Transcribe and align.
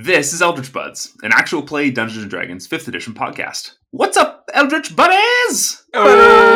This 0.00 0.32
is 0.32 0.40
Eldritch 0.40 0.72
Buds, 0.72 1.16
an 1.24 1.32
actual 1.32 1.60
play 1.60 1.90
Dungeons 1.90 2.22
and 2.22 2.30
Dragons 2.30 2.68
5th 2.68 2.86
edition 2.86 3.14
podcast. 3.14 3.72
What's 3.90 4.16
up, 4.16 4.48
Eldritch 4.54 4.94
Buddies? 4.94 5.82
Oh, 5.92 6.04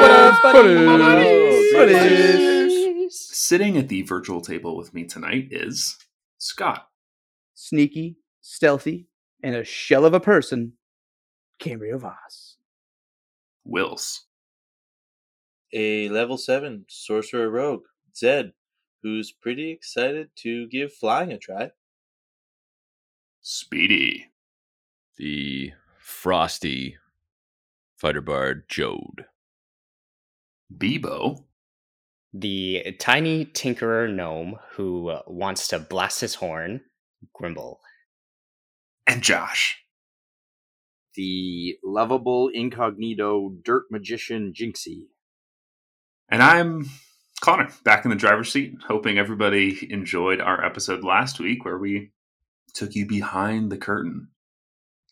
what 0.00 0.10
up, 0.12 0.42
buddies? 0.44 1.72
Buddies. 1.74 3.18
Sitting 3.32 3.76
at 3.76 3.88
the 3.88 4.02
virtual 4.02 4.42
table 4.42 4.76
with 4.76 4.94
me 4.94 5.06
tonight 5.06 5.48
is 5.50 5.98
Scott. 6.38 6.86
Sneaky, 7.54 8.14
stealthy, 8.42 9.08
and 9.42 9.56
a 9.56 9.64
shell 9.64 10.04
of 10.04 10.14
a 10.14 10.20
person, 10.20 10.74
Cambrio 11.60 11.98
Voss. 11.98 12.58
Wills. 13.64 14.26
a 15.72 16.08
level 16.10 16.38
7 16.38 16.84
sorcerer 16.88 17.50
rogue, 17.50 17.86
Zed, 18.16 18.52
who's 19.02 19.32
pretty 19.32 19.72
excited 19.72 20.28
to 20.36 20.68
give 20.68 20.92
flying 20.92 21.32
a 21.32 21.38
try. 21.38 21.72
Speedy. 23.42 24.30
the 25.16 25.72
frosty 25.98 26.96
fighter 27.96 28.20
bard 28.20 28.68
Chode. 28.68 29.26
Bebo. 30.76 31.44
the 32.32 32.96
tiny 32.98 33.44
tinkerer 33.44 34.12
gnome 34.12 34.56
who 34.72 35.08
uh, 35.08 35.22
wants 35.26 35.68
to 35.68 35.78
blast 35.78 36.20
his 36.20 36.36
horn, 36.36 36.82
Grimble. 37.38 37.78
And 39.06 39.22
Josh. 39.22 39.78
the 41.14 41.78
lovable 41.84 42.48
incognito 42.48 43.50
dirt 43.64 43.84
magician 43.90 44.52
Jinxie. 44.54 45.08
And 46.28 46.42
I'm 46.42 46.86
Connor, 47.42 47.68
back 47.84 48.04
in 48.04 48.10
the 48.10 48.16
driver's 48.16 48.52
seat, 48.52 48.76
hoping 48.86 49.18
everybody 49.18 49.92
enjoyed 49.92 50.40
our 50.40 50.64
episode 50.64 51.04
last 51.04 51.40
week 51.40 51.64
where 51.64 51.76
we 51.78 52.12
took 52.72 52.94
you 52.94 53.06
behind 53.06 53.70
the 53.70 53.76
curtain. 53.76 54.28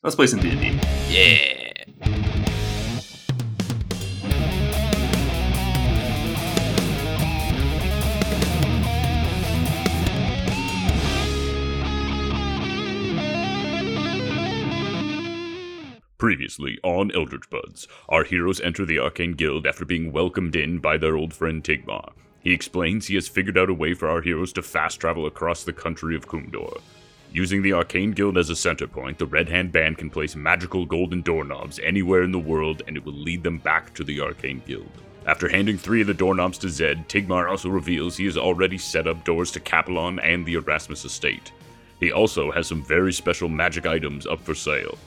Let's 0.02 0.16
play 0.16 0.26
some 0.26 0.40
D&D. 0.40 0.78
Yeah. 1.08 1.60
Previously 16.20 16.78
on 16.82 17.10
Eldritch 17.14 17.48
Buds, 17.48 17.88
our 18.10 18.24
heroes 18.24 18.60
enter 18.60 18.84
the 18.84 18.98
Arcane 18.98 19.32
Guild 19.32 19.66
after 19.66 19.86
being 19.86 20.12
welcomed 20.12 20.54
in 20.54 20.78
by 20.78 20.98
their 20.98 21.16
old 21.16 21.32
friend 21.32 21.64
Tigmar. 21.64 22.12
He 22.40 22.52
explains 22.52 23.06
he 23.06 23.14
has 23.14 23.26
figured 23.26 23.56
out 23.56 23.70
a 23.70 23.74
way 23.74 23.94
for 23.94 24.06
our 24.06 24.20
heroes 24.20 24.52
to 24.52 24.62
fast 24.62 25.00
travel 25.00 25.24
across 25.24 25.64
the 25.64 25.72
country 25.72 26.14
of 26.14 26.28
Kumdor. 26.28 26.80
Using 27.32 27.62
the 27.62 27.74
Arcane 27.74 28.10
Guild 28.10 28.36
as 28.36 28.50
a 28.50 28.56
center 28.56 28.88
point, 28.88 29.18
the 29.18 29.26
Red 29.26 29.48
Hand 29.48 29.70
Band 29.70 29.98
can 29.98 30.10
place 30.10 30.34
magical 30.34 30.84
golden 30.84 31.22
doorknobs 31.22 31.78
anywhere 31.78 32.24
in 32.24 32.32
the 32.32 32.40
world 32.40 32.82
and 32.88 32.96
it 32.96 33.04
will 33.04 33.12
lead 33.12 33.44
them 33.44 33.58
back 33.58 33.94
to 33.94 34.02
the 34.02 34.20
Arcane 34.20 34.62
Guild. 34.66 34.90
After 35.26 35.48
handing 35.48 35.78
three 35.78 36.00
of 36.00 36.08
the 36.08 36.14
doorknobs 36.14 36.58
to 36.58 36.68
Zed, 36.68 37.08
Tigmar 37.08 37.48
also 37.48 37.68
reveals 37.68 38.16
he 38.16 38.24
has 38.24 38.36
already 38.36 38.78
set 38.78 39.06
up 39.06 39.24
doors 39.24 39.52
to 39.52 39.60
Capelon 39.60 40.18
and 40.18 40.44
the 40.44 40.54
Erasmus 40.54 41.04
estate. 41.04 41.52
He 42.00 42.10
also 42.10 42.50
has 42.50 42.66
some 42.66 42.82
very 42.82 43.12
special 43.12 43.48
magic 43.48 43.86
items 43.86 44.26
up 44.26 44.40
for 44.40 44.56
sale. 44.56 44.98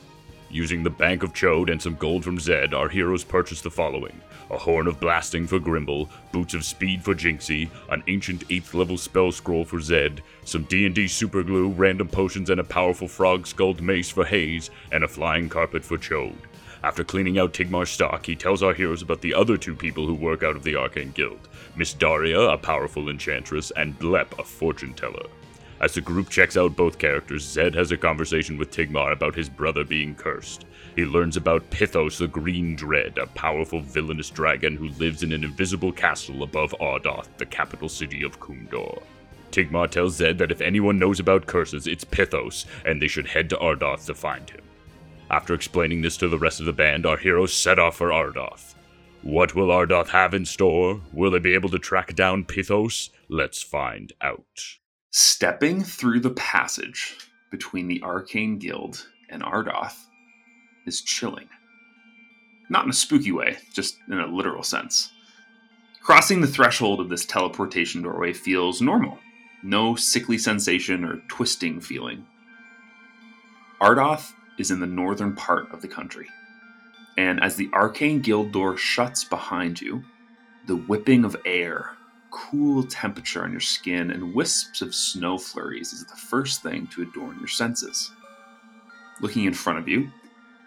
Using 0.53 0.83
the 0.83 0.91
Bank 0.91 1.23
of 1.23 1.33
Chode 1.33 1.71
and 1.71 1.81
some 1.81 1.95
gold 1.95 2.23
from 2.23 2.39
Zed, 2.39 2.75
our 2.75 2.87
heroes 2.87 3.23
purchase 3.23 3.61
the 3.61 3.71
following 3.71 4.21
a 4.51 4.57
Horn 4.57 4.85
of 4.85 4.99
Blasting 4.99 5.47
for 5.47 5.57
Grimble, 5.57 6.09
Boots 6.31 6.53
of 6.53 6.63
Speed 6.63 7.03
for 7.03 7.15
Jinxie, 7.15 7.71
an 7.89 8.03
ancient 8.07 8.47
8th 8.49 8.75
level 8.75 8.99
spell 8.99 9.31
scroll 9.31 9.65
for 9.65 9.81
Zed, 9.81 10.21
some 10.45 10.65
D&D 10.65 11.05
superglue, 11.05 11.73
random 11.75 12.07
potions, 12.07 12.51
and 12.51 12.59
a 12.59 12.63
powerful 12.63 13.07
frog 13.07 13.47
skulled 13.47 13.81
mace 13.81 14.11
for 14.11 14.25
Haze, 14.25 14.69
and 14.91 15.03
a 15.03 15.07
flying 15.07 15.49
carpet 15.49 15.83
for 15.83 15.97
Chode. 15.97 16.35
After 16.83 17.03
cleaning 17.03 17.39
out 17.39 17.53
Tigmar's 17.53 17.89
stock, 17.89 18.23
he 18.23 18.35
tells 18.35 18.61
our 18.61 18.75
heroes 18.75 19.01
about 19.01 19.21
the 19.21 19.33
other 19.33 19.57
two 19.57 19.73
people 19.73 20.05
who 20.05 20.13
work 20.13 20.43
out 20.43 20.55
of 20.55 20.63
the 20.63 20.75
Arcane 20.75 21.13
Guild 21.13 21.49
Miss 21.75 21.93
Daria, 21.93 22.41
a 22.41 22.59
powerful 22.59 23.09
enchantress, 23.09 23.71
and 23.71 23.97
Blep, 23.97 24.37
a 24.37 24.43
fortune 24.43 24.93
teller. 24.93 25.25
As 25.83 25.95
the 25.95 25.99
group 25.99 26.29
checks 26.29 26.55
out 26.55 26.77
both 26.77 26.97
characters, 26.97 27.43
Zed 27.43 27.75
has 27.75 27.91
a 27.91 27.97
conversation 27.97 28.57
with 28.57 28.71
Tigmar 28.71 29.11
about 29.11 29.35
his 29.35 29.49
brother 29.49 29.83
being 29.83 30.15
cursed. 30.15 30.63
He 30.95 31.03
learns 31.03 31.35
about 31.35 31.69
Pythos 31.71 32.19
the 32.19 32.27
Green 32.29 32.77
Dread, 32.77 33.17
a 33.17 33.27
powerful 33.27 33.81
villainous 33.81 34.29
dragon 34.29 34.77
who 34.77 34.87
lives 34.91 35.23
in 35.23 35.33
an 35.33 35.43
invisible 35.43 35.91
castle 35.91 36.41
above 36.41 36.73
Ardoth, 36.79 37.27
the 37.35 37.45
capital 37.45 37.89
city 37.89 38.23
of 38.23 38.39
Kumdor. 38.39 39.03
Tigmar 39.51 39.89
tells 39.91 40.15
Zed 40.15 40.37
that 40.37 40.53
if 40.53 40.61
anyone 40.61 40.97
knows 40.97 41.19
about 41.19 41.47
curses, 41.47 41.85
it's 41.85 42.05
Pythos, 42.05 42.63
and 42.85 43.01
they 43.01 43.09
should 43.09 43.27
head 43.27 43.49
to 43.49 43.57
Ardoth 43.57 44.05
to 44.05 44.13
find 44.13 44.49
him. 44.49 44.61
After 45.29 45.53
explaining 45.53 46.01
this 46.01 46.15
to 46.15 46.29
the 46.29 46.39
rest 46.39 46.61
of 46.61 46.65
the 46.65 46.71
band, 46.71 47.05
our 47.05 47.17
heroes 47.17 47.53
set 47.53 47.77
off 47.77 47.97
for 47.97 48.13
Ardoth. 48.13 48.75
What 49.21 49.53
will 49.53 49.67
Ardoth 49.67 50.07
have 50.11 50.33
in 50.33 50.45
store? 50.45 51.01
Will 51.11 51.31
they 51.31 51.39
be 51.39 51.55
able 51.55 51.71
to 51.71 51.77
track 51.77 52.15
down 52.15 52.45
Pythos? 52.45 53.09
Let's 53.27 53.61
find 53.61 54.13
out. 54.21 54.77
Stepping 55.15 55.83
through 55.83 56.19
the 56.21 56.31
passage 56.31 57.15
between 57.51 57.87
the 57.87 58.01
Arcane 58.01 58.57
Guild 58.57 59.05
and 59.29 59.43
Ardoth 59.43 60.05
is 60.87 61.03
chilling. 61.03 61.47
Not 62.67 62.85
in 62.85 62.89
a 62.89 62.93
spooky 62.93 63.31
way, 63.31 63.57
just 63.71 63.99
in 64.09 64.19
a 64.19 64.25
literal 64.25 64.63
sense. 64.63 65.11
Crossing 66.01 66.41
the 66.41 66.47
threshold 66.47 66.99
of 66.99 67.09
this 67.09 67.27
teleportation 67.27 68.01
doorway 68.01 68.33
feels 68.33 68.81
normal. 68.81 69.19
No 69.61 69.95
sickly 69.95 70.39
sensation 70.39 71.05
or 71.05 71.17
twisting 71.27 71.79
feeling. 71.79 72.25
Ardoth 73.79 74.33
is 74.57 74.71
in 74.71 74.79
the 74.79 74.87
northern 74.87 75.35
part 75.35 75.71
of 75.71 75.83
the 75.83 75.87
country. 75.87 76.27
And 77.19 77.39
as 77.39 77.55
the 77.55 77.69
Arcane 77.71 78.19
Guild 78.19 78.51
door 78.51 78.77
shuts 78.77 79.23
behind 79.23 79.79
you, 79.79 80.05
the 80.65 80.75
whipping 80.75 81.23
of 81.23 81.37
air 81.45 81.91
cool 82.33 82.83
temperature 82.83 83.43
on 83.43 83.51
your 83.51 83.61
skin 83.61 84.09
and 84.09 84.33
wisps 84.33 84.81
of 84.81 84.95
snow 84.95 85.37
flurries 85.37 85.93
is 85.93 86.03
the 86.05 86.15
first 86.15 86.63
thing 86.63 86.87
to 86.87 87.03
adorn 87.03 87.37
your 87.37 87.47
senses. 87.47 88.11
Looking 89.21 89.45
in 89.45 89.53
front 89.53 89.77
of 89.77 89.87
you, 89.87 90.09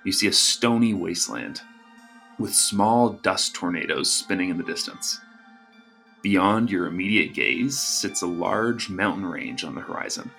you 0.04 0.12
see 0.12 0.28
a 0.28 0.32
stony 0.32 0.94
wasteland 0.94 1.60
with 2.38 2.54
small 2.54 3.10
dust 3.10 3.54
tornadoes 3.54 4.12
spinning 4.12 4.48
in 4.48 4.58
the 4.58 4.62
distance. 4.62 5.18
Beyond 6.22 6.70
your 6.70 6.86
immediate 6.86 7.34
gaze 7.34 7.78
sits 7.78 8.22
a 8.22 8.26
large 8.26 8.88
mountain 8.88 9.26
range 9.26 9.64
on 9.64 9.74
the 9.74 9.80
horizon. 9.80 10.30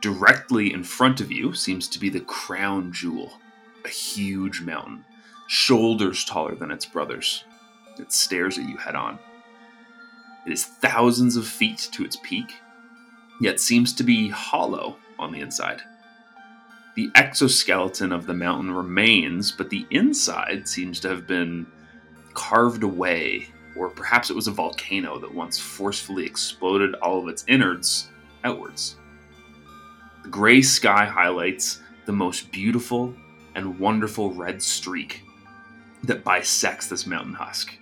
Directly 0.00 0.72
in 0.72 0.84
front 0.84 1.20
of 1.20 1.32
you 1.32 1.54
seems 1.54 1.88
to 1.88 1.98
be 1.98 2.08
the 2.08 2.20
crown 2.20 2.92
jewel, 2.92 3.32
a 3.84 3.88
huge 3.88 4.60
mountain, 4.60 5.04
shoulders 5.48 6.24
taller 6.24 6.54
than 6.54 6.70
its 6.70 6.86
brothers. 6.86 7.44
It 7.98 8.12
stares 8.12 8.58
at 8.58 8.68
you 8.68 8.76
head 8.76 8.94
on. 8.94 9.18
It 10.46 10.52
is 10.52 10.64
thousands 10.64 11.36
of 11.36 11.46
feet 11.46 11.88
to 11.92 12.04
its 12.04 12.16
peak, 12.22 12.54
yet 13.40 13.60
seems 13.60 13.92
to 13.94 14.04
be 14.04 14.28
hollow 14.28 14.96
on 15.18 15.32
the 15.32 15.40
inside. 15.40 15.82
The 16.96 17.10
exoskeleton 17.14 18.12
of 18.12 18.26
the 18.26 18.34
mountain 18.34 18.70
remains, 18.70 19.50
but 19.50 19.70
the 19.70 19.86
inside 19.90 20.68
seems 20.68 21.00
to 21.00 21.08
have 21.08 21.26
been 21.26 21.66
carved 22.34 22.82
away, 22.82 23.48
or 23.76 23.88
perhaps 23.88 24.30
it 24.30 24.36
was 24.36 24.46
a 24.46 24.52
volcano 24.52 25.18
that 25.18 25.34
once 25.34 25.58
forcefully 25.58 26.24
exploded 26.24 26.94
all 26.96 27.20
of 27.20 27.28
its 27.28 27.44
innards 27.48 28.08
outwards. 28.44 28.96
The 30.22 30.28
gray 30.28 30.62
sky 30.62 31.04
highlights 31.04 31.80
the 32.06 32.12
most 32.12 32.52
beautiful 32.52 33.14
and 33.54 33.78
wonderful 33.78 34.32
red 34.32 34.62
streak 34.62 35.22
that 36.04 36.24
bisects 36.24 36.88
this 36.88 37.06
mountain 37.06 37.34
husk. 37.34 37.76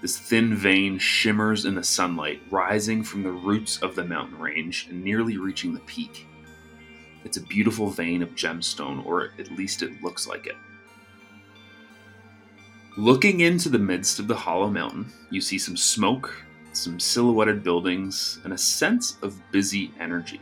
This 0.00 0.16
thin 0.16 0.54
vein 0.54 0.98
shimmers 0.98 1.64
in 1.64 1.74
the 1.74 1.82
sunlight, 1.82 2.40
rising 2.50 3.02
from 3.02 3.24
the 3.24 3.32
roots 3.32 3.78
of 3.82 3.96
the 3.96 4.04
mountain 4.04 4.38
range 4.38 4.86
and 4.88 5.02
nearly 5.02 5.38
reaching 5.38 5.74
the 5.74 5.80
peak. 5.80 6.26
It's 7.24 7.36
a 7.36 7.42
beautiful 7.42 7.90
vein 7.90 8.22
of 8.22 8.36
gemstone, 8.36 9.04
or 9.04 9.30
at 9.38 9.50
least 9.50 9.82
it 9.82 10.00
looks 10.02 10.28
like 10.28 10.46
it. 10.46 10.56
Looking 12.96 13.40
into 13.40 13.68
the 13.68 13.78
midst 13.78 14.20
of 14.20 14.28
the 14.28 14.36
hollow 14.36 14.70
mountain, 14.70 15.12
you 15.30 15.40
see 15.40 15.58
some 15.58 15.76
smoke, 15.76 16.44
some 16.72 17.00
silhouetted 17.00 17.64
buildings, 17.64 18.40
and 18.44 18.52
a 18.52 18.58
sense 18.58 19.16
of 19.22 19.40
busy 19.50 19.92
energy. 19.98 20.40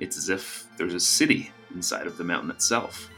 It's 0.00 0.16
as 0.16 0.28
if 0.28 0.66
there's 0.76 0.94
a 0.94 1.00
city 1.00 1.52
inside 1.74 2.08
of 2.08 2.16
the 2.16 2.24
mountain 2.24 2.50
itself 2.50 3.08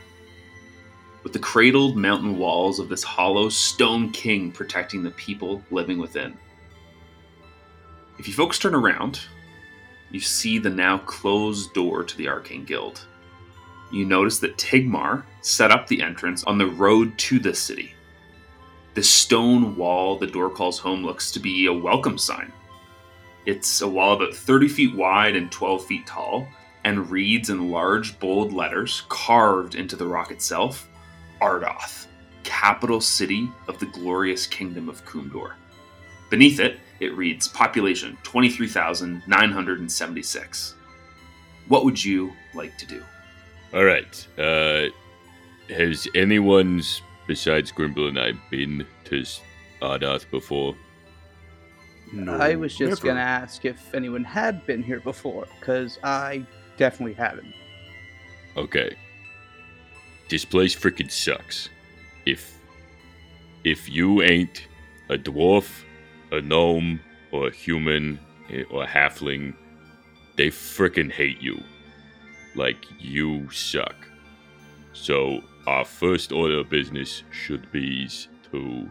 with 1.23 1.33
the 1.33 1.39
cradled 1.39 1.97
mountain 1.97 2.39
walls 2.39 2.79
of 2.79 2.89
this 2.89 3.03
hollow 3.03 3.49
stone 3.49 4.11
king 4.11 4.51
protecting 4.51 5.03
the 5.03 5.11
people 5.13 5.63
living 5.71 5.99
within. 5.99 6.37
If 8.19 8.27
you 8.27 8.35
folks 8.35 8.59
turn 8.59 8.75
around, 8.75 9.21
you 10.11 10.21
see 10.21 10.59
the 10.59 10.71
now 10.71 10.99
closed 10.99 11.73
door 11.73 12.05
to 12.05 12.17
the 12.17 12.29
Arcane 12.29 12.65
Guild. 12.65 13.07
You 13.93 14.05
notice 14.05 14.39
that 14.41 14.59
Tigmar 14.59 15.25
set 15.41 15.71
up 15.71 15.87
the 15.87 16.03
entrance 16.03 16.45
on 16.45 16.59
the 16.59 16.67
road 16.67 17.17
to 17.19 17.39
the 17.39 17.55
city. 17.55 17.95
The 18.95 19.03
stone 19.03 19.77
wall 19.77 20.19
the 20.19 20.27
door 20.27 20.51
calls 20.51 20.79
home 20.79 21.05
looks 21.05 21.31
to 21.33 21.41
be 21.41 21.67
a 21.67 21.73
welcome 21.73 22.19
sign. 22.19 22.53
It's 23.47 23.81
a 23.81 23.89
wall 23.89 24.15
about 24.15 24.35
30 24.35 24.69
feet 24.69 24.95
wide 24.95 25.37
and 25.37 25.51
12 25.51 25.87
feet 25.87 26.07
tall, 26.07 26.47
and 26.85 27.11
reads 27.11 27.51
in 27.51 27.71
large, 27.71 28.19
bold 28.19 28.53
letters 28.53 29.05
carved 29.09 29.75
into 29.75 29.97
the 29.97 30.07
rock 30.07 30.31
itself 30.31 30.90
Ardoth, 31.41 32.07
capital 32.45 33.01
city 33.01 33.51
of 33.69 33.79
the 33.79 33.87
glorious 33.87 34.47
kingdom 34.47 34.89
of 34.89 35.05
Kumdor. 35.05 35.53
Beneath 36.31 36.61
it, 36.61 36.79
it 37.01 37.17
reads 37.17 37.49
population 37.49 38.17
23,976. 38.23 40.75
What 41.69 41.85
would 41.85 42.03
you 42.05 42.33
like 42.55 42.77
to 42.79 42.87
do? 42.87 43.03
All 43.73 43.85
right. 43.85 44.27
Uh, 44.39 44.87
has 45.69 46.07
anyone 46.15 46.83
besides 47.27 47.73
Grimble 47.73 48.09
and 48.09 48.19
I 48.19 48.33
been 48.51 48.87
to 49.05 49.21
S- 49.21 49.41
Ardoth 49.81 50.29
before? 50.31 50.75
No, 52.13 52.37
I 52.37 52.57
was 52.57 52.77
just 52.77 53.03
gonna 53.03 53.21
ask 53.21 53.65
if 53.65 53.95
anyone 53.95 54.25
had 54.25 54.67
been 54.67 54.83
here 54.83 54.99
before, 54.99 55.47
because 55.61 55.97
I 56.03 56.45
definitely 56.77 57.15
haven't. 57.15 57.55
Okay. 58.57 58.97
This 60.31 60.45
place 60.45 60.77
freaking 60.77 61.11
sucks. 61.11 61.69
If 62.25 62.57
if 63.65 63.89
you 63.89 64.23
ain't 64.23 64.69
a 65.09 65.19
dwarf, 65.19 65.83
a 66.31 66.41
gnome, 66.41 67.01
or 67.33 67.49
a 67.49 67.53
human, 67.53 68.21
eh, 68.49 68.63
or 68.71 68.85
a 68.85 68.87
halfling, 68.87 69.55
they 70.37 70.47
freaking 70.47 71.11
hate 71.11 71.43
you. 71.43 71.61
Like 72.55 72.87
you 73.01 73.51
suck. 73.51 73.97
So 74.93 75.43
our 75.67 75.85
first 75.85 76.31
order 76.31 76.61
of 76.61 76.71
business 76.71 77.25
should 77.33 77.71
be 77.73 78.09
to 78.53 78.89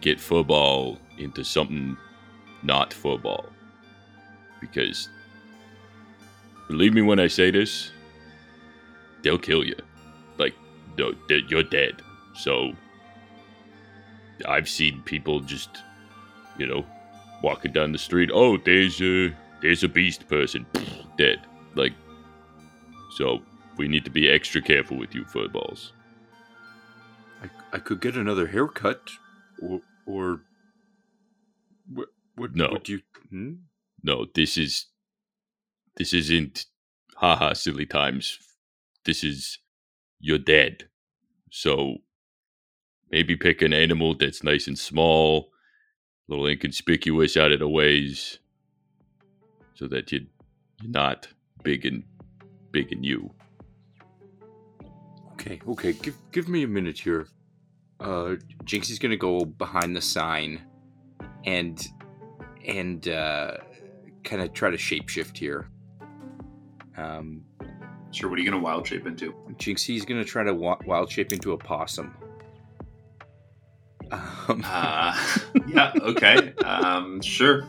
get 0.00 0.20
football 0.20 0.98
into 1.16 1.44
something 1.44 1.96
not 2.64 2.92
football. 2.92 3.46
Because 4.60 5.08
believe 6.66 6.92
me 6.92 7.02
when 7.02 7.20
I 7.20 7.28
say 7.28 7.52
this, 7.52 7.92
they'll 9.22 9.38
kill 9.38 9.64
you. 9.64 9.76
Like, 10.96 10.98
no, 10.98 11.14
they- 11.28 11.44
you're 11.48 11.62
dead. 11.62 12.02
So, 12.34 12.72
I've 14.48 14.68
seen 14.68 15.02
people 15.02 15.40
just, 15.40 15.70
you 16.58 16.66
know, 16.66 16.84
walking 17.42 17.72
down 17.72 17.92
the 17.92 17.98
street. 17.98 18.30
Oh, 18.32 18.56
there's 18.56 19.00
a 19.00 19.34
there's 19.60 19.82
a 19.84 19.88
beast 19.88 20.28
person, 20.28 20.66
dead. 21.18 21.40
Like, 21.74 21.92
so 23.16 23.42
we 23.76 23.88
need 23.88 24.04
to 24.04 24.10
be 24.10 24.28
extra 24.28 24.60
careful 24.60 24.96
with 24.96 25.14
you 25.14 25.24
footballs. 25.24 25.92
I, 27.42 27.76
I 27.76 27.78
could 27.78 28.00
get 28.00 28.16
another 28.16 28.46
haircut, 28.46 29.10
or 29.62 29.80
or 30.06 30.40
what? 31.92 32.08
What? 32.36 32.54
No. 32.54 32.68
What 32.70 32.88
you? 32.88 33.00
Hmm? 33.30 33.52
No, 34.02 34.26
this 34.34 34.58
is 34.58 34.86
this 35.96 36.12
isn't 36.12 36.66
haha 37.16 37.52
silly 37.54 37.86
times. 37.86 38.38
This 39.04 39.22
is 39.22 39.58
you're 40.24 40.38
dead. 40.38 40.88
So 41.50 41.98
maybe 43.10 43.36
pick 43.36 43.60
an 43.60 43.74
animal 43.74 44.14
that's 44.16 44.42
nice 44.42 44.66
and 44.66 44.78
small, 44.78 45.50
a 46.26 46.32
little 46.32 46.46
inconspicuous 46.46 47.36
out 47.36 47.52
of 47.52 47.58
the 47.58 47.68
ways, 47.68 48.38
so 49.74 49.86
that 49.88 50.10
you 50.10 50.26
you're 50.80 50.90
not 50.90 51.28
big 51.62 51.84
and 51.84 52.04
big 52.70 52.90
and 52.90 53.04
you. 53.04 53.34
Okay, 55.32 55.60
okay. 55.68 55.92
Give 55.92 56.16
give 56.32 56.48
me 56.48 56.62
a 56.62 56.68
minute 56.68 56.98
here. 56.98 57.28
Uh, 58.00 58.36
Jinxie's 58.64 58.98
gonna 58.98 59.18
go 59.18 59.44
behind 59.44 59.94
the 59.94 60.00
sign, 60.00 60.62
and 61.44 61.86
and 62.66 63.06
uh, 63.08 63.58
kind 64.24 64.40
of 64.40 64.54
try 64.54 64.70
to 64.70 64.78
shapeshift 64.78 65.36
here. 65.36 65.68
Um, 66.96 67.44
Sure, 68.14 68.30
what 68.30 68.38
are 68.38 68.42
you 68.42 68.48
going 68.48 68.60
to 68.60 68.64
wild 68.64 68.86
shape 68.86 69.06
into? 69.06 69.34
Jinxie's 69.58 70.04
gonna 70.04 70.24
try 70.24 70.44
to 70.44 70.54
wa- 70.54 70.78
wild 70.86 71.10
shape 71.10 71.32
into 71.32 71.52
a 71.52 71.58
possum. 71.58 72.14
Um, 74.12 74.62
Uh, 74.64 75.16
yeah, 75.66 75.92
okay. 76.00 76.54
Um, 76.64 77.20
sure. 77.22 77.66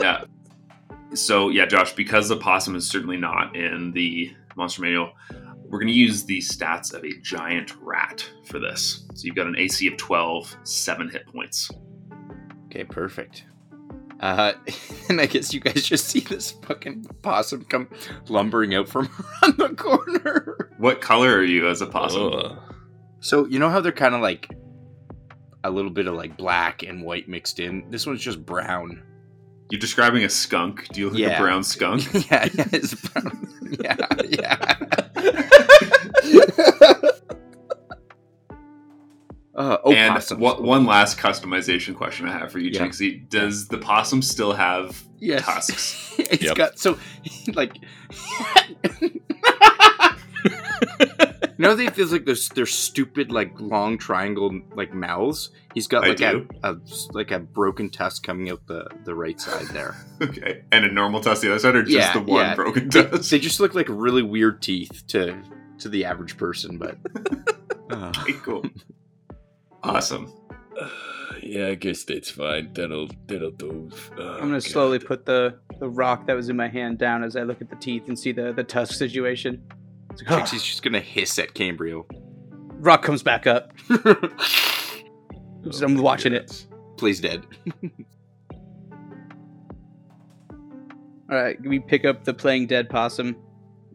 Yeah. 0.00 0.24
So, 1.12 1.50
yeah, 1.50 1.66
Josh, 1.66 1.92
because 1.92 2.28
the 2.28 2.36
possum 2.36 2.74
is 2.76 2.88
certainly 2.88 3.18
not 3.18 3.54
in 3.54 3.92
the 3.92 4.34
monster 4.56 4.80
manual, 4.82 5.12
we're 5.64 5.78
going 5.78 5.88
to 5.88 5.92
use 5.92 6.24
the 6.24 6.38
stats 6.38 6.94
of 6.94 7.04
a 7.04 7.12
giant 7.20 7.74
rat 7.80 8.28
for 8.46 8.58
this. 8.58 9.06
So 9.14 9.24
you've 9.26 9.36
got 9.36 9.46
an 9.46 9.56
AC 9.58 9.86
of 9.88 9.96
12, 9.96 10.56
7 10.64 11.10
hit 11.10 11.26
points. 11.26 11.70
Okay, 12.66 12.84
perfect. 12.84 13.44
Uh, 14.24 14.54
and 15.10 15.20
I 15.20 15.26
guess 15.26 15.52
you 15.52 15.60
guys 15.60 15.82
just 15.82 16.06
see 16.06 16.20
this 16.20 16.52
fucking 16.52 17.04
possum 17.20 17.62
come 17.66 17.88
lumbering 18.30 18.74
out 18.74 18.88
from 18.88 19.10
around 19.42 19.58
the 19.58 19.68
corner. 19.76 20.70
What 20.78 21.02
color 21.02 21.28
are 21.36 21.44
you 21.44 21.68
as 21.68 21.82
a 21.82 21.86
possum? 21.86 22.32
Ugh. 22.32 22.58
So 23.20 23.46
you 23.46 23.58
know 23.58 23.68
how 23.68 23.82
they're 23.82 23.92
kind 23.92 24.14
of 24.14 24.22
like 24.22 24.48
a 25.62 25.70
little 25.70 25.90
bit 25.90 26.06
of 26.06 26.14
like 26.14 26.38
black 26.38 26.82
and 26.82 27.02
white 27.02 27.28
mixed 27.28 27.60
in. 27.60 27.90
This 27.90 28.06
one's 28.06 28.22
just 28.22 28.46
brown. 28.46 29.02
You're 29.70 29.80
describing 29.80 30.24
a 30.24 30.30
skunk. 30.30 30.88
Do 30.88 31.00
you 31.00 31.10
look 31.10 31.20
like 31.20 31.38
a 31.38 31.42
brown 31.42 31.62
skunk? 31.62 32.10
yeah, 32.30 32.48
yeah, 32.54 32.68
it's 32.72 32.94
brown. 32.94 33.46
yeah, 33.78 33.96
yeah. 34.24 34.84
Uh, 39.56 39.78
oh, 39.84 39.92
and 39.92 40.14
possums. 40.14 40.40
what, 40.40 40.62
one 40.62 40.84
last 40.86 41.18
customization 41.18 41.94
question 41.94 42.28
I 42.28 42.32
have 42.38 42.50
for 42.52 42.58
you, 42.58 42.70
Yeah. 42.70 42.80
Jinxie. 42.86 43.28
Does 43.28 43.68
the 43.68 43.78
possum 43.78 44.22
still 44.22 44.52
have 44.52 45.02
yes. 45.18 45.44
tusks? 45.44 46.14
it's 46.18 46.42
Yep. 46.42 46.56
got 46.56 46.78
so 46.78 46.98
like. 47.54 47.76
You 51.56 51.62
know 51.68 51.76
they 51.76 51.86
feels 51.88 52.10
like 52.10 52.24
there's 52.24 52.48
their 52.48 52.66
stupid 52.66 53.30
like 53.30 53.52
long 53.60 53.96
triangle 53.96 54.60
like 54.74 54.92
mouths. 54.92 55.50
He's 55.72 55.86
got 55.86 56.02
like 56.06 56.20
a, 56.20 56.44
a 56.64 56.76
like 57.12 57.30
a 57.30 57.38
broken 57.38 57.90
tusk 57.90 58.24
coming 58.24 58.50
out 58.50 58.66
the 58.66 58.88
the 59.04 59.14
right 59.14 59.40
side 59.40 59.66
there. 59.68 59.94
Okay. 60.20 60.62
And 60.72 60.84
a 60.84 60.90
normal 60.90 61.20
tusk 61.20 61.42
the 61.42 61.50
other 61.50 61.60
side, 61.60 61.76
or 61.76 61.84
just 61.84 61.96
Yeah, 61.96 62.12
the 62.12 62.20
one 62.20 62.44
yeah. 62.46 62.54
broken 62.56 62.90
tusk? 62.90 63.30
they 63.30 63.38
just 63.38 63.60
look 63.60 63.72
like 63.72 63.86
really 63.88 64.22
weird 64.22 64.62
teeth 64.62 65.04
to 65.08 65.40
to 65.78 65.88
the 65.88 66.04
average 66.04 66.36
person, 66.36 66.76
but 66.76 66.98
uh, 67.90 68.12
Okay, 68.22 68.32
cool. 68.42 68.64
Awesome. 69.84 70.32
Uh, 70.80 70.88
yeah, 71.42 71.68
I 71.68 71.74
guess 71.74 72.04
that's 72.04 72.30
fine. 72.30 72.72
That'll 72.72 73.08
that'll 73.26 73.50
do. 73.50 73.90
Oh, 74.18 74.34
I'm 74.34 74.48
gonna 74.48 74.60
slowly 74.60 74.98
put 74.98 75.26
the, 75.26 75.58
the 75.78 75.88
rock 75.88 76.26
that 76.26 76.34
was 76.34 76.48
in 76.48 76.56
my 76.56 76.68
hand 76.68 76.98
down 76.98 77.22
as 77.22 77.36
I 77.36 77.42
look 77.42 77.60
at 77.60 77.68
the 77.68 77.76
teeth 77.76 78.04
and 78.08 78.18
see 78.18 78.32
the, 78.32 78.52
the 78.52 78.64
tusk 78.64 78.94
situation. 78.94 79.62
It's 80.10 80.22
like, 80.22 80.30
Jinxie's 80.44 80.62
ah. 80.62 80.64
just 80.64 80.82
gonna 80.82 81.00
hiss 81.00 81.38
at 81.38 81.54
Cambrio. 81.54 82.06
rock 82.80 83.02
comes 83.02 83.22
back 83.22 83.46
up. 83.46 83.72
Just- 85.64 85.82
I'm 85.82 85.98
oh, 85.98 86.02
watching 86.02 86.32
it. 86.32 86.66
Plays 86.96 87.20
dead. 87.20 87.46
All 91.30 91.36
right, 91.40 91.60
we 91.62 91.78
pick 91.78 92.04
up 92.04 92.24
the 92.24 92.34
playing 92.34 92.66
dead 92.66 92.88
possum. 92.88 93.36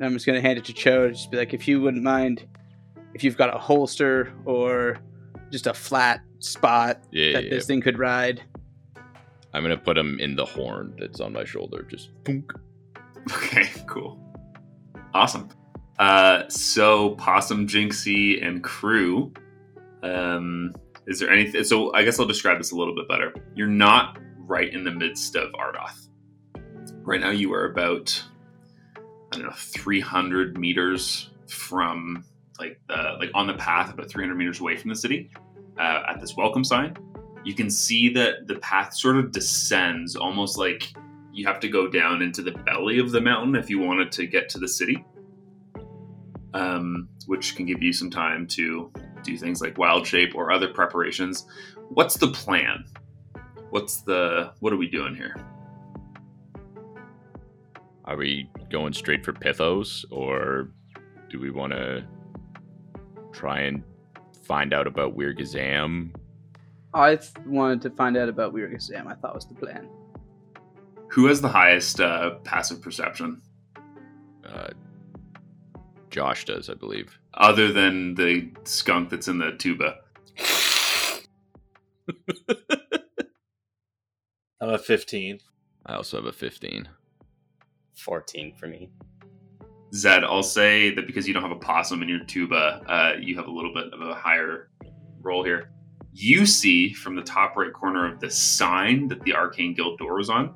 I'm 0.01 0.13
just 0.13 0.25
gonna 0.25 0.41
hand 0.41 0.57
it 0.57 0.65
to 0.65 0.73
Cho. 0.73 1.09
Just 1.09 1.29
be 1.31 1.37
like, 1.37 1.53
if 1.53 1.67
you 1.67 1.81
wouldn't 1.81 2.03
mind, 2.03 2.45
if 3.13 3.23
you've 3.23 3.37
got 3.37 3.53
a 3.55 3.57
holster 3.57 4.33
or 4.45 4.97
just 5.51 5.67
a 5.67 5.73
flat 5.73 6.21
spot 6.39 7.03
Yeah, 7.11 7.33
that 7.33 7.43
yeah. 7.45 7.49
this 7.49 7.65
thing 7.65 7.81
could 7.81 7.97
ride. 7.99 8.41
I'm 9.53 9.63
gonna 9.63 9.77
put 9.77 9.97
him 9.97 10.19
in 10.19 10.35
the 10.35 10.45
horn 10.45 10.95
that's 10.99 11.19
on 11.19 11.33
my 11.33 11.43
shoulder. 11.45 11.83
Just 11.83 12.09
boonk. 12.23 12.51
Okay, 13.33 13.67
cool. 13.85 14.17
Awesome. 15.13 15.49
Uh, 15.99 16.47
so 16.47 17.11
Possum, 17.15 17.67
Jinxie, 17.67 18.43
and 18.45 18.63
crew. 18.63 19.33
Um, 20.01 20.73
is 21.05 21.19
there 21.19 21.29
anything? 21.29 21.63
So 21.65 21.93
I 21.93 22.03
guess 22.03 22.19
I'll 22.19 22.25
describe 22.25 22.57
this 22.57 22.71
a 22.71 22.75
little 22.75 22.95
bit 22.95 23.07
better. 23.09 23.33
You're 23.55 23.67
not 23.67 24.17
right 24.37 24.73
in 24.73 24.83
the 24.83 24.91
midst 24.91 25.35
of 25.35 25.51
Ardoth. 25.51 26.07
Right 27.03 27.19
now, 27.19 27.31
you 27.31 27.53
are 27.53 27.65
about 27.65 28.23
I 28.95 29.37
don't 29.37 29.43
know 29.43 29.51
300 29.55 30.57
meters 30.57 31.29
from 31.47 32.23
like 32.59 32.79
the 32.87 33.15
like 33.19 33.31
on 33.33 33.47
the 33.47 33.53
path, 33.53 33.93
about 33.93 34.09
300 34.09 34.35
meters 34.35 34.59
away 34.59 34.75
from 34.75 34.89
the 34.89 34.95
city. 34.95 35.31
Uh, 35.77 36.03
at 36.09 36.19
this 36.19 36.35
welcome 36.35 36.63
sign, 36.63 36.95
you 37.45 37.53
can 37.53 37.69
see 37.69 38.11
that 38.13 38.47
the 38.47 38.55
path 38.55 38.93
sort 38.93 39.15
of 39.15 39.31
descends, 39.31 40.15
almost 40.15 40.57
like 40.57 40.93
you 41.31 41.47
have 41.47 41.59
to 41.61 41.69
go 41.69 41.87
down 41.87 42.21
into 42.21 42.41
the 42.41 42.51
belly 42.51 42.99
of 42.99 43.11
the 43.11 43.21
mountain 43.21 43.55
if 43.55 43.69
you 43.69 43.79
wanted 43.79 44.11
to 44.11 44.27
get 44.27 44.49
to 44.49 44.59
the 44.59 44.67
city. 44.67 45.03
Um, 46.53 47.07
which 47.27 47.55
can 47.55 47.65
give 47.65 47.83
you 47.83 47.93
some 47.93 48.09
time 48.09 48.47
to 48.47 48.91
do 49.23 49.37
things 49.37 49.61
like 49.61 49.77
wild 49.77 50.07
shape 50.07 50.33
or 50.33 50.51
other 50.51 50.67
preparations. 50.67 51.45
What's 51.89 52.15
the 52.15 52.29
plan? 52.29 52.85
What's 53.69 54.01
the 54.01 54.51
what 54.59 54.73
are 54.73 54.77
we 54.77 54.89
doing 54.89 55.15
here? 55.15 55.35
Are 58.05 58.17
we 58.17 58.49
going 58.71 58.93
straight 58.93 59.23
for 59.23 59.31
Pythos, 59.31 60.03
or 60.09 60.71
do 61.29 61.39
we 61.39 61.51
want 61.51 61.73
to 61.73 62.03
try 63.31 63.61
and 63.61 63.83
find 64.43 64.73
out 64.73 64.87
about 64.87 65.15
Weir 65.15 65.33
Gazam? 65.33 66.11
I 66.93 67.15
th- 67.15 67.31
wanted 67.45 67.81
to 67.83 67.91
find 67.91 68.17
out 68.17 68.29
about 68.29 68.53
Weird 68.53 68.81
Sam. 68.81 69.07
I 69.07 69.13
thought 69.15 69.35
was 69.35 69.45
the 69.45 69.53
plan. 69.53 69.87
Who 71.09 71.27
has 71.27 71.41
the 71.41 71.49
highest 71.49 71.99
uh, 71.99 72.35
passive 72.43 72.81
perception? 72.81 73.41
Uh, 74.43 74.69
Josh 76.09 76.45
does, 76.45 76.69
I 76.69 76.73
believe. 76.73 77.19
Other 77.35 77.71
than 77.71 78.15
the 78.15 78.49
skunk 78.63 79.09
that's 79.09 79.27
in 79.27 79.37
the 79.37 79.51
tuba. 79.51 79.97
I'm 84.61 84.69
a 84.69 84.77
15. 84.77 85.39
I 85.85 85.95
also 85.95 86.17
have 86.17 86.25
a 86.25 86.31
15. 86.31 86.89
14 87.95 88.55
for 88.55 88.67
me. 88.67 88.89
Zed, 89.93 90.23
I'll 90.23 90.43
say 90.43 90.93
that 90.93 91.07
because 91.07 91.27
you 91.27 91.33
don't 91.33 91.43
have 91.43 91.51
a 91.51 91.55
possum 91.55 92.03
in 92.03 92.09
your 92.09 92.23
tuba, 92.25 92.81
uh, 92.87 93.13
you 93.19 93.35
have 93.37 93.47
a 93.47 93.51
little 93.51 93.73
bit 93.73 93.91
of 93.91 94.01
a 94.01 94.13
higher 94.13 94.69
roll 95.21 95.43
here. 95.43 95.71
You 96.13 96.45
see 96.45 96.93
from 96.93 97.15
the 97.15 97.21
top 97.23 97.55
right 97.55 97.73
corner 97.73 98.11
of 98.11 98.19
the 98.19 98.29
sign 98.29 99.07
that 99.07 99.21
the 99.21 99.33
Arcane 99.33 99.73
Guild 99.73 99.97
door 99.97 100.15
was 100.17 100.29
on, 100.29 100.53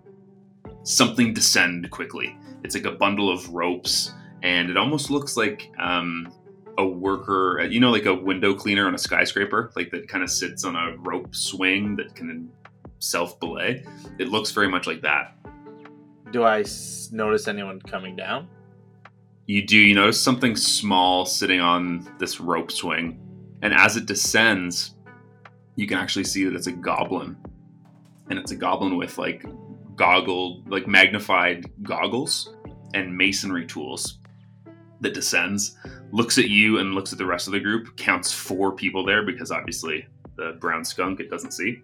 something 0.84 1.34
descend 1.34 1.90
quickly. 1.90 2.38
It's 2.64 2.76
like 2.76 2.86
a 2.86 2.92
bundle 2.92 3.32
of 3.32 3.50
ropes, 3.50 4.14
and 4.44 4.70
it 4.70 4.78
almost 4.78 5.10
looks 5.10 5.36
like 5.36 5.72
um, 5.80 6.32
a 6.78 6.86
worker, 6.86 7.62
you 7.64 7.80
know, 7.80 7.92
like 7.92 8.06
a 8.06 8.14
window 8.14 8.54
cleaner 8.54 8.88
on 8.88 8.96
a 8.96 8.98
skyscraper, 8.98 9.72
like 9.76 9.92
that 9.92 10.08
kind 10.08 10.24
of 10.24 10.30
sits 10.30 10.64
on 10.64 10.76
a 10.76 10.96
rope 10.98 11.36
swing 11.36 11.96
that 11.96 12.16
can 12.16 12.50
self 13.00 13.40
belay. 13.40 13.84
It 14.20 14.30
looks 14.30 14.52
very 14.52 14.68
much 14.68 14.88
like 14.88 15.02
that. 15.02 15.36
Do 16.32 16.44
I 16.44 16.62
s- 16.62 17.10
notice 17.12 17.48
anyone 17.48 17.80
coming 17.82 18.16
down? 18.16 18.48
You 19.46 19.66
do, 19.66 19.78
you 19.78 19.94
notice 19.94 20.22
something 20.22 20.56
small 20.56 21.26
sitting 21.26 21.60
on 21.60 22.10
this 22.18 22.40
rope 22.40 22.72
swing, 22.72 23.20
and 23.62 23.74
as 23.74 23.98
it 23.98 24.06
descends, 24.06 24.96
you 25.76 25.86
can 25.86 25.98
actually 25.98 26.24
see 26.24 26.46
that 26.46 26.56
it's 26.56 26.68
a 26.68 26.72
goblin. 26.72 27.36
And 28.30 28.40
it's 28.40 28.52
a 28.52 28.56
goblin 28.56 28.96
with 28.96 29.18
like 29.18 29.46
goggled, 29.98 30.70
like 30.72 30.88
magnified 30.88 31.70
goggles 31.84 32.56
and 32.94 33.16
masonry 33.16 33.66
tools 33.66 34.20
that 35.02 35.14
descends, 35.14 35.78
looks 36.14 36.38
at 36.38 36.50
you 36.50 36.80
and 36.80 36.96
looks 36.96 37.12
at 37.12 37.18
the 37.18 37.26
rest 37.26 37.48
of 37.48 37.54
the 37.54 37.60
group, 37.60 37.98
counts 37.98 38.32
four 38.32 38.72
people 38.72 39.06
there 39.06 39.26
because 39.26 39.52
obviously 39.52 40.08
the 40.38 40.58
brown 40.62 40.86
skunk 40.86 41.20
it 41.20 41.30
doesn't 41.30 41.52
see, 41.52 41.82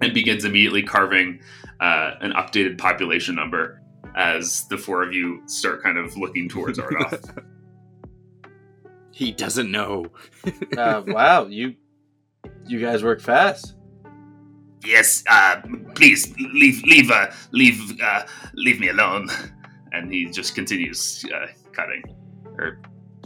and 0.00 0.12
begins 0.12 0.44
immediately 0.44 0.82
carving 0.82 1.40
uh, 1.78 2.14
an 2.20 2.32
updated 2.32 2.76
population 2.76 3.36
number 3.36 3.81
as 4.16 4.66
the 4.68 4.76
four 4.78 5.02
of 5.02 5.12
you 5.12 5.42
start 5.46 5.82
kind 5.82 5.98
of 5.98 6.16
looking 6.16 6.48
towards 6.48 6.78
Ardoth. 6.78 7.42
He 9.14 9.30
doesn't 9.32 9.70
know. 9.70 10.06
Uh, 10.76 11.02
wow, 11.06 11.44
you 11.46 11.74
you 12.66 12.80
guys 12.80 13.04
work 13.04 13.20
fast. 13.20 13.74
yes, 14.84 15.22
uh, 15.28 15.60
please 15.94 16.34
leave, 16.54 16.82
leave, 16.84 17.10
uh, 17.10 17.26
leave, 17.52 18.00
uh, 18.00 18.22
leave 18.54 18.80
me 18.80 18.88
alone. 18.88 19.28
And 19.92 20.10
he 20.12 20.26
just 20.30 20.54
continues 20.54 21.24
uh, 21.32 21.46
cutting 21.72 22.02
or 22.58 22.80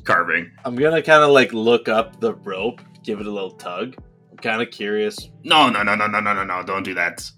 carving. 0.05 0.50
I'm 0.64 0.75
gonna 0.75 1.00
kind 1.02 1.23
of 1.23 1.31
like 1.31 1.52
look 1.52 1.88
up 1.88 2.21
the 2.21 2.35
rope, 2.35 2.81
give 3.05 3.21
it 3.21 3.26
a 3.26 3.31
little 3.31 3.52
tug. 3.52 3.95
I'm 4.31 4.37
kind 4.38 4.61
of 4.61 4.71
curious. 4.71 5.31
No, 5.45 5.71
no, 5.71 5.83
no, 5.85 5.95
no, 5.95 6.09
no, 6.09 6.19
no, 6.21 6.35
no, 6.35 6.45
no! 6.45 6.62
Don't 6.64 6.83
do 6.83 6.95
that. 6.95 7.31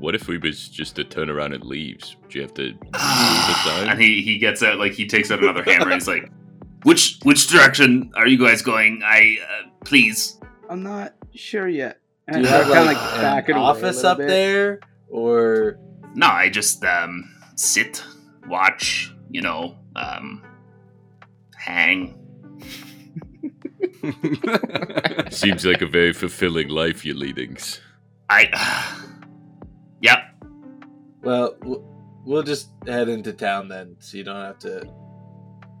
What 0.00 0.14
if 0.14 0.26
we 0.28 0.38
was 0.38 0.68
just 0.68 0.96
to 0.96 1.04
turn 1.04 1.28
around 1.30 1.52
and 1.52 1.62
leaves? 1.64 2.16
Do 2.28 2.38
you 2.38 2.42
have 2.42 2.54
to 2.54 2.62
move 2.72 2.78
the 2.92 3.54
sign? 3.64 3.88
and 3.90 4.00
he 4.00 4.22
he 4.22 4.38
gets 4.38 4.62
out 4.62 4.78
like 4.78 4.92
he 4.92 5.06
takes 5.06 5.30
out 5.30 5.40
another 5.42 5.62
hammer. 5.62 5.84
and 5.84 5.94
He's 5.94 6.08
like, 6.08 6.30
"Which 6.84 7.18
which 7.22 7.46
direction 7.48 8.10
are 8.16 8.26
you 8.26 8.38
guys 8.38 8.62
going? 8.62 9.02
I 9.04 9.36
uh, 9.46 9.68
please." 9.84 10.38
I'm 10.68 10.82
not 10.82 11.14
sure 11.34 11.68
yet. 11.68 12.00
Do 12.32 12.40
you 12.40 12.46
I 12.46 12.48
have 12.50 12.64
kinda, 12.66 12.84
like, 12.84 12.96
back 12.96 13.48
an 13.48 13.56
it 13.56 13.58
away 13.58 13.66
a 13.66 13.70
office 13.70 14.04
up 14.04 14.18
bit. 14.18 14.28
there, 14.28 14.80
or 15.08 15.78
No, 16.14 16.26
I 16.28 16.48
just 16.48 16.84
um 16.84 17.28
sit, 17.56 18.02
watch, 18.48 19.12
you 19.30 19.42
know, 19.42 19.76
um 19.96 20.42
hang. 21.56 22.16
Seems 25.30 25.66
like 25.66 25.82
a 25.82 25.86
very 25.86 26.12
fulfilling 26.12 26.68
life 26.68 27.04
you're 27.04 27.16
leading. 27.16 27.56
I 28.28 28.48
Yep. 30.02 30.18
well, 31.22 31.56
we'll- 31.62 31.84
we'll 32.24 32.42
just 32.42 32.70
head 32.86 33.08
into 33.08 33.32
town 33.32 33.68
then, 33.68 33.96
so 33.98 34.16
you 34.18 34.24
don't 34.24 34.40
have 34.40 34.58
to 34.60 34.88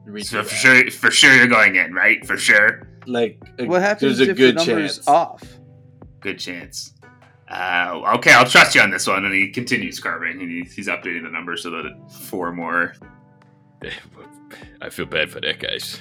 reach. 0.04 0.26
So 0.26 0.42
for 0.42 0.54
sure 0.54 0.90
for 0.90 1.10
sure 1.10 1.34
you're 1.34 1.46
going 1.46 1.76
in, 1.76 1.92
right? 1.94 2.24
For 2.26 2.36
sure. 2.36 2.88
Like, 3.06 3.38
a, 3.58 3.64
What 3.66 3.80
happens 3.82 4.18
there's 4.18 4.28
a 4.28 4.32
if 4.32 4.36
good 4.36 4.58
the 4.58 4.64
number's 4.64 4.96
chance. 4.96 5.08
off? 5.08 5.42
Good 6.20 6.38
chance. 6.38 6.94
Uh, 7.48 8.14
okay, 8.16 8.32
I'll 8.32 8.44
trust 8.46 8.74
you 8.74 8.80
on 8.80 8.90
this 8.90 9.06
one. 9.06 9.24
And 9.24 9.34
he 9.34 9.48
continues 9.50 9.98
carving, 9.98 10.40
and 10.40 10.50
he, 10.50 10.62
he's 10.62 10.86
updating 10.88 11.24
the 11.24 11.30
number 11.30 11.56
so 11.56 11.70
that 11.70 11.86
it, 11.86 11.94
four 12.12 12.52
more. 12.52 12.94
I 14.82 14.90
feel 14.90 15.06
bad 15.06 15.30
for 15.30 15.40
that, 15.40 15.58
guys. 15.58 15.98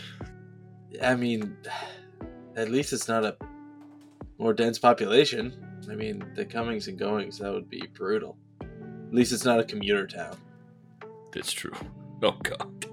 I 1.01 1.15
mean, 1.15 1.55
at 2.55 2.69
least 2.69 2.93
it's 2.93 3.07
not 3.07 3.23
a 3.25 3.35
more 4.37 4.53
dense 4.53 4.77
population. 4.77 5.53
I 5.89 5.95
mean, 5.95 6.23
the 6.35 6.45
comings 6.45 6.87
and 6.87 6.97
goings 6.97 7.37
that 7.39 7.51
would 7.51 7.69
be 7.69 7.83
brutal. 7.93 8.37
At 8.61 9.13
least 9.13 9.31
it's 9.31 9.45
not 9.45 9.59
a 9.59 9.63
commuter 9.63 10.07
town. 10.07 10.37
That's 11.33 11.51
true. 11.51 11.73
Oh 12.21 12.35
god. 12.43 12.85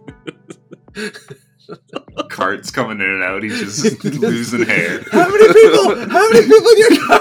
Carts 2.31 2.71
coming 2.71 3.01
in 3.01 3.11
and 3.11 3.25
out. 3.25 3.43
He's 3.43 3.59
just 3.59 4.05
losing 4.21 4.65
hair. 4.65 5.03
How 5.11 5.29
many 5.29 5.53
people? 5.53 5.97
How 6.09 6.31
many 6.31 6.47
people 6.47 6.69
in 6.71 6.79
your 6.79 6.97
car? 7.09 7.19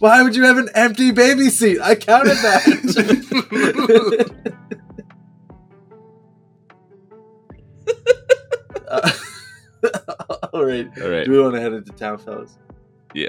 Why 0.00 0.22
would 0.22 0.36
you 0.36 0.44
have 0.44 0.58
an 0.58 0.68
empty 0.74 1.12
baby 1.12 1.48
seat? 1.48 1.80
I 1.80 1.94
counted 1.94 2.36
that. 2.36 2.68
all 10.52 10.64
right. 10.64 10.88
All 11.02 11.10
right, 11.10 11.24
Do 11.24 11.30
we 11.32 11.40
want 11.40 11.54
to 11.54 11.60
head 11.60 11.72
into 11.72 11.92
town, 11.92 12.18
fellas? 12.18 12.58
Yeah. 13.14 13.28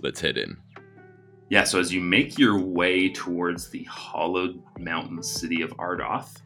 Let's 0.00 0.20
head 0.20 0.36
in. 0.36 0.56
Yeah, 1.50 1.64
so 1.64 1.78
as 1.78 1.92
you 1.92 2.00
make 2.00 2.38
your 2.38 2.58
way 2.58 3.10
towards 3.10 3.68
the 3.68 3.84
hollowed 3.84 4.62
mountain 4.78 5.22
city 5.22 5.62
of 5.62 5.70
Ardoth, 5.76 6.42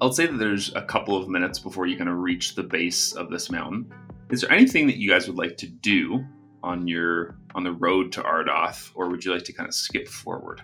I'll 0.00 0.12
say 0.12 0.26
that 0.26 0.36
there's 0.36 0.74
a 0.74 0.82
couple 0.82 1.16
of 1.16 1.28
minutes 1.28 1.58
before 1.58 1.86
you 1.86 1.96
kind 1.96 2.10
of 2.10 2.18
reach 2.18 2.54
the 2.54 2.62
base 2.62 3.12
of 3.12 3.30
this 3.30 3.50
mountain. 3.50 3.92
Is 4.30 4.42
there 4.42 4.52
anything 4.52 4.86
that 4.86 4.98
you 4.98 5.08
guys 5.08 5.26
would 5.26 5.38
like 5.38 5.56
to 5.58 5.66
do 5.66 6.24
on 6.62 6.86
your 6.86 7.36
on 7.54 7.64
the 7.64 7.72
road 7.72 8.12
to 8.12 8.22
Ardoth, 8.22 8.90
or 8.94 9.08
would 9.08 9.24
you 9.24 9.32
like 9.32 9.44
to 9.44 9.52
kind 9.52 9.68
of 9.68 9.74
skip 9.74 10.06
forward? 10.06 10.62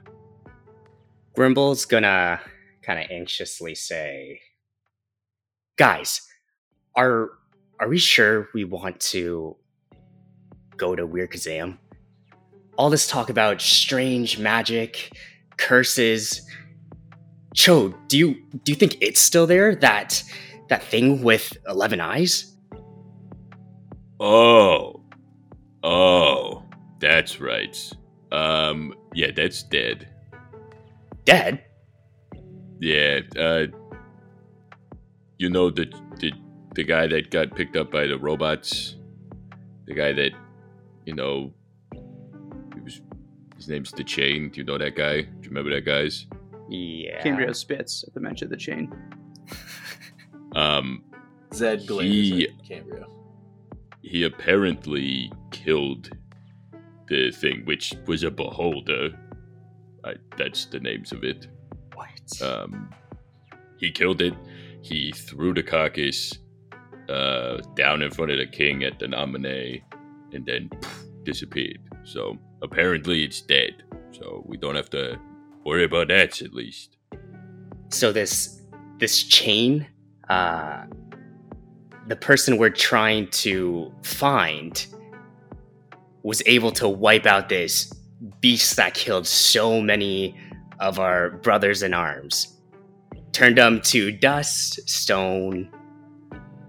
Grimble's 1.35 1.85
gonna 1.85 2.41
kind 2.83 3.01
of 3.01 3.11
anxiously 3.11 3.75
say, 3.75 4.41
"Guys, 5.77 6.21
are 6.97 7.31
are 7.81 7.89
we 7.89 7.99
sure 7.99 8.49
we 8.55 8.65
want 8.65 9.01
to 9.01 9.57
go 10.77 10.95
to 10.95 11.07
Weird 11.07 11.33
Kazam? 11.33 11.79
All 12.77 12.91
this 12.91 13.07
talk 13.09 13.31
about 13.31 13.61
strange 13.61 14.39
magic, 14.39 15.11
curses. 15.57 16.43
Cho, 17.55 17.95
do 18.09 18.19
you 18.19 18.35
do 18.65 18.73
you 18.73 18.77
think 18.77 18.97
it's 19.01 19.21
still 19.21 19.47
there? 19.47 19.75
That 19.77 20.23
that 20.69 20.83
thing 20.83 21.23
with 21.23 21.57
eleven 21.69 22.01
eyes? 22.01 22.57
Oh. 24.21 25.03
Oh. 25.83 26.63
That's 27.01 27.41
right. 27.41 27.77
Um 28.33 28.95
yeah, 29.15 29.31
that's 29.35 29.63
dead. 29.63 30.09
Dead? 31.25 31.63
Yeah, 32.81 33.21
uh 33.39 33.67
you 35.39 35.51
know 35.51 35.71
the 35.71 35.87
the 36.21 36.33
the 36.75 36.85
guy 36.85 37.07
that 37.07 37.31
got 37.31 37.55
picked 37.55 37.77
up 37.77 37.91
by 37.91 38.07
the 38.07 38.19
robots? 38.19 38.97
The 39.87 39.95
guy 39.95 40.13
that 40.13 40.31
you 41.07 41.15
know 41.15 41.53
he 42.75 42.81
was 42.81 43.01
his 43.57 43.69
name's 43.69 43.93
the 43.93 44.05
chain. 44.05 44.51
Do 44.51 44.61
you 44.61 44.65
know 44.65 44.79
that 44.79 44.97
guy? 44.97 45.23
Do 45.23 45.29
you 45.43 45.49
remember 45.49 45.71
that 45.75 45.85
guy's? 45.85 46.27
Yeah. 46.69 47.23
Cambrio 47.23 47.53
spits 47.55 48.05
at 48.07 48.15
the 48.15 48.21
mention 48.21 48.47
of 48.47 48.51
the 48.51 48.57
chain. 48.57 48.93
Um 50.57 51.03
Zed 51.53 51.87
glares 51.87 52.11
He- 52.11 52.49
at 52.49 52.65
Cambrio. 52.65 53.07
he 54.03 54.23
apparently 54.25 55.33
killed 55.51 56.11
the 57.09 57.31
thing, 57.33 57.63
which 57.65 57.93
was 58.07 58.23
a 58.23 58.31
beholder. 58.31 59.11
I, 60.05 60.15
that's 60.37 60.67
the 60.67 60.79
names 60.81 61.13
of 61.13 61.23
it. 61.25 61.49
What? 61.95 62.43
Um, 62.43 62.91
he 63.79 63.91
killed 63.91 64.21
it. 64.23 64.35
He 64.85 65.13
threw 65.13 65.55
the 65.55 65.63
carcass 65.63 66.39
uh, 67.09 67.59
down 67.75 68.03
in 68.03 68.11
front 68.11 68.31
of 68.33 68.39
the 68.39 68.47
king 68.47 68.85
at 68.85 68.99
the 68.99 69.09
nominee, 69.09 69.83
and 70.33 70.45
then 70.45 70.69
poof, 70.69 71.05
disappeared. 71.25 71.79
So 72.05 72.37
apparently 72.63 73.25
it's 73.25 73.41
dead. 73.41 73.83
So 74.13 74.45
we 74.47 74.59
don't 74.59 74.77
have 74.77 74.91
to 74.91 75.19
worry 75.65 75.85
about 75.85 76.09
that 76.09 76.43
at 76.43 76.53
least. 76.53 76.97
so 77.89 78.13
this 78.13 78.61
this 78.99 79.23
chain 79.23 79.87
uh 80.29 80.85
the 82.07 82.17
person 82.17 82.59
we're 82.59 82.69
trying 82.71 83.29
to 83.29 83.93
find 84.03 84.87
was 86.23 86.43
able 86.47 86.71
to 86.73 86.89
wipe 86.89 87.27
out 87.27 87.49
this 87.49 87.93
beast 88.41 88.77
that 88.77 88.95
killed 88.95 89.27
so 89.27 89.81
many 89.81 90.37
of 90.81 90.99
our 90.99 91.31
brothers 91.31 91.83
in 91.83 91.95
arms. 91.95 92.54
Turned 93.35 93.59
them 93.59 93.81
to 93.87 94.13
dust, 94.13 94.89
stone, 94.89 95.69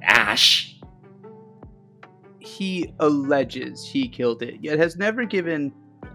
ash. 0.01 0.75
He 2.39 2.91
alleges 3.00 3.88
he 3.88 4.10
killed 4.10 4.41
it, 4.41 4.55
yet 4.62 4.79
has 4.79 4.95
never 4.95 5.25
given 5.25 5.72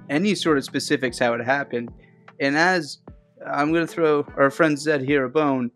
any 0.09 0.35
sort 0.35 0.59
of 0.59 0.65
specifics 0.65 1.21
how 1.21 1.35
it 1.35 1.45
happened. 1.45 1.93
And 2.41 2.57
as 2.57 2.99
I'm 3.47 3.73
going 3.73 3.87
to 3.87 3.93
throw 3.93 4.27
our 4.37 4.51
friend 4.51 4.77
Zed 4.77 5.03
here 5.03 5.25
a 5.25 5.31
bone, 5.31 5.71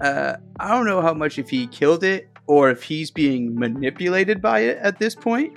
uh, 0.00 0.34
I 0.58 0.74
don't 0.74 0.86
know 0.86 1.00
how 1.00 1.14
much 1.14 1.38
if 1.38 1.48
he 1.48 1.68
killed 1.68 2.02
it 2.02 2.28
or 2.48 2.70
if 2.70 2.82
he's 2.82 3.12
being 3.12 3.54
manipulated 3.54 4.42
by 4.42 4.60
it 4.60 4.78
at 4.78 4.98
this 4.98 5.14
point, 5.14 5.56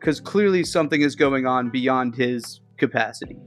because 0.00 0.18
clearly 0.18 0.64
something 0.64 1.02
is 1.02 1.14
going 1.14 1.46
on 1.46 1.70
beyond 1.70 2.16
his 2.16 2.60
capacity. 2.78 3.38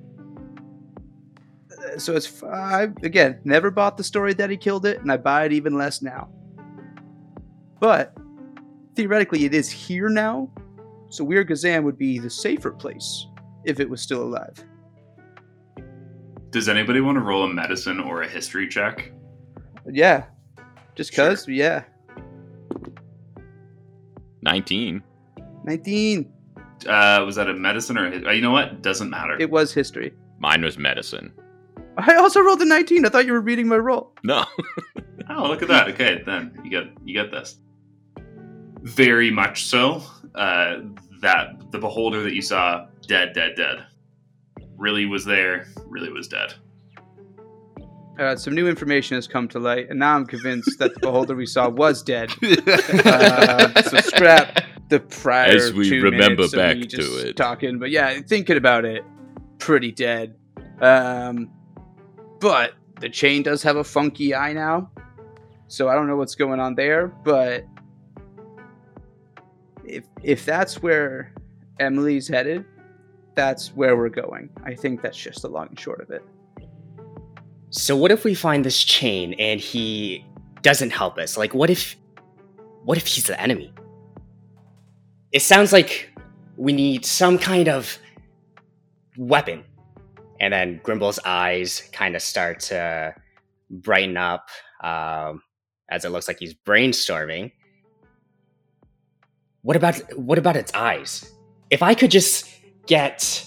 So 2.00 2.16
it's 2.16 2.42
I 2.44 2.88
again 3.04 3.40
never 3.44 3.72
bought 3.72 3.98
the 3.98 4.04
story 4.04 4.34
that 4.36 4.50
he 4.50 4.58
killed 4.58 4.86
it, 4.86 5.00
and 5.02 5.12
I 5.12 5.18
buy 5.18 5.46
it 5.46 5.52
even 5.54 5.78
less 5.78 6.02
now. 6.02 6.30
But 7.80 8.16
theoretically, 8.96 9.46
it 9.46 9.54
is 9.54 9.70
here 9.70 10.10
now, 10.10 10.52
so 11.10 11.24
Weir 11.24 11.44
Gazan 11.44 11.84
would 11.84 11.98
be 11.98 12.20
the 12.20 12.30
safer 12.30 12.72
place 12.72 13.28
if 13.66 13.80
it 13.80 13.90
was 13.90 14.02
still 14.02 14.24
alive. 14.24 14.64
Does 16.52 16.68
anybody 16.68 17.00
want 17.00 17.18
to 17.18 17.22
roll 17.22 17.44
a 17.44 17.48
medicine 17.48 18.00
or 18.00 18.24
a 18.24 18.28
history 18.28 18.68
check? 18.68 19.12
Yeah, 19.90 20.26
just 20.96 21.14
cause. 21.14 21.48
Yeah, 21.48 21.84
19. 24.42 25.04
nineteen. 25.64 26.32
Uh, 26.88 27.24
was 27.26 27.36
that 27.36 27.50
a 27.50 27.54
medicine 27.54 27.98
or 27.98 28.08
a, 28.08 28.28
uh, 28.30 28.32
you 28.32 28.42
know 28.42 28.52
what? 28.52 28.82
Doesn't 28.82 29.10
matter. 29.10 29.36
It 29.40 29.52
was 29.52 29.74
history. 29.74 30.14
Mine 30.40 30.64
was 30.64 30.78
medicine. 30.78 31.34
I 32.08 32.16
also 32.16 32.42
rolled 32.42 32.62
a 32.62 32.66
nineteen. 32.66 33.06
I 33.06 33.10
thought 33.10 33.26
you 33.26 33.34
were 33.34 33.42
reading 33.42 33.68
my 33.68 33.78
roll. 33.78 34.14
No. 34.24 34.46
Oh, 35.32 35.48
look 35.48 35.62
at 35.62 35.68
that. 35.68 35.88
Okay, 35.90 36.24
then 36.26 36.60
you 36.64 36.72
get 36.72 36.86
you 37.06 37.14
get 37.14 37.30
this. 37.30 37.58
Very 38.82 39.30
much 39.30 39.66
so. 39.66 40.02
Uh, 40.34 40.78
that 41.22 41.70
the 41.72 41.78
beholder 41.78 42.24
that 42.24 42.34
you 42.34 42.42
saw, 42.42 42.88
dead, 43.08 43.34
dead, 43.34 43.54
dead, 43.56 43.86
really 44.76 45.06
was 45.06 45.24
there. 45.26 45.68
Really 45.86 46.12
was 46.12 46.28
dead. 46.28 46.56
Uh, 48.18 48.36
some 48.36 48.56
new 48.56 48.68
information 48.68 49.16
has 49.16 49.28
come 49.28 49.48
to 49.50 49.60
light, 49.60 49.88
and 49.92 50.00
now 50.00 50.16
I'm 50.16 50.26
convinced 50.26 50.80
that 50.80 50.96
the 50.96 51.00
beholder 51.00 51.36
we 51.36 51.46
saw 51.46 51.70
was 51.70 52.02
dead. 52.02 52.32
Uh, 53.06 53.82
so 53.84 53.98
scrap 54.00 54.64
the 54.90 55.00
prior 55.00 55.52
As 55.56 55.74
we 55.74 55.88
two 55.90 56.02
remember 56.02 56.36
minutes 56.38 56.54
of 56.54 56.58
back 56.58 56.78
me 56.78 56.88
to 56.88 57.28
it. 57.28 57.38
talking. 57.38 57.78
But 57.78 57.92
yeah, 57.92 58.20
thinking 58.22 58.58
about 58.58 58.84
it, 58.84 59.04
pretty 59.60 59.92
dead. 59.92 60.36
Um, 60.82 61.52
but 62.40 62.74
the 63.00 63.10
chain 63.10 63.44
does 63.44 63.64
have 63.64 63.78
a 63.78 63.84
funky 63.84 64.36
eye 64.36 64.54
now, 64.54 64.92
so 65.68 65.88
I 65.90 65.96
don't 65.96 66.08
know 66.08 66.18
what's 66.18 66.36
going 66.36 66.60
on 66.60 66.76
there. 66.76 67.08
But 67.08 67.66
if 69.86 70.06
if 70.24 70.46
that's 70.46 70.82
where 70.82 71.34
Emily's 71.80 72.28
headed, 72.28 72.66
that's 73.36 73.76
where 73.76 73.96
we're 73.96 74.10
going. 74.10 74.50
I 74.64 74.76
think 74.76 75.02
that's 75.02 75.18
just 75.18 75.42
the 75.42 75.50
long 75.50 75.68
and 75.70 75.80
short 75.80 76.02
of 76.02 76.10
it. 76.12 76.24
So 77.72 77.96
what 77.96 78.12
if 78.12 78.24
we 78.24 78.34
find 78.34 78.66
this 78.66 78.84
chain 78.84 79.34
and 79.34 79.60
he 79.60 80.26
doesn't 80.62 80.92
help 80.92 81.18
us? 81.18 81.38
Like 81.38 81.54
what 81.54 81.70
if 81.70 81.96
what 82.84 82.98
if 82.98 83.08
he's 83.08 83.28
the 83.28 83.40
enemy? 83.40 83.74
It 85.32 85.42
sounds 85.42 85.72
like 85.72 86.12
we 86.58 86.74
need 86.74 87.06
some 87.06 87.38
kind 87.38 87.70
of 87.70 87.98
weapon. 89.18 89.64
And 90.40 90.54
then 90.54 90.80
Grimble's 90.84 91.20
eyes 91.26 91.90
kind 91.92 92.16
of 92.16 92.22
start 92.22 92.60
to 92.62 93.14
brighten 93.70 94.18
up 94.18 94.50
um, 94.84 95.42
as 95.90 96.06
it 96.06 96.10
looks 96.10 96.28
like 96.28 96.40
he's 96.40 96.54
brainstorming. 96.54 97.52
What 99.62 99.76
about 99.76 100.18
what 100.18 100.38
about 100.38 100.56
its 100.56 100.74
eyes? 100.74 101.30
If 101.70 101.84
I 101.84 101.94
could 101.94 102.12
just 102.12 102.50
get 102.88 103.46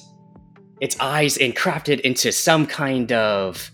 its 0.80 0.96
eyes 1.00 1.38
and 1.38 1.56
craft 1.56 1.88
it 1.88 2.00
into 2.00 2.32
some 2.32 2.66
kind 2.66 3.12
of 3.12 3.70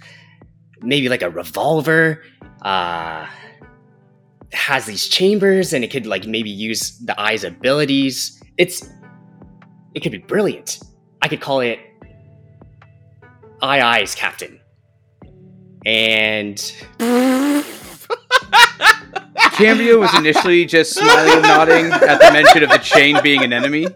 maybe 0.81 1.09
like 1.09 1.23
a 1.23 1.31
revolver 1.31 2.23
uh 2.63 3.27
has 4.53 4.87
these 4.87 5.09
chambers 5.09 5.73
and 5.73 5.85
it 5.85 5.91
could 5.91 6.07
like 6.07 6.27
maybe 6.27 6.51
use 6.51 6.99
the 7.01 7.19
eye's 7.21 7.45
abilities 7.45 8.43
it's 8.57 8.89
it 9.95 10.01
could 10.01 10.13
be 10.13 10.19
brilliant 10.19 10.81
i 11.23 11.29
could 11.29 11.41
call 11.41 11.61
it 11.61 11.79
eye 13.63 13.81
eyes 13.81 14.15
captain 14.15 14.61
and 15.87 16.57
Cambrio 19.53 19.99
was 19.99 20.15
initially 20.19 20.65
just 20.67 20.95
smiling 20.95 21.33
and 21.33 21.43
nodding 21.43 21.87
at 21.93 22.19
the 22.21 22.31
mention 22.33 22.63
of 22.63 22.69
the 22.71 22.79
chain 22.79 23.19
being 23.23 23.43
an 23.43 23.53
enemy. 23.53 23.87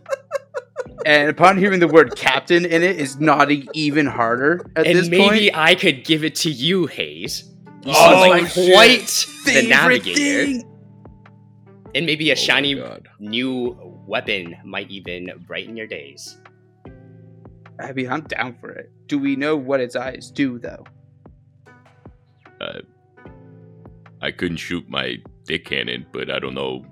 And 1.04 1.28
upon 1.28 1.56
hearing 1.58 1.80
the 1.80 1.88
word 1.88 2.16
captain 2.16 2.64
in 2.64 2.82
it, 2.82 2.96
is 2.98 3.18
nodding 3.20 3.68
even 3.74 4.06
harder 4.06 4.64
at 4.76 4.86
and 4.86 4.98
this 4.98 5.08
maybe 5.08 5.50
point. 5.50 5.56
i 5.56 5.74
could 5.74 6.04
give 6.04 6.22
it 6.24 6.34
to 6.36 6.50
you 6.50 6.86
Haze 6.86 7.44
you 7.84 7.92
Oh, 7.94 8.22
seem 8.22 8.30
like 8.30 8.52
quite 8.52 9.26
the 9.44 9.66
navigator 9.68 10.44
thing. 10.46 10.64
and 11.94 12.06
maybe 12.06 12.30
a 12.30 12.32
Oh, 12.32 12.36
shiny 12.36 12.80
new 13.18 13.76
weapon 14.06 14.56
might 14.64 14.90
even 14.90 15.30
brighten 15.46 15.76
your 15.76 15.86
days 15.88 16.38
I 17.82 17.92
mean, 17.92 18.10
I'm 18.10 18.22
down 18.22 18.56
for 18.60 18.70
it. 18.70 18.90
Do 19.06 19.18
we 19.18 19.36
know 19.36 19.56
what 19.56 19.80
its 19.80 19.96
eyes 19.96 20.30
do, 20.30 20.58
though? 20.58 20.84
Uh, 22.60 22.80
I 24.20 24.30
couldn't 24.30 24.58
shoot 24.58 24.88
my 24.88 25.16
dick 25.44 25.64
cannon, 25.66 26.06
but 26.12 26.30
I 26.30 26.38
don't 26.38 26.54
know 26.54 26.84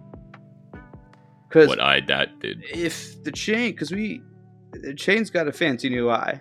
what 1.52 1.80
eye 1.80 2.00
that 2.08 2.40
did. 2.40 2.62
if 2.72 3.22
the 3.24 3.32
chain, 3.32 3.72
because 3.72 3.90
we, 3.90 4.22
the 4.72 4.94
chain's 4.94 5.30
got 5.30 5.48
a 5.48 5.52
fancy 5.52 5.88
new 5.88 6.10
eye, 6.10 6.40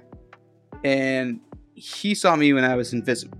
and 0.84 1.40
he 1.76 2.16
saw 2.16 2.36
me 2.36 2.54
when 2.54 2.64
I 2.64 2.76
was 2.76 2.94
invisible. 2.94 3.38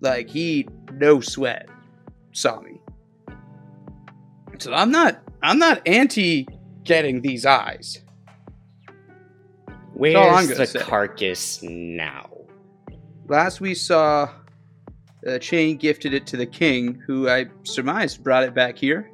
Like 0.00 0.28
he, 0.28 0.68
no 0.94 1.20
sweat, 1.20 1.68
saw 2.32 2.60
me. 2.60 2.80
So 4.58 4.72
I'm 4.72 4.90
not, 4.90 5.22
I'm 5.42 5.58
not 5.58 5.86
anti 5.86 6.46
getting 6.84 7.20
these 7.22 7.44
eyes. 7.44 8.03
All 10.16 10.30
I'm 10.30 10.46
where's 10.46 10.58
the 10.58 10.66
say. 10.66 10.78
carcass 10.80 11.62
now 11.62 12.34
Last 13.26 13.60
we 13.62 13.74
saw, 13.74 14.28
the 15.22 15.38
chain 15.38 15.78
gifted 15.78 16.12
it 16.12 16.26
to 16.26 16.36
the 16.36 16.44
king, 16.44 17.02
who 17.06 17.28
I 17.28 17.46
surmise 17.62 18.18
brought 18.18 18.42
it 18.42 18.54
back 18.54 18.76
here. 18.76 19.10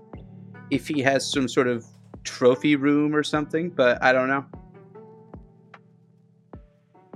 If 0.70 0.88
he 0.88 1.00
has 1.02 1.30
some 1.30 1.46
sort 1.48 1.68
of 1.68 1.86
trophy 2.24 2.74
room 2.74 3.14
or 3.14 3.22
something, 3.22 3.70
but 3.70 4.02
I 4.02 4.12
don't 4.12 4.26
know. 4.28 4.44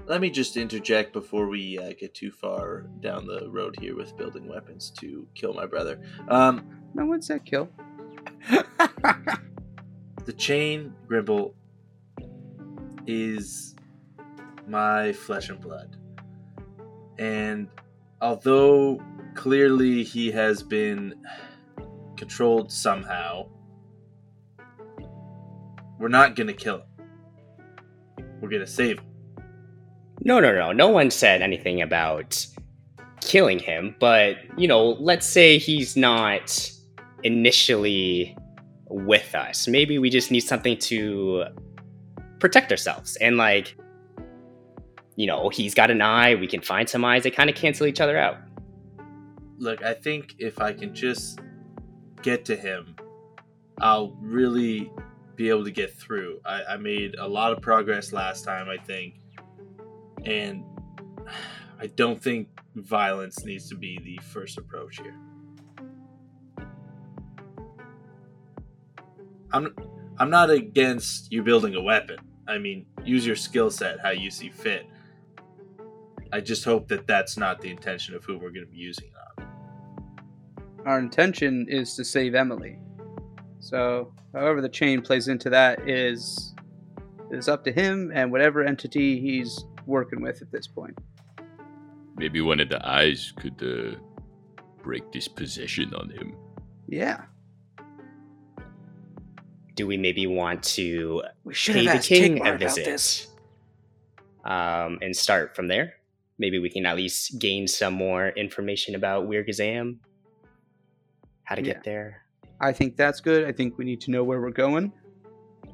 Let 0.06 0.20
me 0.20 0.30
just 0.30 0.56
interject 0.56 1.12
before 1.12 1.48
we 1.48 1.78
uh, 1.78 1.94
get 1.98 2.14
too 2.14 2.30
far 2.30 2.82
down 3.00 3.26
the 3.26 3.48
road 3.48 3.74
here 3.80 3.96
with 3.96 4.16
building 4.16 4.46
weapons 4.46 4.90
to 5.00 5.26
kill 5.34 5.54
my 5.54 5.66
brother. 5.66 5.98
Um, 6.28 6.64
No 6.94 7.06
one 7.06 7.22
said 7.22 7.44
kill. 7.44 7.68
the 8.48 10.32
chain 10.36 10.94
Grimble 11.08 11.54
is 13.06 13.74
my 14.66 15.12
flesh 15.12 15.48
and 15.48 15.60
blood. 15.60 15.96
And 17.18 17.68
although 18.20 19.00
clearly 19.34 20.02
he 20.02 20.30
has 20.32 20.62
been 20.62 21.14
controlled 22.16 22.72
somehow, 22.72 23.48
we're 25.98 26.08
not 26.08 26.34
going 26.36 26.48
to 26.48 26.54
kill 26.54 26.78
him. 26.78 28.26
We're 28.40 28.48
going 28.48 28.64
to 28.64 28.70
save 28.70 28.98
him. 28.98 29.06
No, 30.20 30.40
no, 30.40 30.54
no. 30.54 30.72
No 30.72 30.88
one 30.88 31.10
said 31.10 31.42
anything 31.42 31.82
about 31.82 32.46
killing 33.20 33.58
him, 33.58 33.94
but, 34.00 34.36
you 34.56 34.68
know, 34.68 34.90
let's 34.90 35.26
say 35.26 35.58
he's 35.58 35.96
not 35.96 36.70
initially 37.22 38.36
with 38.88 39.34
us. 39.34 39.66
Maybe 39.66 39.98
we 39.98 40.10
just 40.10 40.30
need 40.30 40.40
something 40.40 40.78
to 40.78 41.44
protect 42.44 42.70
ourselves. 42.70 43.16
And, 43.16 43.38
like, 43.38 43.74
you 45.16 45.26
know, 45.26 45.48
he's 45.48 45.72
got 45.72 45.90
an 45.90 46.02
eye, 46.02 46.34
we 46.34 46.46
can 46.46 46.60
find 46.60 46.86
some 46.86 47.02
eyes, 47.02 47.22
they 47.22 47.30
kind 47.30 47.48
of 47.48 47.56
cancel 47.56 47.86
each 47.86 48.02
other 48.02 48.18
out. 48.18 48.36
Look, 49.56 49.82
I 49.82 49.94
think 49.94 50.34
if 50.38 50.60
I 50.60 50.74
can 50.74 50.94
just 50.94 51.38
get 52.20 52.44
to 52.44 52.54
him, 52.54 52.96
I'll 53.80 54.14
really 54.20 54.92
be 55.36 55.48
able 55.48 55.64
to 55.64 55.70
get 55.70 55.96
through. 55.96 56.38
I, 56.44 56.64
I 56.64 56.76
made 56.76 57.14
a 57.14 57.26
lot 57.26 57.50
of 57.52 57.62
progress 57.62 58.12
last 58.12 58.44
time, 58.44 58.68
I 58.68 58.76
think. 58.76 59.14
And 60.26 60.64
I 61.80 61.86
don't 61.86 62.22
think 62.22 62.48
violence 62.74 63.42
needs 63.46 63.70
to 63.70 63.74
be 63.74 63.98
the 64.04 64.22
first 64.22 64.58
approach 64.58 64.98
here. 64.98 65.16
I'm 69.50 69.74
I'm 70.18 70.28
not 70.28 70.50
against 70.50 71.32
you 71.32 71.42
building 71.42 71.74
a 71.74 71.82
weapon. 71.82 72.18
I 72.46 72.58
mean, 72.58 72.86
use 73.04 73.26
your 73.26 73.36
skill 73.36 73.70
set 73.70 74.00
how 74.00 74.10
you 74.10 74.30
see 74.30 74.48
fit. 74.48 74.86
I 76.32 76.40
just 76.40 76.64
hope 76.64 76.88
that 76.88 77.06
that's 77.06 77.36
not 77.36 77.60
the 77.60 77.70
intention 77.70 78.14
of 78.14 78.24
who 78.24 78.36
we're 78.38 78.50
going 78.50 78.66
to 78.66 78.70
be 78.70 78.76
using 78.76 79.08
it 79.08 79.42
on. 79.42 80.84
Our 80.86 80.98
intention 80.98 81.66
is 81.68 81.94
to 81.94 82.04
save 82.04 82.34
Emily. 82.34 82.78
So, 83.60 84.12
however 84.34 84.60
the 84.60 84.68
chain 84.68 85.00
plays 85.00 85.28
into 85.28 85.48
that 85.50 85.88
is 85.88 86.54
is 87.30 87.48
up 87.48 87.64
to 87.64 87.72
him 87.72 88.12
and 88.14 88.30
whatever 88.30 88.62
entity 88.62 89.20
he's 89.20 89.64
working 89.86 90.20
with 90.20 90.42
at 90.42 90.50
this 90.52 90.66
point. 90.66 90.96
Maybe 92.16 92.40
one 92.40 92.60
of 92.60 92.68
the 92.68 92.86
eyes 92.86 93.32
could 93.36 93.62
uh, 93.62 93.98
break 94.82 95.10
this 95.12 95.26
possession 95.26 95.94
on 95.94 96.10
him. 96.10 96.36
Yeah. 96.86 97.22
Do 99.74 99.86
we 99.86 99.96
maybe 99.96 100.26
want 100.26 100.62
to 100.78 101.22
We 101.44 101.52
should 101.54 101.74
pay 101.74 101.86
the 101.86 101.98
king 101.98 102.36
Tigmar 102.38 102.54
a 102.54 102.58
visit 102.58 102.84
this. 102.84 103.26
um, 104.44 104.98
and 105.02 105.14
start 105.16 105.56
from 105.56 105.66
there? 105.68 105.94
Maybe 106.38 106.58
we 106.58 106.70
can 106.70 106.86
at 106.86 106.96
least 106.96 107.38
gain 107.38 107.66
some 107.66 107.94
more 107.94 108.28
information 108.30 108.94
about 108.94 109.28
Wirgazam, 109.28 109.98
how 111.44 111.54
to 111.56 111.62
Yeah. 111.62 111.74
get 111.74 111.84
there. 111.84 112.22
I 112.60 112.72
think 112.72 112.96
that's 112.96 113.20
good. 113.20 113.46
I 113.46 113.52
think 113.52 113.76
we 113.78 113.84
need 113.84 114.00
to 114.02 114.10
know 114.10 114.22
where 114.24 114.40
we're 114.40 114.50
going. 114.50 114.92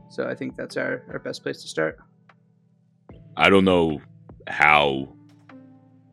So 0.09 0.27
I 0.29 0.35
think 0.35 0.57
that's 0.57 0.77
our, 0.77 1.03
our 1.13 1.19
best 1.19 1.43
place 1.43 1.61
to 1.63 1.69
start. 1.69 1.99
I 3.37 3.49
don't 3.51 3.65
know 3.65 4.01
how 4.49 5.15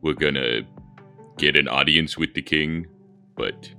we're 0.02 0.14
gonna 0.14 0.60
get 1.38 1.56
an 1.56 1.68
audience 1.68 2.16
with 2.18 2.34
the 2.34 2.42
king, 2.42 2.86
but 3.36 3.70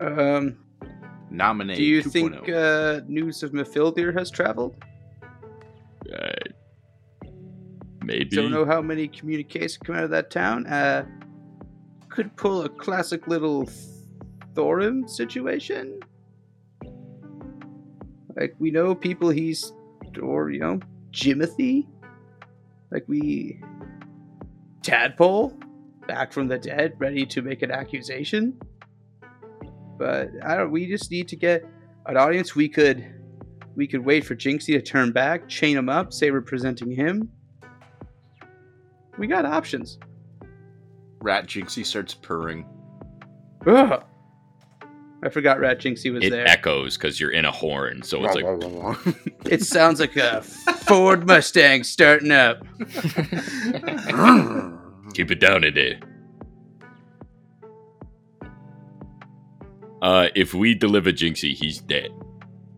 Um, 0.00 0.56
Nominate. 1.32 1.76
do 1.78 1.82
you 1.82 2.02
2.0. 2.02 2.12
think 2.12 2.48
uh, 2.50 3.00
news 3.08 3.42
of 3.42 3.52
Mafildir 3.52 4.16
has 4.16 4.30
traveled? 4.30 4.76
uh, 6.12 6.32
maybe. 8.04 8.36
Don't 8.36 8.50
know 8.50 8.64
how 8.64 8.82
many 8.82 9.08
communiques 9.08 9.76
come 9.76 9.96
out 9.96 10.04
of 10.04 10.10
that 10.10 10.30
town. 10.30 10.66
Uh, 10.66 11.06
could 12.08 12.36
pull 12.36 12.62
a 12.62 12.68
classic 12.68 13.26
little 13.26 13.68
Thorim 14.54 15.08
situation. 15.08 16.00
Like 18.36 18.54
we 18.58 18.70
know 18.70 18.94
people 18.94 19.30
he's, 19.30 19.72
or 20.20 20.50
you 20.50 20.60
know, 20.60 20.80
Jimothy. 21.10 21.86
Like 22.90 23.04
we, 23.08 23.58
Tadpole, 24.82 25.58
back 26.06 26.32
from 26.32 26.48
the 26.48 26.58
dead, 26.58 26.94
ready 26.98 27.24
to 27.26 27.40
make 27.40 27.62
an 27.62 27.70
accusation. 27.70 28.58
But 29.98 30.30
I 30.44 30.56
don't. 30.56 30.70
We 30.70 30.86
just 30.86 31.10
need 31.10 31.28
to 31.28 31.36
get 31.36 31.64
an 32.06 32.16
audience. 32.16 32.54
We 32.54 32.68
could, 32.68 33.04
we 33.76 33.86
could 33.86 34.04
wait 34.04 34.24
for 34.24 34.34
Jinxie 34.34 34.74
to 34.74 34.82
turn 34.82 35.12
back, 35.12 35.48
chain 35.48 35.76
him 35.76 35.88
up, 35.88 36.12
say 36.12 36.30
we're 36.30 36.40
presenting 36.40 36.90
him. 36.90 37.30
We 39.18 39.26
got 39.26 39.44
options. 39.44 39.98
Rat 41.20 41.46
Jinxie 41.46 41.86
starts 41.86 42.14
purring. 42.14 42.66
Ugh. 43.66 44.04
I 45.24 45.28
forgot 45.28 45.60
Rat 45.60 45.78
Jinxie 45.78 46.12
was 46.12 46.24
it 46.24 46.30
there. 46.30 46.48
echoes 46.48 46.96
because 46.96 47.20
you're 47.20 47.30
in 47.30 47.44
a 47.44 47.52
horn, 47.52 48.02
so 48.02 48.24
it's 48.24 48.34
like 48.34 48.44
it 49.46 49.62
sounds 49.62 50.00
like 50.00 50.16
a 50.16 50.42
Ford 50.42 51.28
Mustang 51.28 51.84
starting 51.84 52.32
up. 52.32 52.66
keep 55.14 55.30
it 55.30 55.38
down 55.38 55.62
a 55.62 55.70
Uh, 60.02 60.28
if 60.34 60.52
we 60.52 60.74
deliver 60.74 61.12
Jinxie, 61.12 61.54
he's 61.54 61.80
dead. 61.80 62.10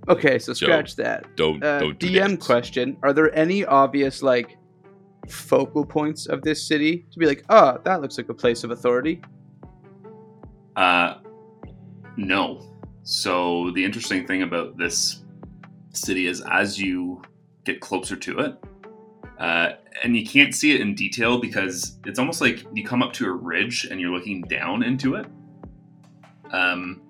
Okay, 0.09 0.39
so 0.39 0.53
So, 0.53 0.67
scratch 0.67 0.95
that. 0.97 1.35
Don't 1.37 1.65
Uh, 1.65 1.79
don't 1.81 1.99
do 1.99 2.07
DM 2.09 2.33
that. 2.33 2.41
question: 2.41 2.97
Are 3.03 3.15
there 3.15 3.35
any 3.37 3.65
obvious 3.65 4.23
like 4.23 4.59
focal 5.31 5.87
points 5.87 6.27
of 6.27 6.43
this 6.43 6.63
city 6.69 7.07
to 7.11 7.19
be 7.19 7.25
like, 7.27 7.43
oh, 7.49 7.79
that 7.85 8.03
looks 8.03 8.19
like 8.19 8.29
a 8.29 8.35
place 8.35 8.63
of 8.63 8.71
authority? 8.71 9.23
Uh, 10.77 11.15
no. 12.19 12.61
So 13.05 13.71
the 13.71 13.83
interesting 13.85 14.27
thing 14.27 14.43
about 14.43 14.77
this 14.77 15.23
city 15.95 16.27
is 16.27 16.43
as 16.51 16.79
you 16.79 17.23
get 17.65 17.81
closer 17.81 18.17
to 18.17 18.39
it, 18.41 18.57
uh, 19.39 19.73
and 20.03 20.15
you 20.15 20.27
can't 20.27 20.55
see 20.55 20.75
it 20.75 20.83
in 20.83 20.95
detail 20.95 21.39
because 21.39 21.99
it's 22.05 22.19
almost 22.19 22.43
like 22.43 22.65
you 22.75 22.85
come 22.85 23.03
up 23.03 23.15
to 23.15 23.27
a 23.27 23.33
ridge 23.33 23.87
and 23.91 23.99
you're 24.01 24.11
looking 24.11 24.43
down 24.43 24.83
into 24.83 25.15
it. 25.15 25.27
Um, 26.51 27.01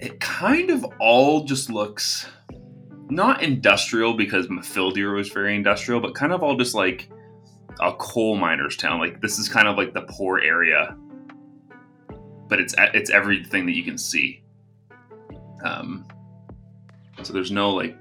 it 0.00 0.20
kind 0.20 0.70
of 0.70 0.84
all 0.98 1.44
just 1.44 1.70
looks 1.70 2.26
not 3.08 3.42
industrial 3.42 4.14
because 4.14 4.46
Mafildir 4.46 5.14
was 5.14 5.28
very 5.28 5.54
industrial, 5.54 6.00
but 6.00 6.14
kind 6.14 6.32
of 6.32 6.42
all 6.42 6.56
just 6.56 6.74
like 6.74 7.10
a 7.80 7.92
coal 7.94 8.36
miner's 8.36 8.76
town. 8.76 9.00
Like 9.00 9.20
this 9.20 9.38
is 9.38 9.48
kind 9.48 9.68
of 9.68 9.76
like 9.76 9.94
the 9.94 10.02
poor 10.02 10.38
area 10.38 10.96
but 12.50 12.58
it's 12.58 12.74
it's 12.78 13.08
everything 13.08 13.64
that 13.64 13.72
you 13.76 13.84
can 13.84 13.96
see. 13.96 14.42
Um, 15.64 16.06
so 17.22 17.32
there's 17.32 17.52
no 17.52 17.70
like 17.70 17.96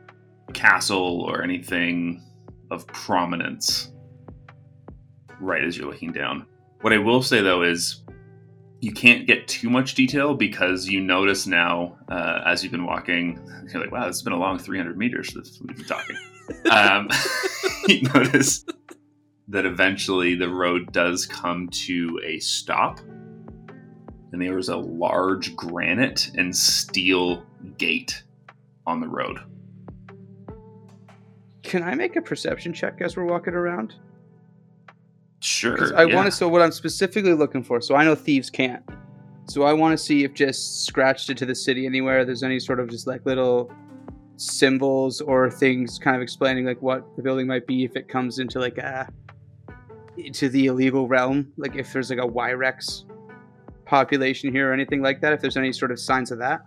castle 0.53 1.21
or 1.21 1.43
anything 1.43 2.23
of 2.71 2.85
prominence 2.87 3.91
right 5.39 5.63
as 5.63 5.77
you're 5.77 5.89
looking 5.89 6.11
down. 6.11 6.45
What 6.81 6.91
I 6.91 6.97
will 6.97 7.21
say 7.21 7.41
though 7.41 7.61
is 7.61 8.01
you 8.81 8.93
can't 8.93 9.27
get 9.27 9.47
too 9.47 9.69
much 9.69 9.95
detail 9.95 10.33
because 10.33 10.87
you 10.87 11.01
notice 11.01 11.45
now 11.45 11.97
uh, 12.09 12.41
as 12.45 12.63
you've 12.63 12.71
been 12.71 12.85
walking, 12.85 13.39
you're 13.71 13.81
like, 13.81 13.91
wow, 13.91 14.07
this 14.07 14.17
has 14.17 14.21
been 14.21 14.33
a 14.33 14.39
long 14.39 14.57
300 14.57 14.97
meters 14.97 15.29
that 15.31 15.49
we've 15.61 15.75
been 15.75 15.85
talking. 15.85 16.17
um, 16.71 17.09
you 17.87 18.01
notice 18.13 18.65
that 19.49 19.65
eventually 19.65 20.35
the 20.35 20.49
road 20.49 20.91
does 20.91 21.25
come 21.25 21.67
to 21.69 22.19
a 22.23 22.39
stop 22.39 22.99
and 24.31 24.41
there 24.41 24.55
was 24.55 24.69
a 24.69 24.77
large 24.77 25.55
granite 25.55 26.29
and 26.35 26.55
steel 26.55 27.43
gate 27.77 28.23
on 28.85 29.01
the 29.01 29.07
road. 29.07 29.39
Can 31.63 31.83
I 31.83 31.95
make 31.95 32.15
a 32.15 32.21
perception 32.21 32.73
check 32.73 33.01
as 33.01 33.17
we're 33.17 33.25
walking 33.25 33.53
around? 33.53 33.95
Sure. 35.39 35.95
I 35.95 36.05
yeah. 36.05 36.15
want 36.15 36.25
to. 36.25 36.31
So 36.31 36.47
what 36.47 36.61
I'm 36.61 36.71
specifically 36.71 37.33
looking 37.33 37.63
for. 37.63 37.81
So 37.81 37.95
I 37.95 38.03
know 38.03 38.15
thieves 38.15 38.49
can't. 38.49 38.83
So 39.47 39.63
I 39.63 39.73
want 39.73 39.97
to 39.97 40.03
see 40.03 40.23
if 40.23 40.33
just 40.33 40.85
scratched 40.85 41.29
into 41.29 41.45
the 41.45 41.55
city 41.55 41.85
anywhere. 41.85 42.25
There's 42.25 42.43
any 42.43 42.59
sort 42.59 42.79
of 42.79 42.89
just 42.89 43.07
like 43.07 43.25
little 43.25 43.71
symbols 44.37 45.21
or 45.21 45.49
things 45.49 45.97
kind 45.97 46.15
of 46.15 46.21
explaining 46.21 46.65
like 46.65 46.81
what 46.81 47.03
the 47.15 47.21
building 47.21 47.47
might 47.47 47.67
be 47.67 47.83
if 47.83 47.95
it 47.95 48.07
comes 48.07 48.39
into 48.39 48.59
like 48.59 48.77
a 48.77 49.11
into 50.17 50.49
the 50.49 50.67
illegal 50.67 51.07
realm. 51.07 51.51
Like 51.57 51.75
if 51.75 51.91
there's 51.93 52.09
like 52.09 52.19
a 52.19 52.27
Wyrex 52.27 53.05
population 53.85 54.51
here 54.51 54.69
or 54.69 54.73
anything 54.73 55.01
like 55.01 55.19
that. 55.21 55.33
If 55.33 55.41
there's 55.41 55.57
any 55.57 55.73
sort 55.73 55.91
of 55.91 55.99
signs 55.99 56.31
of 56.31 56.37
that. 56.39 56.65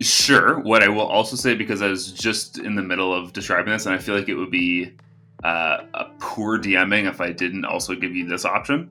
Sure. 0.00 0.58
What 0.60 0.82
I 0.82 0.88
will 0.88 1.06
also 1.06 1.36
say, 1.36 1.54
because 1.54 1.82
I 1.82 1.88
was 1.88 2.10
just 2.10 2.58
in 2.58 2.74
the 2.74 2.82
middle 2.82 3.12
of 3.12 3.34
describing 3.34 3.72
this, 3.72 3.84
and 3.84 3.94
I 3.94 3.98
feel 3.98 4.16
like 4.16 4.30
it 4.30 4.34
would 4.34 4.50
be 4.50 4.92
uh, 5.44 5.78
a 5.94 6.04
poor 6.18 6.58
DMing 6.58 7.08
if 7.08 7.20
I 7.20 7.32
didn't 7.32 7.64
also 7.64 7.94
give 7.94 8.14
you 8.14 8.26
this 8.26 8.44
option, 8.44 8.90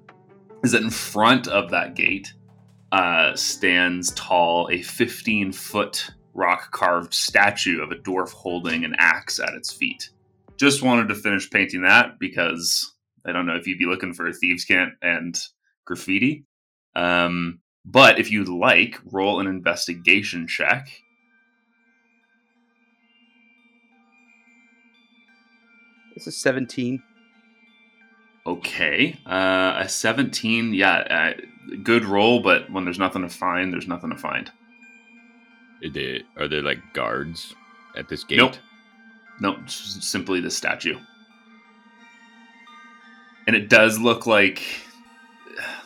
is 0.64 0.72
that 0.72 0.82
in 0.82 0.90
front 0.90 1.48
of 1.48 1.72
that 1.72 1.96
gate 1.96 2.34
uh, 2.92 3.36
stands 3.36 4.12
tall 4.12 4.68
a 4.72 4.82
15 4.82 5.52
foot 5.52 6.10
rock 6.34 6.72
carved 6.72 7.14
statue 7.14 7.82
of 7.82 7.92
a 7.92 7.96
dwarf 7.96 8.32
holding 8.32 8.84
an 8.84 8.96
axe 8.98 9.40
at 9.40 9.54
its 9.54 9.72
feet. 9.72 10.10
Just 10.58 10.82
wanted 10.82 11.08
to 11.10 11.16
finish 11.16 11.50
painting 11.50 11.84
that 11.84 12.20
because 12.20 12.94
I 13.26 13.32
don't 13.32 13.46
know 13.46 13.56
if 13.56 13.68
you'd 13.68 13.80
be 13.80 13.86
looking 13.86 14.14
for 14.14 14.28
a 14.28 14.34
thieves' 14.34 14.66
cant 14.66 14.94
and 15.02 15.38
graffiti. 15.86 16.46
Um, 16.96 17.60
but 17.86 18.20
if 18.20 18.32
you'd 18.32 18.50
like, 18.50 19.00
roll 19.06 19.40
an 19.40 19.48
investigation 19.48 20.48
check. 20.48 20.90
This 26.20 26.36
is 26.36 26.42
17. 26.42 27.02
Okay. 28.46 29.18
Uh, 29.26 29.76
a 29.78 29.88
17, 29.88 30.74
yeah, 30.74 30.98
uh, 31.38 31.78
good 31.82 32.04
roll, 32.04 32.42
but 32.42 32.70
when 32.70 32.84
there's 32.84 33.00
nothing 33.00 33.22
to 33.22 33.30
find, 33.30 33.72
there's 33.72 33.88
nothing 33.88 34.10
to 34.10 34.18
find. 34.18 34.52
Are 35.82 35.90
there, 35.90 36.20
are 36.36 36.48
there 36.50 36.62
like 36.62 36.80
guards 36.92 37.56
at 37.96 38.10
this 38.10 38.26
gate? 38.26 38.38
Nope. 38.38 38.56
Nope, 39.40 39.60
s- 39.64 40.00
simply 40.02 40.42
the 40.42 40.52
statue. 40.52 41.00
And 43.48 43.56
it 43.56 43.70
does 43.70 43.98
look 43.98 44.28
like 44.28 44.62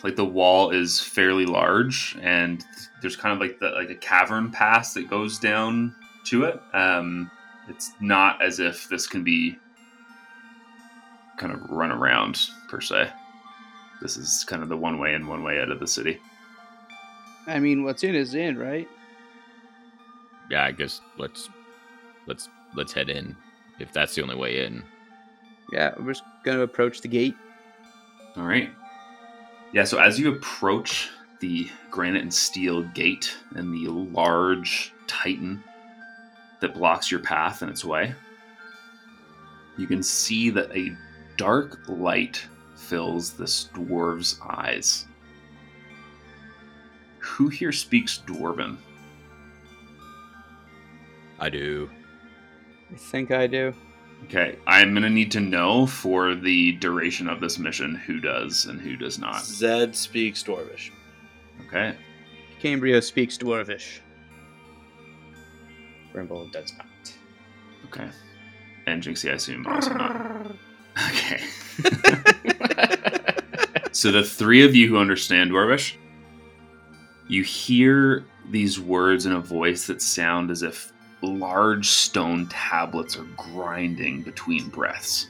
like 0.03 0.15
the 0.15 0.25
wall 0.25 0.71
is 0.71 0.99
fairly 0.99 1.45
large 1.45 2.17
and 2.21 2.65
there's 3.01 3.15
kind 3.15 3.33
of 3.33 3.39
like 3.39 3.59
the 3.59 3.69
like 3.69 3.89
a 3.91 3.95
cavern 3.95 4.51
pass 4.51 4.95
that 4.95 5.09
goes 5.09 5.37
down 5.37 5.95
to 6.25 6.43
it. 6.43 6.59
Um 6.73 7.29
it's 7.69 7.91
not 8.01 8.41
as 8.41 8.59
if 8.59 8.89
this 8.89 9.07
can 9.07 9.23
be 9.23 9.57
kind 11.37 11.53
of 11.53 11.69
run 11.69 11.91
around 11.91 12.39
per 12.69 12.81
se. 12.81 13.09
This 14.01 14.17
is 14.17 14.43
kind 14.43 14.63
of 14.63 14.69
the 14.69 14.77
one 14.77 14.99
way 14.99 15.13
in, 15.13 15.27
one 15.27 15.43
way 15.43 15.59
out 15.59 15.71
of 15.71 15.79
the 15.79 15.87
city. 15.87 16.19
I 17.47 17.59
mean, 17.59 17.83
what's 17.83 18.03
in 18.03 18.15
is 18.15 18.35
in, 18.35 18.57
right? 18.57 18.87
yeah, 20.49 20.63
I 20.65 20.71
guess 20.71 21.01
let's 21.17 21.49
let's 22.27 22.49
let's 22.75 22.93
head 22.93 23.09
in 23.09 23.35
if 23.79 23.91
that's 23.91 24.15
the 24.15 24.21
only 24.21 24.35
way 24.35 24.65
in. 24.65 24.83
Yeah, 25.71 25.93
we're 25.99 26.13
just 26.13 26.23
gonna 26.43 26.61
approach 26.61 27.01
the 27.01 27.07
gate. 27.07 27.35
All 28.37 28.43
right. 28.43 28.69
Yeah, 29.73 29.83
so 29.85 29.99
as 29.99 30.19
you 30.19 30.31
approach 30.31 31.09
the 31.39 31.67
granite 31.89 32.21
and 32.21 32.33
steel 32.33 32.83
gate 32.93 33.35
and 33.55 33.73
the 33.73 33.89
large 33.89 34.93
titan 35.07 35.63
that 36.61 36.75
blocks 36.75 37.09
your 37.09 37.19
path 37.19 37.63
in 37.63 37.69
its 37.69 37.83
way, 37.83 38.13
you 39.77 39.87
can 39.87 40.03
see 40.03 40.51
that 40.51 40.71
a 40.75 40.95
dark 41.37 41.79
light 41.87 42.45
fills 42.75 43.33
this 43.33 43.69
dwarf's 43.73 44.39
eyes. 44.47 45.05
Who 47.19 47.47
here 47.47 47.71
speaks 47.71 48.21
Dwarven? 48.27 48.77
I 51.39 51.49
do. 51.49 51.89
I 52.91 52.95
think 52.95 53.31
I 53.31 53.47
do. 53.47 53.73
Okay, 54.25 54.57
I'm 54.67 54.93
gonna 54.93 55.09
need 55.09 55.31
to 55.31 55.39
know 55.39 55.85
for 55.85 56.35
the 56.35 56.73
duration 56.73 57.27
of 57.27 57.41
this 57.41 57.57
mission 57.59 57.95
who 57.95 58.19
does 58.19 58.65
and 58.65 58.79
who 58.79 58.95
does 58.95 59.19
not. 59.19 59.43
Zed 59.43 59.95
speaks 59.95 60.43
Dwarvish. 60.43 60.91
Okay, 61.67 61.95
Cambrio 62.61 63.01
speaks 63.01 63.37
Dwarvish. 63.37 63.99
Grimble 66.13 66.49
does 66.51 66.71
not. 66.77 67.13
okay. 67.85 68.09
And 68.85 69.01
Jinxie, 69.01 69.31
I 69.31 69.33
assume, 69.33 69.65
also 69.65 69.93
not. 69.93 70.55
Okay. 71.09 71.41
so 73.91 74.11
the 74.11 74.23
three 74.23 74.63
of 74.63 74.75
you 74.75 74.87
who 74.87 74.97
understand 74.97 75.51
Dwarvish, 75.51 75.95
you 77.27 77.43
hear 77.43 78.25
these 78.49 78.79
words 78.79 79.25
in 79.25 79.31
a 79.31 79.39
voice 79.39 79.87
that 79.87 80.01
sound 80.01 80.51
as 80.51 80.61
if 80.61 80.91
large 81.21 81.87
stone 81.87 82.47
tablets 82.47 83.17
are 83.17 83.27
grinding 83.37 84.21
between 84.21 84.69
breaths. 84.69 85.27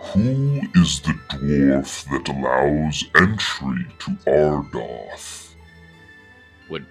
Who 0.00 0.60
is 0.74 1.00
the 1.00 1.12
dwarf 1.30 2.04
that 2.10 2.28
allows 2.28 3.04
entry 3.14 3.86
to 4.00 4.10
Ardoth? 4.26 5.54
Would 6.70 6.86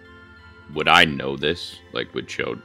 would 0.73 0.87
I 0.87 1.05
know 1.05 1.35
this? 1.35 1.77
Like 1.93 2.13
would 2.13 2.27
Chode? 2.27 2.61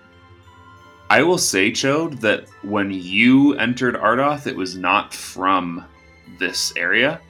I 1.09 1.23
will 1.23 1.39
say, 1.39 1.71
Chode, 1.71 2.21
that 2.21 2.49
when 2.63 2.91
you 2.91 3.55
entered 3.55 3.95
Ardoth, 3.95 4.47
it 4.47 4.57
was 4.57 4.77
not 4.77 5.15
from 5.15 5.85
this 6.39 6.73
area. 6.77 7.21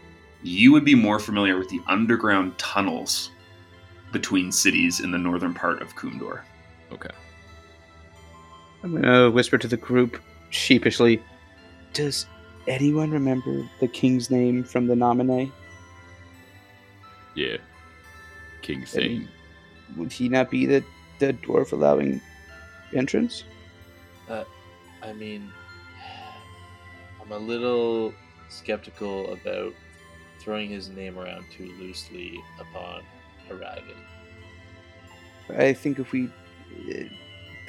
You 0.42 0.72
would 0.72 0.84
be 0.84 0.94
more 0.94 1.18
familiar 1.18 1.58
with 1.58 1.68
the 1.68 1.80
underground 1.86 2.56
tunnels 2.56 3.30
between 4.12 4.50
cities 4.50 5.00
in 5.00 5.10
the 5.10 5.18
northern 5.18 5.52
part 5.52 5.82
of 5.82 5.94
Kumdor. 5.94 6.40
Okay. 6.90 7.10
I'm 8.82 8.94
gonna 8.94 9.30
whisper 9.30 9.58
to 9.58 9.68
the 9.68 9.76
group 9.76 10.22
sheepishly. 10.50 11.22
Does 11.92 12.26
anyone 12.68 13.10
remember 13.10 13.68
the 13.80 13.88
king's 13.88 14.30
name 14.30 14.64
from 14.64 14.86
the 14.86 14.96
nominee? 14.96 15.52
Yeah. 17.34 17.58
King 18.62 18.86
Thane. 18.86 19.28
Would 19.96 20.12
he 20.12 20.28
not 20.28 20.50
be 20.50 20.66
the, 20.66 20.84
the 21.18 21.34
dwarf 21.34 21.72
allowing 21.72 22.20
entrance? 22.94 23.44
I 24.28 25.12
mean, 25.12 25.50
I'm 27.22 27.32
a 27.32 27.38
little 27.38 28.12
skeptical 28.48 29.32
about 29.32 29.72
throwing 30.40 30.68
his 30.68 30.88
name 30.88 31.18
around 31.18 31.44
too 31.56 31.72
loosely 31.78 32.40
upon 32.60 33.02
arriving. 33.50 33.96
I 35.56 35.72
think 35.72 35.98
if 35.98 36.12
we. 36.12 36.30
uh, 36.88 37.04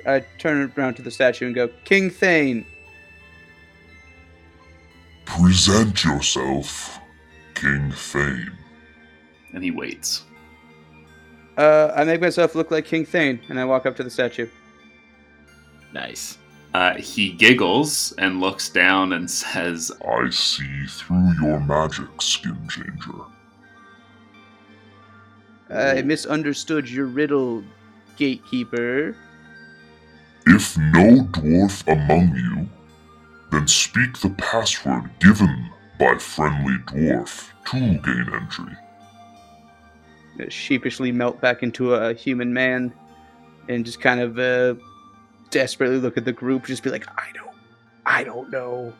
I 0.10 0.24
turn 0.40 0.72
around 0.78 0.96
to 0.96 1.02
the 1.02 1.12
statue 1.12 1.48
and 1.48 1.56
go, 1.56 1.68
King 1.84 2.10
Thane! 2.10 2.66
Present 5.26 6.04
yourself, 6.04 7.00
King 7.54 7.92
Thane. 7.92 8.58
And 9.54 9.64
he 9.64 9.72
waits. 9.72 10.24
Uh, 11.58 11.92
I 11.96 12.04
make 12.04 12.22
myself 12.22 12.56
look 12.56 12.72
like 12.72 12.86
King 12.86 13.06
Thane, 13.06 13.42
and 13.50 13.60
I 13.60 13.66
walk 13.66 13.86
up 13.86 13.96
to 13.98 14.04
the 14.04 14.10
statue. 14.10 14.48
Nice. 15.94 16.38
Uh, 16.78 16.94
he 17.00 17.32
giggles 17.32 18.14
and 18.20 18.40
looks 18.40 18.70
down 18.70 19.14
and 19.14 19.32
says, 19.44 19.92
I 20.08 20.30
see 20.30 20.86
through 20.86 21.34
your 21.42 21.60
magic, 21.60 22.22
Skin 22.22 22.56
Changer. 22.70 23.24
I 25.72 26.04
misunderstood 26.04 26.88
your 26.88 27.08
riddle, 27.08 27.64
gatekeeper. 28.16 29.16
If 30.46 30.78
no 30.78 31.26
dwarf 31.32 31.82
among 31.92 32.36
you, 32.36 32.70
then 33.52 33.68
speak 33.68 34.20
the 34.20 34.30
password 34.38 35.10
given 35.20 35.72
by 36.00 36.16
friendly 36.20 36.78
dwarf 36.86 37.50
to 37.72 37.80
gain 37.80 38.30
entry. 38.32 38.78
I 40.40 40.50
sheepishly 40.50 41.12
melt 41.12 41.42
back 41.42 41.64
into 41.64 41.96
a 41.96 42.14
human 42.14 42.54
man 42.54 42.94
and 43.68 43.84
just 43.84 44.00
kind 44.00 44.20
of 44.20 44.38
uh, 44.38 44.80
desperately 45.52 45.98
look 46.00 46.18
at 46.18 46.26
the 46.26 46.34
group, 46.34 46.66
just 46.66 46.84
be 46.84 46.90
like, 46.90 47.08
I 47.18 47.28
don't, 47.34 47.56
I 48.06 48.24
don't 48.24 48.50
know. 48.52 48.94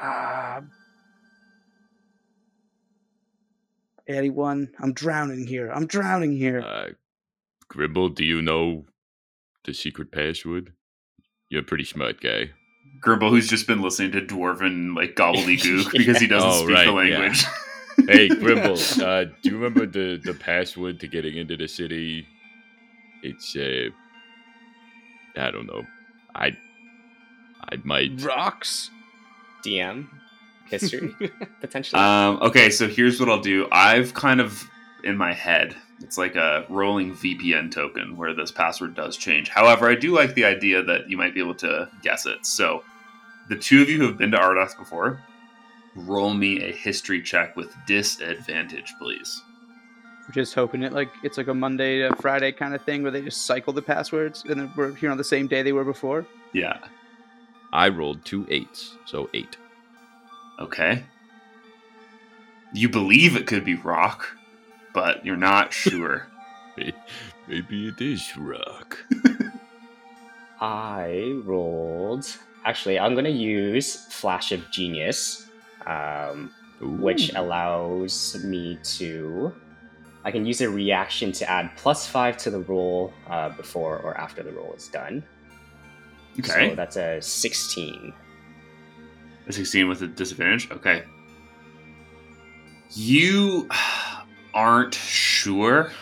Um, 0.00 0.70
anyone? 4.08 4.70
I'm 4.80 4.92
drowning 4.92 5.46
here. 5.46 5.70
I'm 5.70 5.86
drowning 5.86 6.36
here. 6.36 6.60
Uh 6.60 6.90
Grimble, 7.72 8.14
do 8.14 8.24
you 8.24 8.42
know 8.42 8.84
the 9.64 9.74
secret 9.74 10.12
password? 10.12 10.72
You're 11.50 11.62
a 11.62 11.64
pretty 11.64 11.84
smart 11.84 12.20
guy. 12.20 12.50
Grimble, 13.04 13.30
who's 13.30 13.48
just 13.48 13.66
been 13.66 13.82
listening 13.82 14.12
to 14.12 14.20
Dwarven 14.22 14.96
like 14.96 15.14
gobbledygook 15.16 15.92
because 15.96 16.18
he 16.18 16.26
doesn't 16.26 16.50
Oh, 16.50 16.64
speak 16.64 16.74
right, 16.74 16.86
the 16.86 16.92
yeah. 16.92 17.18
language. 17.18 17.44
Hey, 18.08 18.28
Grimble, 18.40 18.78
uh, 19.02 19.24
do 19.42 19.50
you 19.50 19.58
remember 19.58 19.86
the, 19.86 20.20
the 20.24 20.34
password 20.34 21.00
to 21.00 21.08
getting 21.08 21.36
into 21.36 21.56
the 21.56 21.68
city? 21.68 22.26
It's 23.22 23.56
uh 23.56 23.90
I 25.36 25.50
don't 25.50 25.66
know. 25.66 25.84
I 26.34 26.56
I 27.70 27.76
might 27.84 28.20
Rocks? 28.22 28.90
DM 29.64 30.08
history 30.66 31.14
potentially. 31.60 32.00
Um, 32.00 32.38
okay, 32.42 32.70
so 32.70 32.88
here's 32.88 33.18
what 33.20 33.28
I'll 33.28 33.40
do. 33.40 33.68
I've 33.70 34.14
kind 34.14 34.40
of 34.40 34.68
in 35.04 35.16
my 35.16 35.32
head, 35.32 35.74
it's 36.00 36.18
like 36.18 36.34
a 36.36 36.66
rolling 36.68 37.14
VPN 37.14 37.70
token 37.70 38.16
where 38.16 38.34
this 38.34 38.50
password 38.50 38.94
does 38.94 39.16
change. 39.16 39.48
However, 39.48 39.88
I 39.88 39.94
do 39.94 40.12
like 40.14 40.34
the 40.34 40.44
idea 40.44 40.82
that 40.82 41.08
you 41.08 41.16
might 41.16 41.34
be 41.34 41.40
able 41.40 41.54
to 41.56 41.88
guess 42.02 42.26
it. 42.26 42.44
So, 42.44 42.82
the 43.48 43.56
two 43.56 43.80
of 43.80 43.88
you 43.88 43.98
who 43.98 44.06
have 44.06 44.18
been 44.18 44.32
to 44.32 44.38
Ardoth 44.38 44.76
before, 44.76 45.22
roll 45.94 46.34
me 46.34 46.62
a 46.62 46.72
history 46.72 47.22
check 47.22 47.56
with 47.56 47.72
disadvantage, 47.86 48.94
please. 48.98 49.42
We're 50.26 50.32
just 50.32 50.54
hoping 50.54 50.82
it 50.82 50.92
like 50.92 51.10
it's 51.22 51.38
like 51.38 51.46
a 51.46 51.54
Monday 51.54 52.00
to 52.00 52.14
Friday 52.16 52.50
kind 52.50 52.74
of 52.74 52.82
thing 52.82 53.02
where 53.02 53.12
they 53.12 53.22
just 53.22 53.46
cycle 53.46 53.72
the 53.72 53.82
passwords 53.82 54.44
and 54.48 54.58
then 54.58 54.72
we're 54.76 54.92
here 54.92 55.10
on 55.10 55.16
the 55.18 55.24
same 55.24 55.46
day 55.46 55.62
they 55.62 55.72
were 55.72 55.84
before. 55.84 56.26
Yeah. 56.52 56.78
I 57.72 57.88
rolled 57.88 58.24
two 58.24 58.46
eights, 58.48 58.96
so 59.04 59.30
eight. 59.34 59.56
Okay. 60.58 61.04
You 62.72 62.88
believe 62.88 63.36
it 63.36 63.46
could 63.46 63.64
be 63.64 63.74
rock, 63.74 64.26
but 64.92 65.24
you're 65.24 65.36
not 65.36 65.72
sure. 65.72 66.26
Maybe 67.46 67.88
it 67.88 68.00
is 68.00 68.36
rock. 68.36 68.98
I 70.60 71.40
rolled. 71.44 72.26
Actually, 72.64 72.98
I'm 72.98 73.14
gonna 73.14 73.28
use 73.28 74.06
Flash 74.06 74.50
of 74.50 74.68
Genius, 74.70 75.46
um, 75.86 76.50
which 76.80 77.32
allows 77.34 78.42
me 78.44 78.78
to. 78.82 79.54
I 80.26 80.32
can 80.32 80.44
use 80.44 80.60
a 80.60 80.68
reaction 80.68 81.30
to 81.30 81.48
add 81.48 81.70
plus 81.76 82.08
five 82.08 82.36
to 82.38 82.50
the 82.50 82.58
roll 82.58 83.12
uh, 83.28 83.50
before 83.50 83.98
or 83.98 84.18
after 84.18 84.42
the 84.42 84.50
roll 84.50 84.74
is 84.76 84.88
done. 84.88 85.22
Okay. 86.40 86.70
So 86.70 86.74
that's 86.74 86.96
a 86.96 87.22
16. 87.22 88.12
A 89.46 89.52
16 89.52 89.88
with 89.88 90.02
a 90.02 90.08
disadvantage? 90.08 90.68
Okay. 90.72 91.04
You 92.90 93.68
aren't 94.52 94.96
sure. 94.96 95.92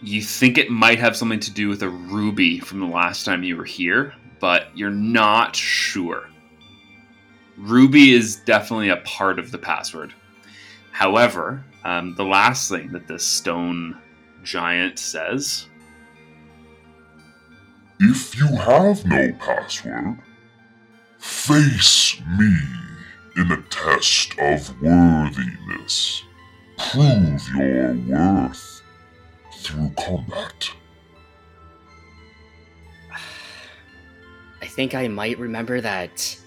You 0.00 0.22
think 0.22 0.56
it 0.56 0.70
might 0.70 0.98
have 0.98 1.18
something 1.18 1.40
to 1.40 1.50
do 1.50 1.68
with 1.68 1.82
a 1.82 1.90
ruby 1.90 2.60
from 2.60 2.80
the 2.80 2.86
last 2.86 3.26
time 3.26 3.42
you 3.42 3.58
were 3.58 3.64
here, 3.64 4.14
but 4.40 4.68
you're 4.74 4.90
not 4.90 5.54
sure. 5.54 6.30
Ruby 7.58 8.14
is 8.14 8.36
definitely 8.36 8.88
a 8.88 8.96
part 8.98 9.38
of 9.38 9.50
the 9.50 9.58
password. 9.58 10.14
However, 10.96 11.62
um, 11.84 12.14
the 12.14 12.24
last 12.24 12.70
thing 12.70 12.90
that 12.92 13.06
this 13.06 13.22
stone 13.22 14.00
giant 14.42 14.98
says 14.98 15.66
If 18.00 18.34
you 18.34 18.46
have 18.46 19.04
no 19.04 19.30
password, 19.38 20.16
face 21.18 22.18
me 22.38 22.56
in 23.36 23.52
a 23.52 23.60
test 23.68 24.38
of 24.38 24.80
worthiness. 24.80 26.22
Prove 26.78 27.46
your 27.54 27.92
worth 27.92 28.82
through 29.58 29.92
combat. 29.98 30.70
I 34.62 34.66
think 34.66 34.94
I 34.94 35.08
might 35.08 35.38
remember 35.38 35.82
that 35.82 36.38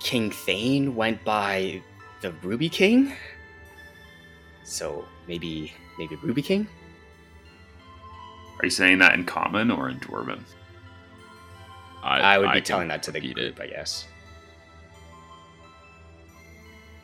King 0.00 0.32
Thane 0.32 0.96
went 0.96 1.24
by 1.24 1.80
the 2.22 2.32
Ruby 2.42 2.68
King. 2.68 3.12
So 4.72 5.04
maybe 5.28 5.70
maybe 5.98 6.16
Ruby 6.16 6.40
King? 6.40 6.66
Are 8.58 8.64
you 8.64 8.70
saying 8.70 8.98
that 9.00 9.14
in 9.14 9.24
common 9.24 9.70
or 9.70 9.90
in 9.90 10.00
Dwarven? 10.00 10.40
I, 12.02 12.38
would 12.38 12.48
be 12.48 12.54
can 12.54 12.64
telling 12.64 12.88
that 12.88 13.02
to 13.04 13.12
the 13.12 13.20
repeat 13.20 13.34
group, 13.34 13.60
I 13.60 13.66
guess. 13.66 14.06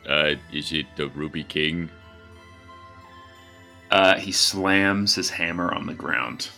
Uh, 0.07 0.33
is 0.51 0.73
it 0.73 0.87
the 0.95 1.09
Ruby 1.09 1.43
King? 1.43 1.89
Uh, 3.91 4.17
he 4.17 4.31
slams 4.31 5.15
his 5.15 5.29
hammer 5.29 5.71
on 5.71 5.85
the 5.85 5.93
ground. 5.93 6.49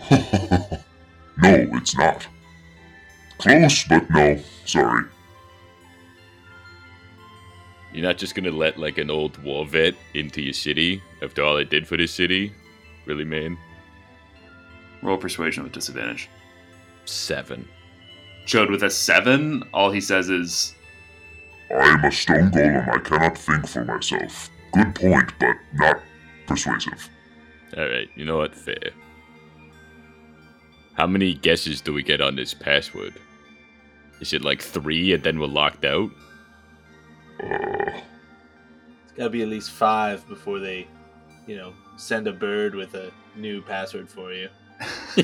no, 0.10 0.18
it's 1.38 1.96
not. 1.96 2.26
Close, 3.38 3.84
but 3.84 4.10
no. 4.10 4.38
Sorry. 4.66 5.04
You're 7.92 8.06
not 8.06 8.18
just 8.18 8.34
gonna 8.34 8.50
let 8.50 8.78
like 8.78 8.98
an 8.98 9.10
old 9.10 9.36
war 9.42 9.66
vet 9.66 9.94
into 10.14 10.40
your 10.40 10.52
city 10.52 11.02
after 11.22 11.42
all 11.42 11.56
I 11.56 11.64
did 11.64 11.86
for 11.86 11.96
this 11.96 12.12
city? 12.12 12.52
Really, 13.06 13.24
man? 13.24 13.58
Roll 15.02 15.16
persuasion 15.16 15.64
with 15.64 15.72
disadvantage. 15.72 16.28
Seven. 17.04 17.68
Chode 18.46 18.70
with 18.70 18.82
a 18.82 18.90
seven, 18.90 19.64
all 19.72 19.90
he 19.90 20.00
says 20.00 20.28
is, 20.28 20.74
I 21.70 21.88
am 21.88 22.04
a 22.04 22.12
stone 22.12 22.50
golem. 22.50 22.88
I 22.88 22.98
cannot 22.98 23.38
think 23.38 23.66
for 23.66 23.84
myself. 23.84 24.50
Good 24.72 24.94
point, 24.94 25.32
but 25.38 25.56
not 25.74 26.00
persuasive. 26.46 27.08
Alright, 27.76 28.10
you 28.16 28.24
know 28.24 28.38
what? 28.38 28.54
Fair. 28.54 28.90
How 30.94 31.06
many 31.06 31.34
guesses 31.34 31.80
do 31.80 31.92
we 31.92 32.02
get 32.02 32.20
on 32.20 32.36
this 32.36 32.52
password? 32.52 33.14
Is 34.20 34.32
it 34.32 34.42
like 34.42 34.60
three 34.60 35.14
and 35.14 35.22
then 35.22 35.38
we're 35.38 35.46
locked 35.46 35.84
out? 35.84 36.10
It's 37.42 39.12
got 39.16 39.24
to 39.24 39.30
be 39.30 39.42
at 39.42 39.48
least 39.48 39.70
five 39.70 40.26
before 40.28 40.58
they, 40.58 40.86
you 41.46 41.56
know, 41.56 41.72
send 41.96 42.26
a 42.26 42.32
bird 42.32 42.74
with 42.74 42.94
a 42.94 43.10
new 43.36 43.62
password 43.62 44.08
for 44.08 44.32
you. 44.32 44.48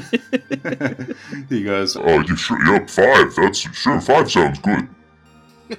he 1.48 1.62
goes, 1.62 1.96
oh, 1.96 2.20
you 2.20 2.36
sure? 2.36 2.62
Yep, 2.66 2.90
five. 2.90 3.34
That's 3.34 3.58
sure. 3.58 4.00
Five 4.00 4.30
sounds 4.30 4.58
good. 4.58 4.88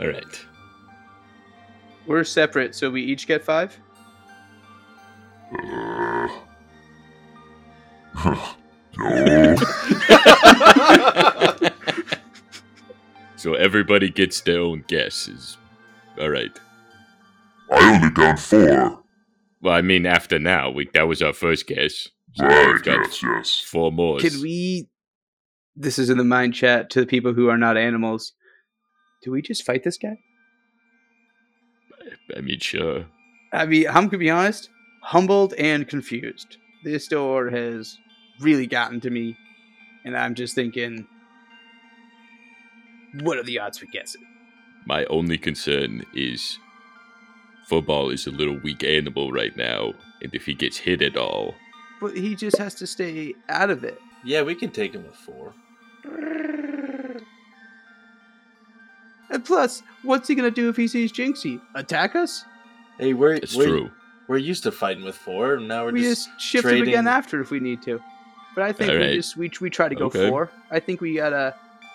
Alright. 0.00 0.46
We're 2.06 2.24
separate, 2.24 2.74
so 2.74 2.90
we 2.90 3.02
each 3.02 3.26
get 3.26 3.44
five. 3.44 3.78
Uh, 5.52 6.28
no. 8.96 9.56
So 13.40 13.54
everybody 13.54 14.10
gets 14.10 14.42
their 14.42 14.60
own 14.60 14.84
guesses. 14.86 15.56
Alright. 16.18 16.60
I 17.72 17.94
only 17.96 18.10
count 18.10 18.38
four. 18.38 19.02
Well, 19.62 19.72
I 19.74 19.80
mean, 19.80 20.04
after 20.04 20.38
now, 20.38 20.68
we 20.68 20.90
that 20.92 21.08
was 21.08 21.22
our 21.22 21.32
first 21.32 21.66
guess. 21.66 22.08
So 22.34 22.44
Right. 22.44 22.66
we've 22.66 22.82
got 22.82 22.98
Yes. 23.06 23.22
Yes. 23.22 23.60
four 23.60 23.90
more. 23.92 24.18
Can 24.18 24.42
we? 24.42 24.90
This 25.74 25.98
is 25.98 26.10
in 26.10 26.18
the 26.18 26.24
mind 26.24 26.52
chat 26.52 26.90
to 26.90 27.00
the 27.00 27.06
people 27.06 27.32
who 27.32 27.48
are 27.48 27.56
not 27.56 27.78
animals. 27.78 28.34
Do 29.22 29.30
we 29.30 29.40
just 29.40 29.64
fight 29.64 29.84
this 29.84 29.96
guy? 29.96 30.18
I 32.36 32.42
mean, 32.42 32.60
sure. 32.60 33.06
I 33.54 33.64
mean, 33.64 33.86
I'm 33.88 34.08
gonna 34.08 34.18
be 34.18 34.28
honest, 34.28 34.68
humbled 35.02 35.54
and 35.54 35.88
confused. 35.88 36.58
This 36.84 37.08
door 37.08 37.48
has 37.48 37.96
really 38.40 38.66
gotten 38.66 39.00
to 39.00 39.08
me, 39.08 39.34
and 40.04 40.14
I'm 40.14 40.34
just 40.34 40.54
thinking, 40.54 41.06
what 43.20 43.38
are 43.38 43.42
the 43.42 43.58
odds 43.58 43.80
we 43.80 43.86
gets 43.88 44.14
it? 44.14 44.20
My 44.86 45.04
only 45.06 45.38
concern 45.38 46.04
is 46.14 46.58
football 47.66 48.10
is 48.10 48.26
a 48.26 48.30
little 48.30 48.58
weak 48.58 48.82
animal 48.84 49.32
right 49.32 49.56
now, 49.56 49.92
and 50.22 50.34
if 50.34 50.46
he 50.46 50.54
gets 50.54 50.78
hit 50.78 51.02
at 51.02 51.16
all, 51.16 51.54
But 52.00 52.16
he 52.16 52.34
just 52.34 52.56
has 52.56 52.74
to 52.76 52.86
stay 52.86 53.34
out 53.48 53.70
of 53.70 53.84
it. 53.84 54.00
Yeah, 54.24 54.42
we 54.42 54.54
can 54.54 54.70
take 54.70 54.94
him 54.94 55.04
with 55.04 55.14
four. 55.16 55.54
And 59.30 59.44
plus, 59.44 59.82
what's 60.02 60.26
he 60.28 60.34
gonna 60.34 60.50
do 60.50 60.68
if 60.68 60.76
he 60.76 60.88
sees 60.88 61.12
Jinxy? 61.12 61.60
Attack 61.74 62.16
us? 62.16 62.44
Hey, 62.98 63.14
we're 63.14 63.34
it's 63.34 63.54
we're, 63.54 63.66
true. 63.66 63.90
we're 64.28 64.38
used 64.38 64.64
to 64.64 64.72
fighting 64.72 65.04
with 65.04 65.16
four, 65.16 65.54
and 65.54 65.68
now 65.68 65.84
we're 65.84 65.92
we 65.92 66.02
just, 66.02 66.28
just, 66.28 66.40
shift 66.40 66.66
him 66.68 66.82
again 66.82 67.06
after 67.06 67.40
if 67.40 67.50
we 67.50 67.60
need 67.60 67.80
to. 67.82 68.00
But 68.54 68.64
I 68.64 68.72
think 68.72 68.90
we 68.90 68.96
Alright. 68.96 69.14
just 69.14 69.36
we, 69.36 69.50
we 69.60 69.70
try 69.70 69.88
to 69.88 69.94
go 69.94 70.06
Okay. 70.06 70.28
four. 70.28 70.50
I 70.70 70.80
think 70.80 71.00
we 71.00 71.14
got 71.16 71.32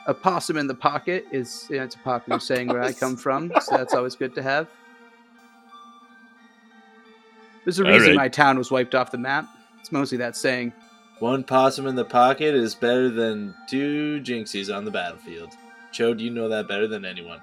a 0.06 0.12
a 0.12 0.14
possum 0.14 0.58
in 0.58 0.68
the 0.68 0.76
pocket 0.76 1.26
is 1.32 1.68
you 1.70 1.78
know, 1.78 1.84
it's 1.84 1.96
a 1.96 2.00
popular 2.00 2.40
saying 2.40 2.68
where 2.68 2.82
I 2.82 2.94
come 2.94 3.16
from, 3.16 3.52
so 3.62 3.78
that's 3.78 3.94
always 3.94 4.16
good 4.16 4.36
to 4.36 4.44
have. 4.44 4.68
There's 7.64 7.80
a 7.80 7.84
reason 7.84 8.12
Alright. 8.12 8.16
my 8.16 8.28
town 8.28 8.58
was 8.58 8.70
wiped 8.70 8.94
off 8.94 9.12
the 9.12 9.18
map. 9.18 9.48
It's 9.80 9.92
mostly 9.92 10.20
that 10.20 10.36
saying. 10.36 10.72
one 11.20 11.44
possum 11.44 11.88
in 11.88 11.96
the 11.96 12.06
pocket 12.06 12.54
is 12.54 12.76
better 12.76 13.10
than 13.10 13.56
two 13.68 14.22
jinxies 14.24 14.76
on 14.76 14.86
the 14.86 14.92
battlefield. 14.92 15.52
Chode, 15.92 16.20
you 16.20 16.30
know 16.30 16.50
that 16.50 16.68
better 16.68 16.88
than 16.88 17.06
anyone. 17.06 17.40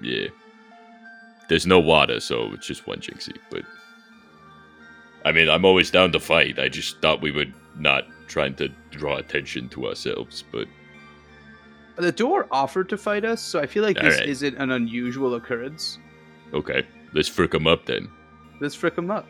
Yeah. 0.00 0.28
There's 1.48 1.66
no 1.66 1.80
water, 1.80 2.20
so 2.20 2.52
it's 2.52 2.66
just 2.66 2.86
one 2.86 2.98
Jinxy. 2.98 3.36
But 3.50 3.62
I 5.24 5.32
mean, 5.32 5.48
I'm 5.48 5.64
always 5.64 5.90
down 5.90 6.12
to 6.12 6.20
fight. 6.20 6.58
I 6.58 6.68
just 6.68 7.00
thought 7.00 7.22
we 7.22 7.30
were 7.30 7.46
not 7.76 8.04
trying 8.26 8.54
to 8.56 8.68
draw 8.90 9.16
attention 9.16 9.68
to 9.70 9.86
ourselves. 9.88 10.44
But 10.50 10.66
The 11.96 12.12
door 12.12 12.46
offered 12.50 12.88
to 12.90 12.96
fight 12.96 13.24
us, 13.24 13.40
so 13.42 13.60
I 13.60 13.66
feel 13.66 13.82
like 13.82 13.96
this 13.96 14.14
Alright. 14.14 14.28
isn't 14.28 14.56
an 14.56 14.70
unusual 14.72 15.34
occurrence. 15.34 15.98
okay, 16.54 16.86
let's 17.12 17.28
frick 17.28 17.54
him 17.54 17.66
up 17.66 17.84
then. 17.86 18.08
Let's 18.60 18.74
frick 18.74 18.96
him 18.96 19.10
up. 19.10 19.26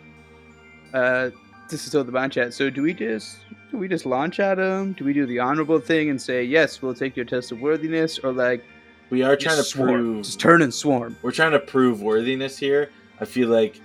Uh, 0.95 1.31
this 1.69 1.81
is 1.83 1.87
still 1.89 2.05
the 2.05 2.13
mind 2.13 2.33
chat. 2.33 2.53
So 2.55 2.69
do 2.71 2.83
we 2.83 2.93
just 2.95 3.39
do 3.71 3.79
we 3.79 3.89
just 3.89 4.05
launch 4.07 4.39
at 4.41 4.59
him? 4.59 4.93
Do 4.93 5.05
we 5.05 5.13
do 5.13 5.25
the 5.27 5.39
honorable 5.41 5.81
thing 5.81 6.11
and 6.11 6.21
say 6.21 6.45
yes, 6.45 6.83
we'll 6.83 6.95
take 6.95 7.17
your 7.17 7.25
test 7.25 7.51
of 7.51 7.61
worthiness, 7.61 8.19
or 8.19 8.33
like 8.33 8.63
We 9.11 9.23
are 9.23 9.37
trying 9.37 9.57
to 9.57 9.65
swarm, 9.65 9.89
prove 9.91 10.25
just 10.25 10.39
turn 10.41 10.63
and 10.63 10.73
swarm? 10.73 11.17
we're 11.23 11.31
trying 11.33 11.53
to 11.53 11.59
prove 11.61 12.03
worthiness 12.03 12.59
here. 12.59 12.91
I 13.21 13.25
feel 13.25 13.49
like 13.49 13.81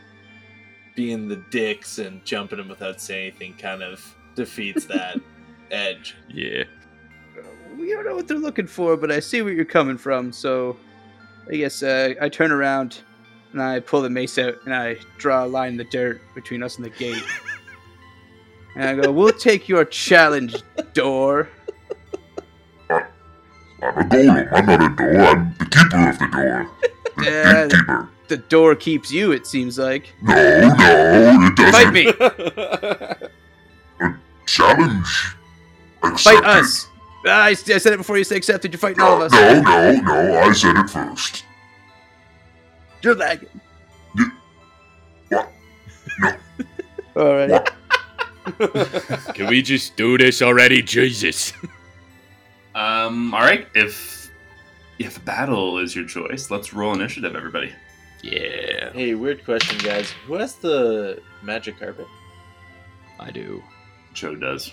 being 0.95 1.27
the 1.27 1.37
dicks 1.51 1.97
and 1.99 2.23
jumping 2.25 2.59
him 2.59 2.67
without 2.67 2.99
saying 2.99 3.27
anything 3.29 3.53
kind 3.53 3.81
of 3.83 4.15
defeats 4.35 4.85
that 4.85 5.17
edge. 5.71 6.15
Yeah. 6.29 6.63
We 7.77 7.91
don't 7.91 8.05
know 8.05 8.15
what 8.15 8.27
they're 8.27 8.37
looking 8.37 8.67
for, 8.67 8.97
but 8.97 9.11
I 9.11 9.19
see 9.19 9.41
where 9.41 9.53
you're 9.53 9.65
coming 9.65 9.97
from. 9.97 10.31
So 10.31 10.77
I 11.51 11.55
guess 11.55 11.83
uh, 11.83 12.13
I 12.21 12.29
turn 12.29 12.51
around 12.51 12.99
and 13.53 13.61
I 13.61 13.79
pull 13.79 14.01
the 14.01 14.09
mace 14.09 14.37
out 14.37 14.55
and 14.65 14.73
I 14.73 14.97
draw 15.17 15.45
a 15.45 15.47
line 15.47 15.71
in 15.73 15.77
the 15.77 15.83
dirt 15.85 16.21
between 16.35 16.63
us 16.63 16.77
and 16.77 16.85
the 16.85 16.89
gate. 16.91 17.23
and 18.75 18.83
I 18.83 18.95
go, 19.01 19.11
"We'll 19.11 19.31
take 19.33 19.67
your 19.69 19.85
challenge, 19.85 20.55
door." 20.93 21.49
I'm 22.89 23.03
a 23.99 24.03
golem. 24.03 24.49
I'm 24.53 24.65
not 24.65 24.81
a 24.83 24.95
door. 24.95 25.21
I'm 25.21 25.53
the 25.59 25.65
keeper 25.65 26.09
of 26.09 26.19
the 26.19 26.27
door. 26.27 26.69
The 27.17 27.23
Yeah. 27.23 27.53
gatekeeper. 27.67 28.09
The 28.27 28.37
door 28.37 28.75
keeps 28.75 29.11
you. 29.11 29.31
It 29.31 29.45
seems 29.47 29.77
like. 29.77 30.13
No, 30.21 30.33
no, 30.33 31.47
it 31.47 31.55
doesn't. 31.55 31.71
Fight 31.71 31.93
me. 31.93 32.07
A 34.01 34.15
challenge. 34.45 35.07
Fight 36.17 36.43
us. 36.43 36.87
Ah, 37.27 37.43
I, 37.45 37.49
I 37.49 37.53
said 37.53 37.93
it 37.93 37.97
before 37.97 38.17
you 38.17 38.23
said 38.23 38.37
accepted. 38.37 38.71
You're 38.71 38.79
fighting 38.79 39.01
all 39.01 39.19
No, 39.19 39.25
of 39.25 39.31
us. 39.33 39.39
no, 39.39 39.61
no, 39.61 40.01
no. 40.01 40.39
I 40.39 40.51
said 40.53 40.75
it 40.75 40.89
first. 40.89 41.43
You're 43.01 43.15
lagging. 43.15 43.49
What? 45.29 45.51
No. 46.19 46.35
All 47.15 47.35
right. 47.35 47.49
What? 47.49 47.73
Can 49.35 49.47
we 49.47 49.61
just 49.61 49.95
do 49.97 50.17
this 50.17 50.41
already? 50.41 50.81
Jesus. 50.81 51.51
Um, 52.75 53.33
all 53.33 53.41
right. 53.41 53.67
If 53.75 54.31
if 54.99 55.23
battle 55.25 55.79
is 55.79 55.95
your 55.95 56.05
choice, 56.05 56.49
let's 56.49 56.73
roll 56.73 56.93
initiative, 56.93 57.35
everybody. 57.35 57.73
Yeah. 58.23 58.91
hey, 58.93 59.15
weird 59.15 59.43
question, 59.45 59.77
guys. 59.79 60.11
Who 60.27 60.35
has 60.35 60.55
the 60.55 61.21
magic 61.43 61.77
carpet? 61.79 62.07
I 63.19 63.31
do. 63.31 63.61
Cho 64.13 64.35
does. 64.35 64.71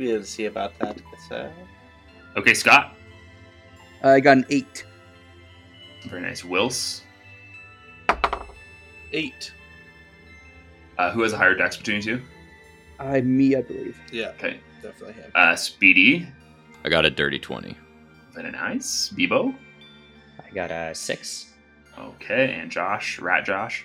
We 0.00 0.08
had 0.08 0.22
to 0.22 0.26
see 0.26 0.46
about 0.46 0.72
that, 0.78 0.98
uh, 1.30 1.48
Okay, 2.34 2.54
Scott. 2.54 2.96
I 4.02 4.18
got 4.20 4.38
an 4.38 4.46
eight. 4.48 4.86
Very 6.08 6.22
nice. 6.22 6.40
Wils. 6.40 7.02
eight. 9.12 9.52
Uh, 10.96 11.10
who 11.10 11.20
has 11.20 11.34
a 11.34 11.36
higher 11.36 11.54
dex 11.54 11.76
between 11.76 11.96
you 11.96 12.02
two? 12.02 12.22
I 12.98 13.20
me, 13.20 13.54
I 13.56 13.60
believe. 13.60 13.98
Yeah, 14.10 14.28
Okay. 14.38 14.60
definitely 14.80 15.20
him. 15.22 15.30
Uh, 15.34 15.54
Speedy. 15.54 16.26
I 16.82 16.88
got 16.88 17.04
a 17.04 17.10
dirty 17.10 17.38
20. 17.38 17.76
Very 18.32 18.50
nice. 18.52 19.10
Bebo. 19.14 19.54
I 20.42 20.50
got 20.54 20.70
a 20.70 20.94
six. 20.94 21.52
Okay, 21.98 22.54
and 22.54 22.70
Josh. 22.70 23.18
Rat 23.18 23.44
Josh. 23.44 23.84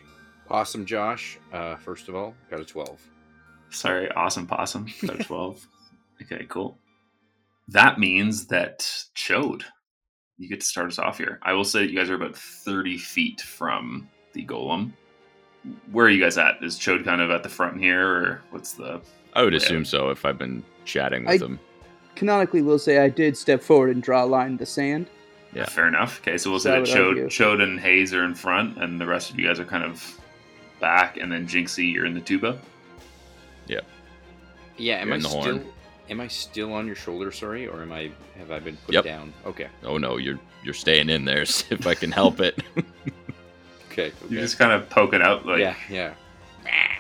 Awesome, 0.49 0.86
Josh. 0.86 1.39
Uh, 1.51 1.76
first 1.76 2.07
of 2.07 2.16
all, 2.16 2.36
got 2.49 2.61
a 2.61 2.66
12. 2.66 3.01
Sorry, 3.70 4.09
awesome 4.11 4.47
possum. 4.47 4.88
Got 5.05 5.20
a 5.20 5.24
12. 5.26 5.68
Okay, 6.22 6.45
cool. 6.49 6.78
That 7.68 7.99
means 7.99 8.47
that 8.47 8.80
Chode, 9.16 9.63
you 10.38 10.47
get 10.49 10.59
to 10.61 10.66
start 10.66 10.88
us 10.88 10.99
off 10.99 11.18
here. 11.18 11.39
I 11.41 11.53
will 11.53 11.63
say 11.63 11.80
that 11.82 11.91
you 11.91 11.97
guys 11.97 12.09
are 12.09 12.16
about 12.16 12.36
30 12.36 12.97
feet 12.97 13.41
from 13.41 14.07
the 14.34 14.45
golem. 14.45 14.91
Where 15.91 16.05
are 16.05 16.09
you 16.09 16.22
guys 16.24 16.38
at? 16.38 16.63
Is 16.63 16.78
Chode 16.78 17.03
kind 17.03 17.22
of 17.22 17.32
at 17.32 17.41
the 17.43 17.49
front 17.49 17.80
here, 17.80 18.07
or 18.07 18.41
what's 18.51 18.74
the. 18.74 19.01
I 19.34 19.43
would 19.43 19.53
Yeah. 19.53 19.57
assume 19.57 19.84
so 19.84 20.09
if 20.09 20.26
I've 20.26 20.38
been 20.38 20.63
chatting 20.86 21.26
with 21.26 21.41
I- 21.41 21.45
him. 21.45 21.59
Canonically, 22.16 22.61
we'll 22.61 22.80
say 22.80 22.99
I 22.99 23.09
did 23.09 23.36
step 23.36 23.61
forward 23.61 23.89
and 23.89 24.01
draw 24.01 24.24
a 24.24 24.26
line 24.28 24.51
in 24.51 24.57
the 24.57 24.66
sand. 24.66 25.07
Yeah. 25.53 25.66
Fair 25.66 25.88
enough. 25.88 26.22
Okay, 26.22 26.38
so 26.38 26.49
we'll 26.49 26.59
So 26.59 26.70
say 26.70 26.76
I 26.78 26.80
that 26.82 26.82
would 26.82 27.18
Chode, 27.18 27.26
Chode 27.26 27.61
and 27.61 27.80
Haze 27.80 28.13
are 28.13 28.24
in 28.24 28.36
front, 28.36 28.78
and 28.78 29.01
the 29.01 29.05
rest 29.05 29.32
of 29.32 29.39
you 29.39 29.47
guys 29.47 29.59
are 29.59 29.66
kind 29.66 29.84
of 29.84 30.18
back, 30.80 31.18
and 31.18 31.32
then 31.32 31.45
Jinxy, 31.47 31.91
you're 31.91 32.05
in 32.05 32.13
the 32.13 32.22
tuba. 32.22 32.59
Yeah, 33.68 33.80
Yeah, 34.78 34.95
am 34.97 35.07
You're 35.07 35.13
I 35.13 35.18
in 35.18 35.24
the 35.24 35.30
still 35.30 35.41
horn. 35.41 35.66
Am 36.10 36.22
I 36.22 36.28
still 36.28 36.74
on 36.74 36.86
your 36.88 36.95
shoulder, 36.95 37.32
sorry, 37.32 37.68
or 37.68 37.82
am 37.82 37.91
I 37.91 38.12
have 38.38 38.51
I 38.51 38.60
been 38.60 38.78
put 38.86 38.93
Yep. 38.95 39.03
down? 39.06 39.34
Okay. 39.45 39.68
Oh 39.84 39.97
no, 39.97 40.18
you're 40.18 40.39
you're 40.64 40.74
staying 40.74 41.10
in 41.10 41.26
there 41.26 41.41
if 41.70 41.88
I 41.88 41.95
can 41.95 42.12
help 42.12 42.39
it. 42.39 42.60
Okay. 43.91 44.12
You 44.24 44.26
okay. 44.26 44.36
just 44.41 44.58
kind 44.58 44.74
of 44.74 44.89
poke 44.89 45.14
it 45.14 45.22
out 45.22 45.45
like 45.45 45.60
yeah, 45.62 45.74
yeah. 45.89 46.14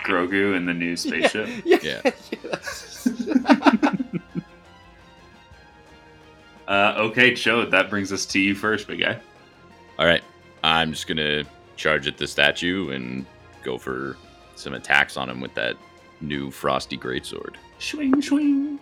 Grogu 0.05 0.55
in 0.55 0.65
the 0.65 0.73
new 0.73 0.95
spaceship. 1.05 1.49
Yeah. 1.65 1.77
Yeah. 1.83 2.01
that's- 2.03 3.09
Uh, 6.67 6.93
okay, 6.97 7.31
Chode, 7.31 7.69
that 7.71 7.89
brings 7.89 8.11
us 8.11 8.25
to 8.27 8.39
you 8.39 8.55
first, 8.55 8.87
big 8.87 9.01
guy. 9.01 9.19
All 9.99 10.05
right, 10.05 10.23
I'm 10.63 10.91
just 10.91 11.05
gonna 11.07 11.43
charge 11.75 12.07
at 12.07 12.17
the 12.17 12.25
statue 12.27 12.89
and 12.91 13.25
go 13.63 13.77
for 13.77 14.17
some 14.55 14.73
attacks 14.73 15.15
on 15.17 15.29
him 15.29 15.41
with 15.41 15.53
that 15.55 15.75
new 16.21 16.49
frosty 16.49 16.97
greatsword. 16.97 17.55
Swing, 17.79 18.21
swing. 18.21 18.79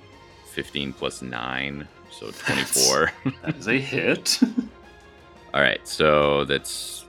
15 0.54 0.94
plus 0.94 1.22
9, 1.22 1.88
so 2.12 2.32
24. 2.32 3.12
That 3.44 3.58
is 3.58 3.68
a 3.68 3.80
hit. 3.80 4.40
All 5.54 5.62
right, 5.62 5.86
so 5.88 6.46
that's 6.46 7.06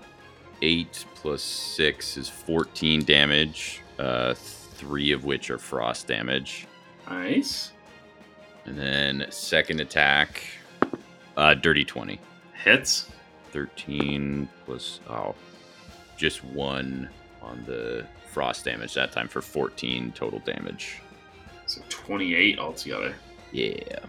8 0.62 1.04
plus 1.14 1.42
6 1.42 2.16
is 2.16 2.28
14 2.28 3.04
damage, 3.04 3.82
uh, 3.98 4.34
3 4.34 5.12
of 5.12 5.24
which 5.24 5.50
are 5.50 5.58
frost 5.58 6.06
damage. 6.06 6.66
nice. 7.08 7.70
And 8.66 8.78
then 8.78 9.26
second 9.28 9.80
attack, 9.80 10.42
uh, 11.36 11.52
dirty 11.52 11.84
20. 11.84 12.18
Hits. 12.64 13.10
13 13.52 14.48
plus, 14.64 15.00
oh, 15.10 15.34
just 16.16 16.42
1 16.44 17.08
on 17.42 17.64
the 17.66 18.06
frost 18.32 18.64
damage 18.64 18.94
that 18.94 19.12
time 19.12 19.28
for 19.28 19.42
14 19.42 20.12
total 20.12 20.38
damage. 20.40 21.00
So 21.66 21.80
28 21.88 22.58
altogether. 22.58 23.14
Yeah. 23.54 24.00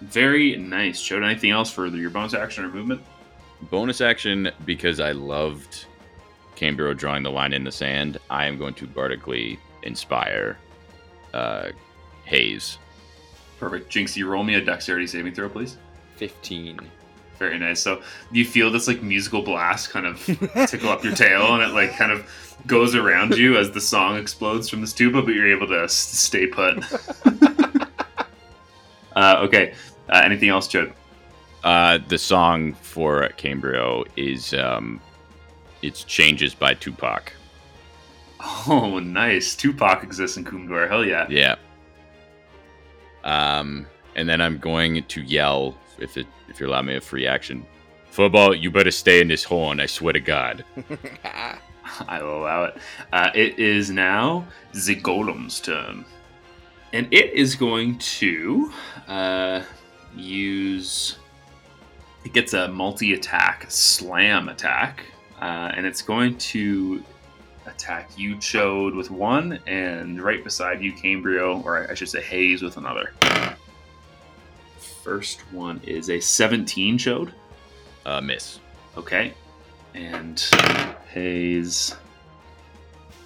Very 0.00 0.56
nice. 0.56 1.00
Chode 1.00 1.24
anything 1.24 1.52
else 1.52 1.70
for 1.70 1.86
your 1.86 2.10
bonus 2.10 2.34
action 2.34 2.64
or 2.64 2.68
movement? 2.68 3.00
Bonus 3.70 4.00
action 4.00 4.50
because 4.64 4.98
I 4.98 5.12
loved 5.12 5.86
Cambrio 6.56 6.92
drawing 6.94 7.22
the 7.22 7.30
line 7.30 7.52
in 7.52 7.62
the 7.62 7.70
sand. 7.70 8.18
I 8.28 8.46
am 8.46 8.58
going 8.58 8.74
to 8.74 8.86
bardically 8.86 9.58
inspire 9.84 10.58
uh, 11.32 11.68
Haze. 12.24 12.78
Perfect. 13.60 13.90
Jinxy, 13.90 14.16
you 14.16 14.28
roll 14.28 14.42
me 14.42 14.56
a 14.56 14.60
dexterity 14.60 15.06
saving 15.06 15.32
throw, 15.32 15.48
please. 15.48 15.76
15. 16.16 16.80
Very 17.38 17.58
nice. 17.58 17.80
So 17.80 18.02
you 18.32 18.44
feel 18.44 18.70
this 18.70 18.88
like 18.88 19.00
musical 19.00 19.42
blast 19.42 19.90
kind 19.90 20.06
of 20.06 20.18
tickle 20.68 20.88
up 20.88 21.04
your 21.04 21.14
tail, 21.14 21.54
and 21.54 21.62
it 21.62 21.72
like 21.72 21.96
kind 21.96 22.10
of 22.10 22.28
goes 22.66 22.96
around 22.96 23.36
you 23.36 23.56
as 23.56 23.70
the 23.70 23.80
song 23.80 24.18
explodes 24.18 24.68
from 24.68 24.80
this 24.80 24.92
tuba, 24.92 25.22
but 25.22 25.34
you're 25.34 25.50
able 25.54 25.68
to 25.68 25.88
stay 25.88 26.46
put. 26.46 26.82
uh, 29.16 29.38
okay. 29.40 29.74
Uh, 30.08 30.22
anything 30.24 30.48
else, 30.50 30.68
Joe? 30.68 30.92
Uh, 31.64 31.98
the 32.08 32.18
song 32.18 32.74
for 32.74 33.28
Cambrio 33.36 34.04
is 34.16 34.54
um, 34.54 35.00
it's 35.82 36.04
changes 36.04 36.54
by 36.54 36.74
Tupac. 36.74 37.32
Oh, 38.68 39.00
nice. 39.00 39.56
Tupac 39.56 40.04
exists 40.04 40.36
in 40.36 40.44
Kumdor. 40.44 40.88
Hell 40.88 41.04
yeah. 41.04 41.26
Yeah. 41.28 41.56
Um, 43.24 43.86
and 44.14 44.28
then 44.28 44.40
I'm 44.40 44.58
going 44.58 45.02
to 45.02 45.22
yell 45.22 45.76
if 45.98 46.16
it 46.16 46.26
if 46.48 46.60
you 46.60 46.68
allow 46.68 46.82
me 46.82 46.94
a 46.96 47.00
free 47.00 47.26
action. 47.26 47.66
Football, 48.10 48.54
you 48.54 48.70
better 48.70 48.92
stay 48.92 49.20
in 49.20 49.28
this 49.28 49.42
horn. 49.42 49.80
I 49.80 49.86
swear 49.86 50.12
to 50.12 50.20
God. 50.20 50.64
I 52.08 52.22
will 52.22 52.42
allow 52.42 52.64
it. 52.64 52.76
Uh, 53.12 53.30
it 53.34 53.58
is 53.58 53.90
now 53.90 54.46
the 54.72 54.96
golem's 54.96 55.60
turn. 55.60 56.04
And 56.96 57.12
it 57.12 57.34
is 57.34 57.56
going 57.56 57.98
to 57.98 58.72
uh, 59.06 59.62
use. 60.16 61.18
It 62.24 62.32
gets 62.32 62.54
a 62.54 62.68
multi 62.68 63.12
attack 63.12 63.66
slam 63.68 64.48
attack. 64.48 65.04
Uh, 65.38 65.72
and 65.74 65.84
it's 65.84 66.00
going 66.00 66.38
to 66.38 67.04
attack 67.66 68.08
you, 68.16 68.36
Chode, 68.36 68.96
with 68.96 69.10
one, 69.10 69.60
and 69.66 70.22
right 70.22 70.42
beside 70.42 70.80
you, 70.80 70.94
Cambrio, 70.94 71.62
or 71.66 71.86
I 71.90 71.92
should 71.92 72.08
say 72.08 72.22
Haze, 72.22 72.62
with 72.62 72.78
another. 72.78 73.12
First 75.04 75.40
one 75.52 75.82
is 75.84 76.08
a 76.08 76.18
17, 76.18 76.96
Chode. 76.96 77.30
Uh, 78.06 78.22
miss. 78.22 78.58
Okay. 78.96 79.34
And 79.92 80.40
Haze. 81.12 81.94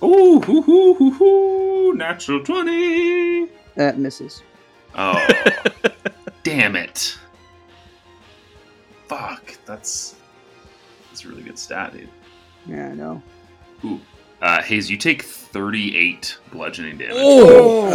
Ooh, 0.02 0.40
hoo, 0.40 0.60
hoo, 0.60 0.94
hoo, 0.94 1.10
hoo, 1.12 1.94
natural 1.94 2.42
20. 2.42 3.59
That 3.76 3.98
misses. 3.98 4.42
Oh, 4.94 5.24
damn 6.42 6.76
it. 6.76 7.16
Fuck, 9.06 9.56
that's 9.66 10.16
that's 11.08 11.24
a 11.24 11.28
really 11.28 11.42
good 11.42 11.58
stat, 11.58 11.92
dude. 11.92 12.08
Yeah, 12.66 12.88
I 12.88 12.94
know. 12.94 13.22
Ooh. 13.84 14.00
Uh, 14.42 14.62
Haze, 14.62 14.90
you 14.90 14.96
take 14.96 15.22
38 15.22 16.38
bludgeoning 16.52 16.96
damage. 16.98 17.16
Oh, 17.18 17.88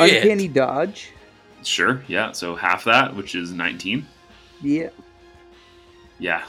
Uh, 0.00 0.04
Uncanny 0.04 0.48
dodge. 0.48 1.10
Sure, 1.62 2.02
yeah, 2.08 2.32
so 2.32 2.54
half 2.54 2.84
that, 2.84 3.14
which 3.14 3.34
is 3.34 3.52
19. 3.52 4.06
Yeah. 4.62 4.88
Yeah, 6.18 6.44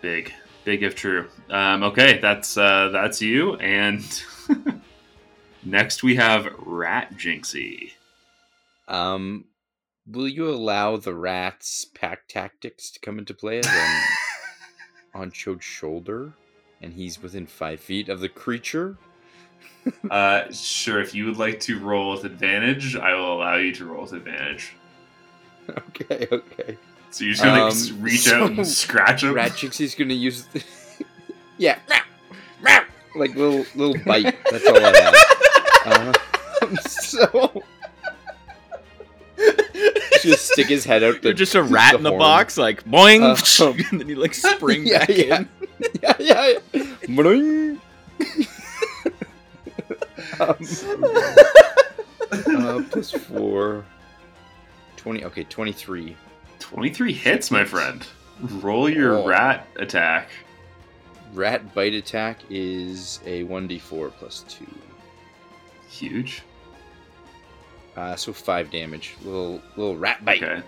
big, 0.00 0.32
big 0.64 0.82
if 0.82 0.94
true. 0.94 1.28
Um, 1.50 1.82
okay, 1.84 2.18
that's 2.18 2.56
uh, 2.58 2.88
that's 2.92 3.22
you. 3.22 3.54
And 3.56 4.02
next 5.70 6.02
we 6.02 6.16
have 6.16 6.48
Rat 6.58 7.14
Jinxy. 7.14 7.92
Um, 8.86 9.44
will 10.06 10.28
you 10.28 10.48
allow 10.48 10.96
the 10.96 11.14
rat's 11.14 11.84
pack 11.84 12.26
tactics 12.28 12.90
to 12.90 13.00
come 13.00 13.18
into 13.18 13.34
play 13.34 13.60
I'm 13.64 14.02
on 15.14 15.30
Chode's 15.30 15.64
shoulder 15.64 16.32
and 16.80 16.92
he's 16.94 17.22
within 17.22 17.46
five 17.46 17.80
feet 17.80 18.08
of 18.08 18.20
the 18.20 18.28
creature? 18.28 18.96
Uh, 20.10 20.50
sure, 20.52 21.00
if 21.00 21.14
you 21.14 21.24
would 21.24 21.38
like 21.38 21.58
to 21.60 21.78
roll 21.78 22.10
with 22.12 22.24
advantage, 22.24 22.94
I 22.94 23.14
will 23.14 23.32
allow 23.38 23.56
you 23.56 23.72
to 23.76 23.86
roll 23.86 24.02
with 24.02 24.12
advantage. 24.12 24.74
Okay, 25.70 26.26
okay. 26.30 26.76
So 27.10 27.24
you're 27.24 27.32
just 27.32 27.42
gonna 27.42 27.64
Um, 27.64 28.02
reach 28.02 28.28
out 28.28 28.50
and 28.50 28.66
scratch 28.66 29.22
him. 29.22 29.32
Rat 29.32 29.52
Jinxy's 29.52 29.94
gonna 29.94 30.12
use 30.12 30.44
the 30.46 30.62
yeah, 31.58 31.78
like 33.14 33.34
little 33.34 33.64
little 33.74 33.96
bite. 34.04 34.36
That's 34.50 34.66
all 34.66 34.76
I 34.76 35.00
have. 35.00 35.14
Uh, 35.90 36.12
so 36.80 37.62
just 40.22 40.48
stick 40.52 40.66
his 40.68 40.84
head 40.84 41.02
out. 41.02 41.22
The, 41.22 41.28
You're 41.28 41.34
just 41.34 41.54
a 41.54 41.62
rat 41.62 41.94
in 41.94 42.02
the 42.02 42.10
horn. 42.10 42.18
box, 42.20 42.58
like 42.58 42.84
boing, 42.84 43.22
Uh, 43.22 43.72
and 43.90 44.00
then 44.00 44.08
you 44.08 44.16
like 44.16 44.34
spring 44.34 44.86
yeah, 44.86 44.98
back 44.98 45.08
yeah. 45.10 45.38
in. 45.38 45.48
yeah, 46.02 46.14
yeah, 46.18 46.52
yeah. 46.72 46.84
Bling. 47.08 47.80
um, 50.40 50.56
uh, 52.32 52.82
plus 52.90 53.10
four. 53.12 53.84
20, 54.96 55.24
okay, 55.26 55.44
23. 55.44 56.16
23 56.58 57.12
hits, 57.12 57.50
my 57.50 57.64
friend. 57.64 58.06
Roll 58.40 58.88
your 58.90 59.18
Oh. 59.18 59.26
rat 59.26 59.66
attack. 59.76 60.28
Rat 61.32 61.74
bite 61.74 61.94
attack 61.94 62.40
is 62.50 63.20
a 63.24 63.44
1d4 63.44 64.10
plus 64.18 64.44
2. 64.48 64.66
Huge. 65.88 66.42
Uh, 67.96 68.14
so 68.14 68.32
5 68.32 68.70
damage. 68.70 69.16
Little 69.22 69.60
little 69.76 69.96
rat 69.96 70.24
bite. 70.24 70.42
Okay. 70.42 70.62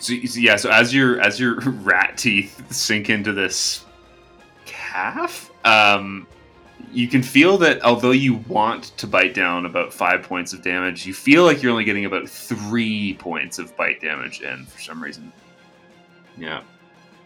So, 0.00 0.14
so 0.26 0.40
yeah, 0.40 0.56
so 0.56 0.70
as 0.70 0.92
your 0.92 1.20
as 1.20 1.38
your 1.38 1.60
rat 1.60 2.18
teeth 2.18 2.72
sink 2.72 3.10
into 3.10 3.32
this 3.32 3.84
calf, 4.66 5.52
um, 5.64 6.26
you 6.92 7.06
can 7.06 7.22
feel 7.22 7.58
that 7.58 7.82
although 7.82 8.10
you 8.10 8.34
want 8.48 8.84
to 8.96 9.06
bite 9.06 9.34
down 9.34 9.66
about 9.66 9.92
five 9.92 10.22
points 10.22 10.52
of 10.52 10.62
damage, 10.62 11.06
you 11.06 11.14
feel 11.14 11.44
like 11.44 11.62
you're 11.62 11.70
only 11.70 11.84
getting 11.84 12.06
about 12.06 12.28
three 12.28 13.14
points 13.14 13.58
of 13.58 13.76
bite 13.76 14.00
damage 14.00 14.40
in 14.40 14.66
for 14.66 14.80
some 14.80 15.02
reason. 15.02 15.32
Yeah. 16.36 16.62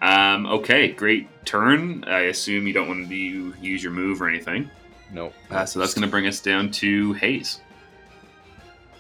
Um, 0.03 0.47
okay, 0.47 0.89
great 0.89 1.26
turn. 1.45 2.05
I 2.05 2.20
assume 2.20 2.66
you 2.66 2.72
don't 2.72 2.89
want 2.89 3.09
to 3.09 3.14
use 3.14 3.82
your 3.82 3.93
move 3.93 4.20
or 4.22 4.28
anything. 4.28 4.70
No. 5.13 5.33
Uh, 5.51 5.65
so 5.65 5.79
that's 5.81 5.95
going 5.95 6.03
to 6.03 6.11
bring 6.11 6.27
us 6.27 6.41
down 6.41 6.71
to 6.73 7.13
Haze. 7.15 7.61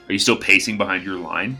Are 0.08 0.12
you 0.12 0.18
still 0.18 0.36
pacing 0.36 0.78
behind 0.78 1.04
your 1.04 1.18
line? 1.18 1.58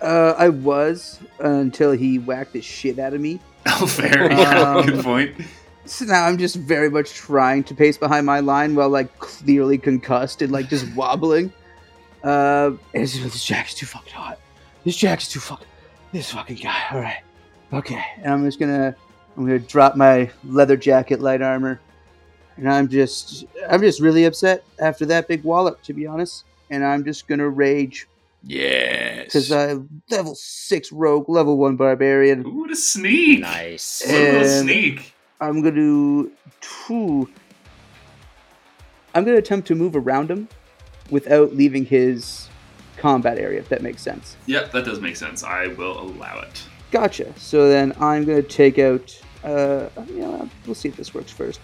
Uh, 0.00 0.34
I 0.36 0.48
was 0.48 1.20
until 1.38 1.92
he 1.92 2.18
whacked 2.18 2.52
the 2.54 2.60
shit 2.60 2.98
out 2.98 3.14
of 3.14 3.20
me. 3.20 3.40
Oh, 3.66 3.86
fair. 3.86 4.32
Yeah, 4.32 4.74
Um, 4.74 4.86
good 4.86 5.04
point. 5.04 5.36
So 5.84 6.04
now 6.04 6.26
I'm 6.26 6.36
just 6.36 6.56
very 6.56 6.90
much 6.90 7.12
trying 7.14 7.62
to 7.64 7.74
pace 7.76 7.96
behind 7.96 8.26
my 8.26 8.40
line 8.40 8.74
while 8.74 8.88
like 8.88 9.16
clearly 9.20 9.78
concussed 9.78 10.42
and 10.42 10.50
like 10.52 10.68
just 10.68 10.92
wobbling. 10.96 11.52
Uh, 12.24 12.72
and 12.92 13.02
it's 13.04 13.12
just, 13.12 13.22
this 13.24 13.44
jack's 13.44 13.74
too 13.74 13.86
fucking 13.86 14.12
hot. 14.12 14.40
This 14.84 14.96
jack's 14.96 15.28
too 15.28 15.38
fucking. 15.38 15.66
This 16.10 16.32
fucking 16.32 16.56
guy. 16.56 16.82
All 16.90 17.00
right. 17.00 17.22
Okay. 17.72 18.02
And 18.18 18.32
I'm 18.32 18.44
just 18.44 18.58
gonna 18.58 18.96
I'm 19.36 19.44
gonna 19.46 19.58
drop 19.60 19.94
my 19.96 20.28
leather 20.44 20.76
jacket, 20.76 21.20
light 21.20 21.40
armor, 21.40 21.80
and 22.56 22.68
I'm 22.70 22.88
just 22.88 23.44
I'm 23.68 23.80
just 23.80 24.00
really 24.00 24.24
upset 24.24 24.64
after 24.78 25.04
that 25.06 25.28
big 25.28 25.44
wallop, 25.44 25.82
to 25.84 25.92
be 25.92 26.06
honest. 26.06 26.44
And 26.70 26.84
I'm 26.84 27.04
just 27.04 27.28
gonna 27.28 27.48
rage 27.48 28.08
Yes. 28.44 29.24
because 29.26 29.52
I 29.52 29.76
level 30.10 30.34
six 30.34 30.90
rogue, 30.90 31.28
level 31.28 31.56
one 31.58 31.76
barbarian. 31.76 32.44
Ooh, 32.46 32.60
what 32.62 32.70
a 32.70 32.76
sneak. 32.76 33.40
Nice. 33.40 34.02
What 34.06 34.14
a 34.14 34.32
little 34.32 34.48
sneak. 34.62 35.14
I'm 35.40 35.60
gonna 35.62 35.74
do 35.74 36.32
two. 36.60 37.28
I'm 39.14 39.24
gonna 39.24 39.36
attempt 39.38 39.68
to 39.68 39.74
move 39.74 39.94
around 39.96 40.30
him 40.30 40.48
without 41.10 41.54
leaving 41.54 41.84
his 41.84 42.48
combat 42.96 43.38
area, 43.38 43.58
if 43.60 43.68
that 43.68 43.82
makes 43.82 44.00
sense. 44.02 44.36
Yep, 44.46 44.72
that 44.72 44.84
does 44.84 45.00
make 45.00 45.16
sense. 45.16 45.42
I 45.44 45.66
will 45.68 46.00
allow 46.00 46.40
it. 46.40 46.62
Gotcha. 46.90 47.32
So 47.38 47.68
then 47.68 47.92
I'm 48.00 48.24
gonna 48.24 48.42
take 48.42 48.78
out. 48.78 49.18
Uh, 49.44 49.88
you 50.08 50.18
know, 50.20 50.48
we'll 50.66 50.74
see 50.74 50.88
if 50.88 50.96
this 50.96 51.12
works 51.12 51.32
first. 51.32 51.60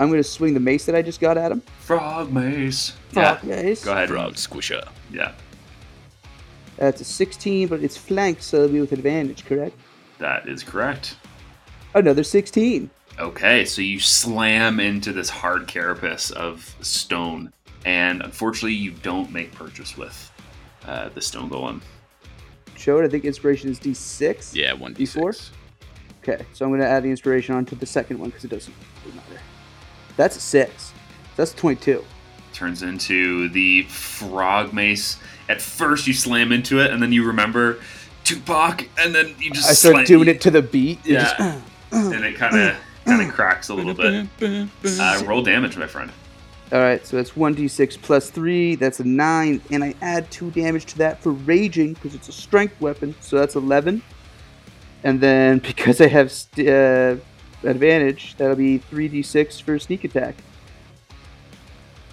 I'm 0.00 0.08
gonna 0.10 0.22
swing 0.24 0.54
the 0.54 0.60
mace 0.60 0.86
that 0.86 0.94
I 0.94 1.02
just 1.02 1.20
got 1.20 1.36
at 1.36 1.52
him. 1.52 1.60
Frog 1.80 2.32
mace. 2.32 2.94
Frog 3.12 3.38
Yeah, 3.44 3.62
guys. 3.62 3.84
go 3.84 3.92
ahead. 3.92 4.08
Frog 4.08 4.34
squisher. 4.34 4.88
Yeah, 5.12 5.32
That's 6.78 7.02
a 7.02 7.04
16, 7.04 7.68
but 7.68 7.82
it's 7.82 7.98
flanked, 7.98 8.42
so 8.42 8.56
it'll 8.58 8.68
be 8.72 8.80
with 8.80 8.92
advantage, 8.92 9.44
correct? 9.44 9.76
that 10.18 10.48
is 10.48 10.62
correct. 10.62 11.16
Another 11.94 12.22
16. 12.24 12.88
Okay, 13.18 13.64
so 13.66 13.82
you 13.82 14.00
slam 14.00 14.80
into 14.80 15.12
this 15.12 15.28
hard 15.28 15.66
carapace 15.66 16.30
of 16.30 16.74
stone, 16.80 17.52
and 17.84 18.22
unfortunately, 18.22 18.72
you 18.74 18.92
don't 18.92 19.30
make 19.30 19.52
purchase 19.52 19.98
with 19.98 20.30
uh, 20.86 21.10
the 21.10 21.20
stone 21.20 21.50
golem. 21.50 21.82
Chode. 22.76 23.04
I 23.04 23.08
think 23.08 23.26
inspiration 23.26 23.68
is 23.70 23.78
D6. 23.78 24.54
Yeah, 24.54 24.72
one 24.72 24.94
d 24.94 25.04
Before? 25.04 25.34
six. 25.34 25.50
Okay, 26.22 26.44
so 26.54 26.64
I'm 26.64 26.70
gonna 26.70 26.84
add 26.84 27.02
the 27.02 27.10
inspiration 27.10 27.54
onto 27.54 27.76
the 27.76 27.84
second 27.86 28.18
one 28.18 28.30
because 28.30 28.44
it 28.44 28.50
doesn't 28.50 28.74
really 29.04 29.16
matter. 29.16 29.40
That's 30.20 30.36
a 30.36 30.40
six. 30.40 30.92
That's 31.36 31.54
a 31.54 31.56
22. 31.56 32.04
Turns 32.52 32.82
into 32.82 33.48
the 33.48 33.84
frog 33.84 34.74
mace. 34.74 35.16
At 35.48 35.62
first, 35.62 36.06
you 36.06 36.12
slam 36.12 36.52
into 36.52 36.78
it, 36.78 36.90
and 36.90 37.02
then 37.02 37.10
you 37.10 37.26
remember 37.26 37.78
Tupac, 38.24 38.86
and 38.98 39.14
then 39.14 39.34
you 39.38 39.50
just 39.50 39.70
I 39.70 39.72
start 39.72 39.94
slam- 39.94 40.04
doing 40.04 40.28
it 40.28 40.42
to 40.42 40.50
the 40.50 40.60
beat. 40.60 40.98
Yeah. 41.06 41.24
just- 41.24 41.40
and 41.92 42.22
it 42.22 42.36
kind 42.36 42.54
of 42.54 42.76
kind 43.06 43.26
of 43.26 43.32
cracks 43.34 43.70
a 43.70 43.74
little 43.74 43.94
bit. 43.94 44.28
Uh, 44.42 45.22
roll 45.24 45.42
damage, 45.42 45.78
my 45.78 45.86
friend. 45.86 46.12
All 46.70 46.80
right, 46.80 47.04
so 47.06 47.16
that's 47.16 47.30
1d6 47.30 48.02
plus 48.02 48.28
3. 48.28 48.74
That's 48.74 49.00
a 49.00 49.04
9. 49.04 49.62
And 49.70 49.82
I 49.82 49.94
add 50.02 50.30
2 50.30 50.50
damage 50.50 50.84
to 50.86 50.98
that 50.98 51.22
for 51.22 51.32
raging 51.32 51.94
because 51.94 52.14
it's 52.14 52.28
a 52.28 52.32
strength 52.32 52.78
weapon. 52.78 53.14
So 53.22 53.38
that's 53.38 53.56
11. 53.56 54.02
And 55.02 55.18
then 55.18 55.60
because 55.60 55.98
I 56.02 56.08
have 56.08 56.30
st- 56.30 56.68
uh, 56.68 57.16
advantage, 57.64 58.34
that'll 58.36 58.56
be 58.56 58.78
3d6 58.78 59.62
for 59.62 59.78
sneak 59.78 60.04
attack. 60.04 60.34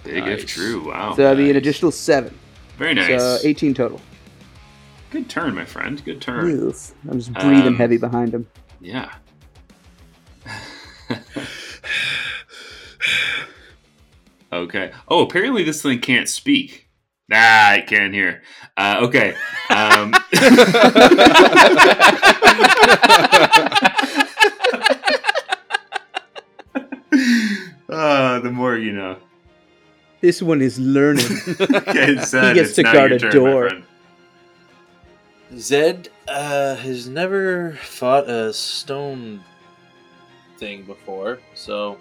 Big 0.04 0.24
Nice. 0.24 0.40
if 0.42 0.46
true. 0.46 0.88
Wow. 0.88 1.14
so 1.14 1.22
that'll 1.22 1.36
be 1.36 1.50
an 1.50 1.56
additional 1.56 1.90
7. 1.90 2.36
Very 2.78 2.94
nice. 2.94 3.20
So 3.20 3.38
18 3.42 3.74
total. 3.74 4.00
Good 5.10 5.28
turn, 5.28 5.54
my 5.54 5.64
friend. 5.64 6.02
Good 6.04 6.20
turn. 6.20 6.50
Oof. 6.50 6.92
I'm 7.10 7.18
just 7.18 7.32
breathing 7.34 7.66
Um, 7.68 7.76
heavy 7.76 7.96
behind 7.96 8.32
him. 8.34 8.46
Yeah. 8.80 9.12
okay. 14.52 14.92
Oh, 15.08 15.22
apparently 15.24 15.64
this 15.64 15.82
thing 15.82 15.98
can't 16.00 16.28
speak. 16.28 16.88
Ah, 17.32 17.72
I 17.72 17.80
can 17.82 18.12
hear. 18.12 18.42
Uh, 18.76 18.98
okay. 19.02 19.34
Um, 19.70 20.14
uh, 27.98 28.38
the 28.40 28.50
more 28.50 28.76
you 28.76 28.92
know. 28.92 29.16
This 30.20 30.42
one 30.42 30.62
is 30.62 30.78
learning. 30.78 31.26
Okay, 31.60 32.16
Zed, 32.18 32.54
gets 32.54 32.74
to 32.74 32.82
guard 32.82 33.12
a 33.12 33.18
turn, 33.18 33.32
door. 33.32 33.70
Zed 35.56 36.08
uh, 36.26 36.74
has 36.76 37.08
never 37.08 37.72
fought 37.82 38.28
a 38.28 38.52
stone 38.52 39.40
thing 40.58 40.82
before, 40.84 41.38
so 41.54 41.98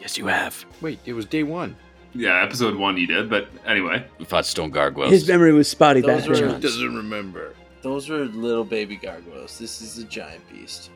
Yes, 0.00 0.16
you 0.16 0.26
have. 0.28 0.64
Wait, 0.80 1.00
it 1.04 1.12
was 1.12 1.26
day 1.26 1.42
one. 1.42 1.74
Yeah, 2.14 2.42
episode 2.42 2.76
one 2.76 2.96
you 2.96 3.06
did, 3.06 3.28
but 3.28 3.48
anyway. 3.66 4.04
We 4.18 4.24
fought 4.24 4.46
stone 4.46 4.70
gargoyles. 4.70 5.10
His 5.10 5.26
memory 5.28 5.52
was 5.52 5.68
spotty 5.68 6.00
Those 6.02 6.20
back 6.22 6.28
were- 6.30 6.36
then. 6.52 6.60
doesn't 6.60 6.94
remember. 6.94 7.54
those 7.82 8.08
were 8.08 8.24
little 8.26 8.64
baby 8.64 8.96
gargoyles. 8.96 9.58
This 9.58 9.80
is 9.82 9.98
a 9.98 10.04
giant 10.04 10.42
beast. 10.50 10.90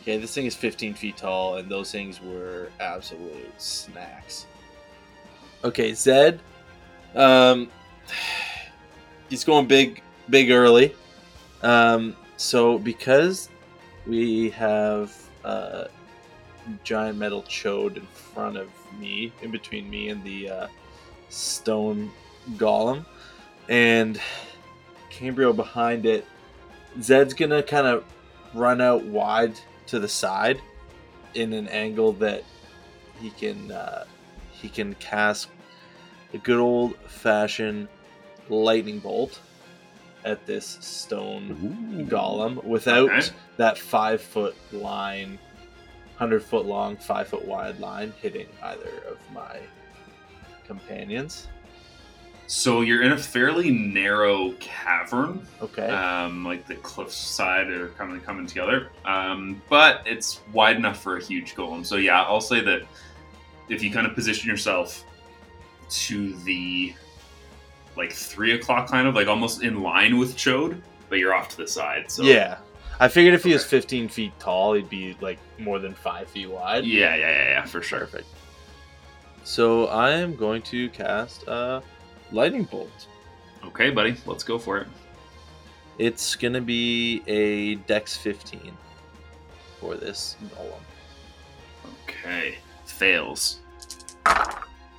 Okay, 0.00 0.16
this 0.16 0.34
thing 0.34 0.46
is 0.46 0.54
15 0.54 0.94
feet 0.94 1.18
tall, 1.18 1.56
and 1.56 1.70
those 1.70 1.92
things 1.92 2.22
were 2.22 2.70
absolute 2.80 3.60
snacks. 3.60 4.46
Okay, 5.62 5.92
Zed, 5.92 6.40
um, 7.14 7.70
he's 9.28 9.44
going 9.44 9.66
big, 9.66 10.02
big 10.30 10.50
early. 10.50 10.94
Um, 11.62 12.16
so 12.38 12.78
because 12.78 13.50
we 14.06 14.48
have 14.50 15.14
uh, 15.44 15.84
giant 16.82 17.18
metal 17.18 17.42
chode 17.42 17.98
in 17.98 18.06
front 18.06 18.56
of 18.56 18.70
me, 18.98 19.32
in 19.42 19.50
between 19.50 19.90
me 19.90 20.08
and 20.08 20.24
the 20.24 20.48
uh, 20.48 20.66
stone 21.28 22.10
golem, 22.52 23.04
and 23.68 24.18
Cambrio 25.10 25.54
behind 25.54 26.06
it, 26.06 26.26
Zed's 27.02 27.34
gonna 27.34 27.62
kind 27.62 27.86
of 27.86 28.04
run 28.54 28.80
out 28.80 29.04
wide 29.04 29.60
to 29.90 29.98
the 30.00 30.08
side 30.08 30.60
in 31.34 31.52
an 31.52 31.68
angle 31.68 32.12
that 32.14 32.42
he 33.20 33.30
can 33.30 33.70
uh, 33.70 34.04
he 34.52 34.68
can 34.68 34.94
cast 34.94 35.48
a 36.34 36.38
good 36.38 36.58
old 36.58 36.96
fashioned 37.06 37.88
lightning 38.48 38.98
bolt 38.98 39.40
at 40.24 40.44
this 40.46 40.78
stone 40.80 42.06
golem 42.10 42.62
without 42.64 43.10
Okay. 43.10 43.28
that 43.56 43.78
five 43.78 44.20
foot 44.20 44.54
line, 44.72 45.38
hundred 46.16 46.42
foot 46.42 46.66
long, 46.66 46.96
five 46.96 47.28
foot 47.28 47.44
wide 47.46 47.78
line 47.80 48.12
hitting 48.20 48.46
either 48.62 48.90
of 49.08 49.18
my 49.32 49.58
companions. 50.66 51.48
So 52.50 52.80
you're 52.80 53.04
in 53.04 53.12
a 53.12 53.16
fairly 53.16 53.70
narrow 53.70 54.50
cavern. 54.58 55.46
Okay. 55.62 55.86
um, 55.88 56.44
like 56.44 56.66
the 56.66 56.74
cliff 56.74 57.12
side 57.12 57.68
are 57.68 57.90
kind 57.90 58.12
of 58.12 58.24
coming 58.24 58.44
together. 58.44 58.88
Um, 59.04 59.62
but 59.68 60.02
it's 60.04 60.40
wide 60.52 60.74
enough 60.74 61.00
for 61.00 61.16
a 61.16 61.22
huge 61.22 61.54
golem. 61.54 61.86
So 61.86 61.94
yeah, 61.94 62.24
I'll 62.24 62.40
say 62.40 62.60
that 62.62 62.82
if 63.68 63.84
you 63.84 63.92
kind 63.92 64.04
of 64.04 64.16
position 64.16 64.50
yourself 64.50 65.04
to 65.90 66.34
the 66.38 66.92
like 67.96 68.10
three 68.10 68.54
o'clock 68.54 68.88
kind 68.88 69.06
of 69.06 69.14
like 69.14 69.28
almost 69.28 69.62
in 69.62 69.80
line 69.80 70.18
with 70.18 70.34
Chode, 70.34 70.80
but 71.08 71.20
you're 71.20 71.32
off 71.32 71.50
to 71.50 71.56
the 71.56 71.68
side. 71.68 72.10
So 72.10 72.24
yeah. 72.24 72.58
I 72.98 73.06
figured 73.06 73.34
if 73.34 73.44
he 73.44 73.52
was 73.52 73.64
15 73.64 74.08
feet 74.08 74.32
tall, 74.40 74.72
he'd 74.72 74.90
be 74.90 75.16
like 75.20 75.38
more 75.60 75.78
than 75.78 75.94
five 75.94 76.28
feet 76.28 76.50
wide. 76.50 76.84
yeah, 76.84 77.14
yeah, 77.14 77.30
yeah, 77.30 77.44
yeah, 77.44 77.64
for 77.64 77.80
sure. 77.80 78.00
Perfect. 78.00 78.26
So 79.44 79.86
I 79.86 80.10
am 80.10 80.34
going 80.34 80.62
to 80.62 80.88
cast 80.90 81.44
a 81.46 81.80
lightning 82.32 82.64
bolt. 82.64 83.06
Okay, 83.64 83.90
buddy, 83.90 84.16
let's 84.26 84.44
go 84.44 84.58
for 84.58 84.78
it. 84.78 84.86
It's 85.98 86.34
gonna 86.34 86.60
be 86.60 87.22
a 87.26 87.74
Dex 87.86 88.16
15 88.16 88.76
for 89.78 89.96
this 89.96 90.36
golem. 90.54 90.80
Okay, 92.04 92.58
fails. 92.86 93.60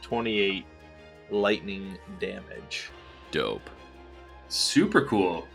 28 0.02 0.66
lightning 1.30 1.98
damage. 2.20 2.90
Dope. 3.32 3.70
Super 4.50 5.06
cool. 5.06 5.48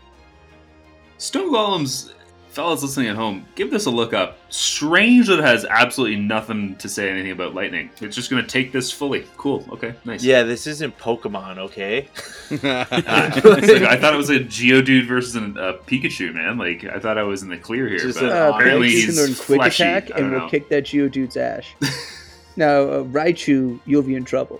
Stone 1.17 1.53
Golems, 1.53 2.11
fellas 2.57 2.81
listening 2.81 3.07
at 3.07 3.15
home, 3.15 3.45
give 3.53 3.69
this 3.69 3.85
a 3.85 3.91
look 3.91 4.13
up. 4.15 4.39
Strange 4.49 5.27
that 5.27 5.37
it 5.37 5.45
has 5.45 5.63
absolutely 5.65 6.17
nothing 6.17 6.75
to 6.77 6.89
say 6.89 7.07
anything 7.07 7.29
about 7.29 7.53
lightning. 7.53 7.91
It's 8.01 8.15
just 8.15 8.31
going 8.31 8.41
to 8.41 8.49
take 8.49 8.71
this 8.71 8.91
fully. 8.91 9.27
Cool. 9.37 9.63
Okay. 9.73 9.93
Nice. 10.05 10.23
Yeah, 10.23 10.41
this 10.41 10.65
isn't 10.65 10.97
Pokemon, 10.97 11.59
okay? 11.59 12.09
It's 12.49 13.71
like, 13.71 13.83
I 13.83 13.95
thought 13.97 14.13
it 14.15 14.17
was 14.17 14.31
a 14.31 14.39
Geodude 14.39 15.07
versus 15.07 15.35
a, 15.35 15.43
a 15.43 15.77
Pikachu, 15.77 16.33
man. 16.33 16.57
Like 16.57 16.83
I 16.83 16.99
thought 16.99 17.19
I 17.19 17.23
was 17.23 17.43
in 17.43 17.49
the 17.49 17.57
clear 17.57 17.87
here, 17.87 17.99
Just 17.99 18.19
but 18.19 18.31
an 18.31 18.37
Uh, 18.37 18.51
apparently 18.55 18.89
you 18.89 19.01
can 19.01 19.05
he's 19.09 19.19
learn 19.19 19.35
quick 19.35 19.61
fleshy. 19.61 19.83
attack, 19.83 20.09
and 20.17 20.31
we'll 20.31 20.49
kick 20.49 20.67
that 20.69 20.83
Geodude's 20.85 21.37
ash. 21.37 21.75
Now, 22.59 22.81
uh, 22.89 23.03
Raichu, 23.03 23.79
you'll 23.85 24.01
be 24.01 24.15
in 24.15 24.25
trouble. 24.25 24.59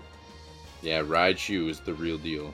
Yeah, 0.84 1.02
Raichu 1.02 1.68
is 1.68 1.80
the 1.80 1.96
real 1.96 2.20
deal. 2.20 2.54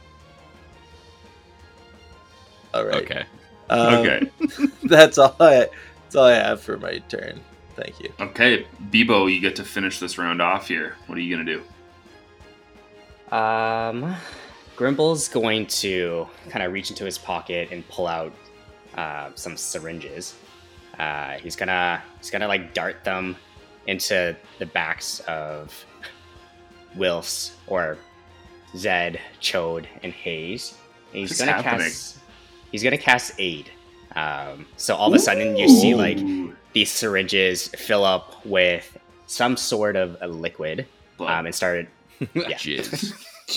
All 2.73 2.85
right. 2.85 3.03
Okay. 3.03 3.25
Um, 3.73 3.93
Okay. 3.95 4.29
That's 4.83 5.17
all 5.17 5.35
I. 5.39 5.67
That's 6.03 6.15
all 6.15 6.25
I 6.25 6.33
have 6.35 6.61
for 6.61 6.77
my 6.77 6.99
turn. 7.09 7.39
Thank 7.75 7.99
you. 7.99 8.13
Okay, 8.19 8.67
Bebo, 8.91 9.33
you 9.33 9.41
get 9.41 9.55
to 9.55 9.63
finish 9.63 9.99
this 9.99 10.17
round 10.19 10.41
off 10.41 10.67
here. 10.67 10.95
What 11.07 11.17
are 11.17 11.21
you 11.21 11.35
gonna 11.35 11.61
do? 13.29 13.35
Um, 13.35 14.15
Grimble's 14.75 15.27
going 15.27 15.65
to 15.67 16.27
kind 16.49 16.63
of 16.63 16.71
reach 16.71 16.89
into 16.91 17.05
his 17.05 17.17
pocket 17.17 17.69
and 17.71 17.87
pull 17.89 18.07
out 18.07 18.31
uh, 18.95 19.29
some 19.35 19.57
syringes. 19.57 20.35
Uh, 20.99 21.31
he's 21.39 21.55
gonna 21.55 22.01
he's 22.19 22.29
gonna 22.29 22.47
like 22.47 22.73
dart 22.75 23.03
them 23.03 23.35
into 23.87 24.35
the 24.59 24.65
backs 24.67 25.19
of 25.21 25.73
Wils 26.95 27.53
or 27.65 27.97
Zed, 28.77 29.19
Chode, 29.41 29.85
and 30.03 30.13
Hayes. 30.13 30.77
And 31.11 31.19
he's 31.21 31.31
What's 31.31 31.39
gonna 31.39 31.53
happening? 31.53 31.87
cast 31.87 32.19
he's 32.73 32.83
gonna 32.83 32.97
cast 32.97 33.33
aid. 33.39 33.69
Um, 34.15 34.65
so 34.75 34.95
all 34.95 35.07
of 35.07 35.13
a 35.13 35.19
sudden 35.19 35.55
you 35.55 35.69
see 35.69 35.95
like 35.95 36.19
these 36.73 36.91
syringes 36.91 37.69
fill 37.69 38.03
up 38.03 38.45
with 38.45 38.97
some 39.27 39.55
sort 39.57 39.95
of 39.95 40.17
a 40.21 40.27
liquid 40.27 40.85
um, 41.19 41.45
and 41.45 41.55
started 41.55 41.87
Yeah. 42.33 42.57
Jizz. 42.57 43.13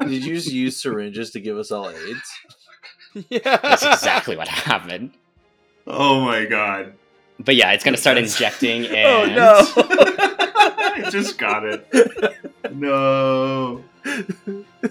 Did 0.00 0.24
you 0.24 0.34
just 0.34 0.50
use 0.52 0.76
syringes 0.76 1.30
to 1.32 1.40
give 1.40 1.58
us 1.58 1.70
all 1.70 1.88
AIDS? 1.90 2.32
Yeah, 3.28 3.56
That's 3.62 3.82
exactly 3.84 4.36
what 4.36 4.48
happened. 4.48 5.12
oh 5.86 6.24
my 6.24 6.44
god. 6.46 6.94
But 7.38 7.56
yeah, 7.56 7.72
it's 7.72 7.84
gonna 7.84 7.96
start 7.96 8.16
That's- 8.16 8.34
injecting 8.34 8.86
Oh 8.86 9.24
and 9.24 9.34
no! 9.34 10.39
I 10.92 11.10
just 11.10 11.38
got 11.38 11.64
it. 11.64 11.86
No. 12.72 13.82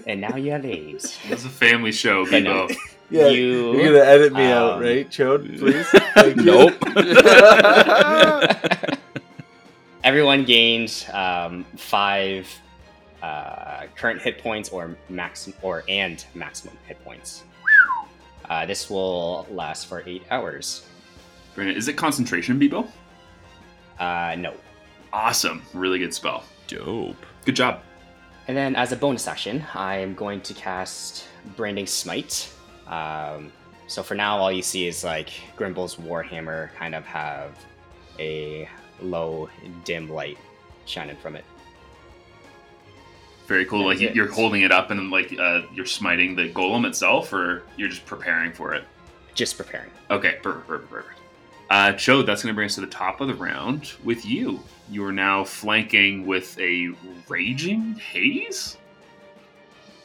and 0.06 0.20
now 0.20 0.36
you 0.36 0.52
have 0.52 0.64
AIDS. 0.64 1.18
It's 1.28 1.44
a 1.44 1.48
family 1.48 1.92
show, 1.92 2.24
But 2.30 2.42
no. 2.42 2.66
Bebo. 2.68 2.76
yeah, 3.10 3.28
You- 3.28 3.74
you're 3.76 3.92
gonna 3.92 4.04
edit 4.04 4.32
me 4.32 4.44
out, 4.46 4.74
um, 4.74 4.80
right, 4.80 5.08
Chode? 5.08 5.58
Please. 5.58 5.86
Thank 6.14 6.36
you. 6.36 6.44
Nope. 6.44 6.74
Everyone 10.04 10.44
gained 10.44 11.06
um, 11.12 11.64
five 11.76 12.48
uh, 13.22 13.82
current 13.96 14.22
hit 14.22 14.38
points 14.42 14.70
or 14.70 14.96
maximum 15.10 15.56
or 15.62 15.84
and 15.88 16.24
maximum 16.34 16.76
hit 16.86 17.02
points. 17.04 17.44
Uh, 18.48 18.64
this 18.66 18.88
will 18.88 19.46
last 19.50 19.86
for 19.86 20.02
eight 20.06 20.22
hours. 20.30 20.86
Is 21.56 21.88
it 21.88 21.94
concentration, 21.96 22.58
Bebo? 22.58 22.88
Uh, 23.98 24.34
no. 24.38 24.54
Awesome. 25.12 25.62
Really 25.74 25.98
good 25.98 26.14
spell. 26.14 26.44
Dope. 26.66 27.16
Good 27.44 27.56
job. 27.56 27.82
And 28.48 28.56
then 28.56 28.74
as 28.76 28.92
a 28.92 28.96
bonus 28.96 29.28
action, 29.28 29.64
I'm 29.74 30.14
going 30.14 30.40
to 30.42 30.54
cast 30.54 31.26
Branding 31.56 31.86
Smite. 31.86 32.52
Um, 32.86 33.52
so 33.86 34.02
for 34.02 34.14
now, 34.14 34.38
all 34.38 34.52
you 34.52 34.62
see 34.62 34.86
is 34.86 35.04
like 35.04 35.30
Grimble's 35.56 35.96
Warhammer 35.96 36.72
kind 36.74 36.94
of 36.94 37.04
have 37.06 37.56
a 38.18 38.68
low, 39.00 39.48
dim 39.84 40.08
light 40.08 40.38
shining 40.86 41.16
from 41.16 41.36
it. 41.36 41.44
Very 43.46 43.64
cool. 43.66 43.86
Like 43.86 44.00
it. 44.00 44.14
you're 44.14 44.30
holding 44.30 44.62
it 44.62 44.70
up 44.70 44.90
and 44.90 45.10
like 45.10 45.36
uh, 45.38 45.62
you're 45.74 45.86
smiting 45.86 46.36
the 46.36 46.50
golem 46.50 46.86
itself, 46.86 47.32
or 47.32 47.64
you're 47.76 47.88
just 47.88 48.06
preparing 48.06 48.52
for 48.52 48.74
it. 48.74 48.84
Just 49.34 49.56
preparing. 49.56 49.90
Okay, 50.10 50.38
perfect, 50.42 50.68
perfect, 50.68 50.90
perfect. 50.90 51.19
Uh, 51.70 51.92
Chode, 51.92 52.26
that's 52.26 52.42
going 52.42 52.52
to 52.52 52.56
bring 52.56 52.66
us 52.66 52.74
to 52.74 52.80
the 52.80 52.88
top 52.88 53.20
of 53.20 53.28
the 53.28 53.34
round 53.34 53.92
with 54.02 54.26
you. 54.26 54.60
You 54.90 55.04
are 55.04 55.12
now 55.12 55.44
flanking 55.44 56.26
with 56.26 56.58
a 56.58 56.88
raging 57.28 57.94
haze. 57.94 58.76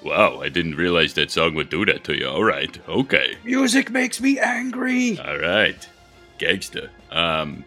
Wow, 0.04 0.42
I 0.42 0.50
didn't 0.50 0.76
realize 0.76 1.16
that 1.16 1.32
song 1.32 1.56
would 1.56 1.72
do 1.72 1.84
that 1.88 2.04
to 2.04 2.16
you. 2.16 2.30
All 2.30 2.44
right. 2.44 2.78
Okay. 2.88 3.38
Music 3.44 3.90
makes 3.90 4.22
me 4.22 4.38
angry. 4.38 5.18
All 5.20 5.40
right. 5.40 5.90
Gangsta. 6.38 6.90
Um, 7.10 7.66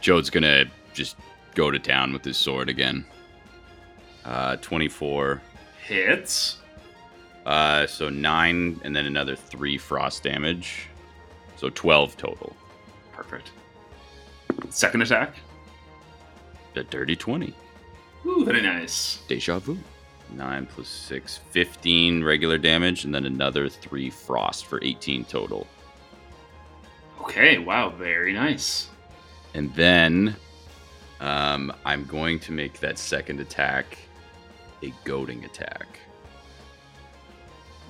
Chode's 0.00 0.28
gonna 0.28 0.64
just 0.92 1.16
go 1.54 1.70
to 1.70 1.78
town 1.78 2.12
with 2.12 2.24
his 2.24 2.36
sword 2.36 2.68
again. 2.68 3.04
Uh, 4.24 4.56
24. 4.56 5.40
Hits. 5.86 6.58
Uh, 7.44 7.86
so 7.86 8.08
9, 8.08 8.80
and 8.82 8.96
then 8.96 9.06
another 9.06 9.36
3 9.36 9.78
frost 9.78 10.24
damage. 10.24 10.88
So 11.56 11.70
12 11.70 12.16
total. 12.16 12.56
Perfect. 13.16 13.50
Second 14.68 15.02
attack. 15.02 15.36
The 16.74 16.84
dirty 16.84 17.16
20. 17.16 17.54
Ooh, 18.26 18.44
very 18.44 18.60
nice. 18.60 19.20
Deja 19.28 19.58
vu. 19.58 19.78
9 20.32 20.66
plus 20.66 20.88
6, 20.88 21.38
15 21.50 22.24
regular 22.24 22.58
damage, 22.58 23.04
and 23.04 23.14
then 23.14 23.26
another 23.26 23.68
3 23.68 24.10
frost 24.10 24.66
for 24.66 24.82
18 24.82 25.24
total. 25.24 25.66
Okay, 27.20 27.58
wow, 27.58 27.90
very 27.90 28.32
nice. 28.32 28.88
And 29.54 29.72
then 29.74 30.36
um, 31.20 31.72
I'm 31.84 32.04
going 32.04 32.38
to 32.40 32.52
make 32.52 32.80
that 32.80 32.98
second 32.98 33.40
attack 33.40 33.98
a 34.82 34.92
goading 35.04 35.44
attack. 35.44 35.98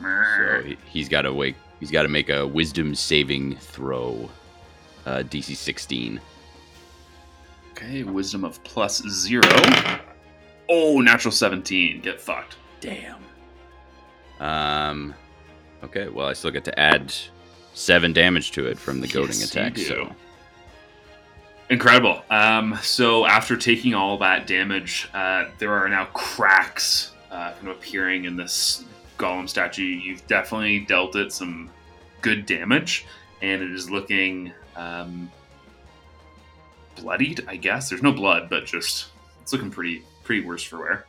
So 0.01 0.63
he, 0.65 0.77
he's 0.87 1.09
got 1.09 1.23
to 1.23 1.33
wake. 1.33 1.57
He's 1.81 1.91
got 1.91 2.03
to 2.03 2.09
make 2.09 2.29
a 2.29 2.47
wisdom 2.47 2.95
saving 2.95 3.57
throw, 3.57 4.29
uh, 5.07 5.23
DC 5.23 5.57
16. 5.57 6.21
Okay, 7.73 8.03
wisdom 8.03 8.45
of 8.45 8.63
plus 8.65 9.03
zero. 9.09 9.43
Oh, 10.69 11.01
natural 11.01 11.33
17. 11.33 12.01
Get 12.01 12.21
fucked. 12.21 12.57
Damn. 12.81 13.17
Um. 14.41 15.15
Okay. 15.83 16.09
Well, 16.09 16.27
I 16.27 16.33
still 16.35 16.51
get 16.51 16.65
to 16.65 16.79
add 16.79 17.15
seven 17.75 18.13
damage 18.13 18.53
to 18.53 18.67
it 18.67 18.79
from 18.79 19.01
the 19.01 19.07
goading 19.09 19.39
Yes, 19.39 19.55
you 19.55 19.61
attack. 19.61 19.75
do. 19.75 19.85
So 19.85 20.17
Incredible. 21.69 22.23
Um, 22.31 22.79
so 22.83 23.27
after 23.27 23.57
taking 23.57 23.95
all 23.95 24.19
that 24.19 24.47
damage, 24.47 25.09
uh, 25.13 25.47
there 25.59 25.73
are 25.73 25.89
now 25.89 26.05
cracks 26.07 27.13
uh, 27.31 27.53
kind 27.55 27.69
of 27.69 27.77
appearing 27.77 28.25
in 28.25 28.37
this 28.37 28.85
golem 29.19 29.49
statue. 29.49 29.83
You've 29.83 30.25
definitely 30.29 30.81
dealt 30.81 31.17
it 31.17 31.33
some 31.33 31.71
good 32.23 32.47
damage, 32.47 33.05
and 33.43 33.63
it 33.63 33.73
is 33.73 33.91
looking 33.91 34.53
um, 34.77 35.31
bloodied. 36.97 37.45
I 37.49 37.57
guess 37.57 37.89
there's 37.89 38.03
no 38.03 38.13
blood, 38.13 38.49
but 38.49 38.67
just 38.67 39.07
it's 39.43 39.53
looking 39.53 39.71
pretty 39.71 40.03
pretty 40.25 40.45
worse 40.45 40.63
for 40.63 40.79
wear. 40.79 41.07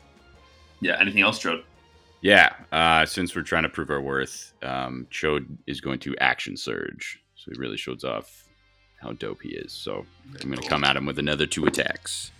Yeah. 0.81 0.97
Anything 0.99 1.21
else, 1.21 1.39
Chode? 1.39 1.63
yeah. 2.21 2.53
Uh, 2.71 3.05
since 3.05 3.35
we're 3.35 3.41
trying 3.41 3.63
to 3.63 3.69
prove 3.69 3.89
our 3.89 4.01
worth, 4.01 4.53
um, 4.63 5.07
Chode 5.11 5.47
is 5.65 5.81
going 5.81 5.99
to 5.99 6.15
action 6.17 6.55
surge. 6.57 7.19
So 7.35 7.51
he 7.51 7.59
really 7.59 7.77
shows 7.77 8.03
off 8.03 8.47
how 9.01 9.13
dope 9.13 9.41
he 9.41 9.49
is. 9.49 9.71
So 9.71 10.05
I'm 10.41 10.49
going 10.51 10.61
to 10.61 10.67
come 10.69 10.83
at 10.83 10.95
him 10.95 11.05
with 11.05 11.19
another 11.19 11.45
two 11.45 11.65
attacks. 11.65 12.31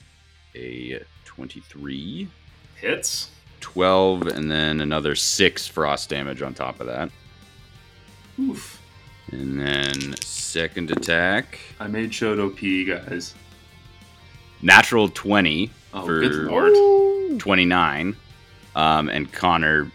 A 0.56 1.00
23, 1.26 2.28
Hits. 2.76 3.30
12, 3.60 4.28
and 4.28 4.52
then 4.52 4.82
another 4.82 5.16
six 5.16 5.68
frost 5.68 6.10
damage 6.10 6.42
on 6.42 6.54
top 6.54 6.80
of 6.80 6.88
that. 6.88 7.10
Oof. 8.40 8.77
And 9.32 9.60
then 9.60 10.16
second 10.22 10.92
attack, 10.92 11.60
I 11.80 11.88
made 11.88 12.12
Chode 12.12 12.40
OP, 12.40 12.88
guys. 12.88 13.36
natural 14.62 15.10
20 15.10 15.70
Oh, 15.94 16.06
for 16.06 16.20
good 16.20 16.34
lord. 16.34 17.40
29. 17.40 18.16
Um, 18.76 19.10
and 19.10 19.32
Connor, 19.32 19.92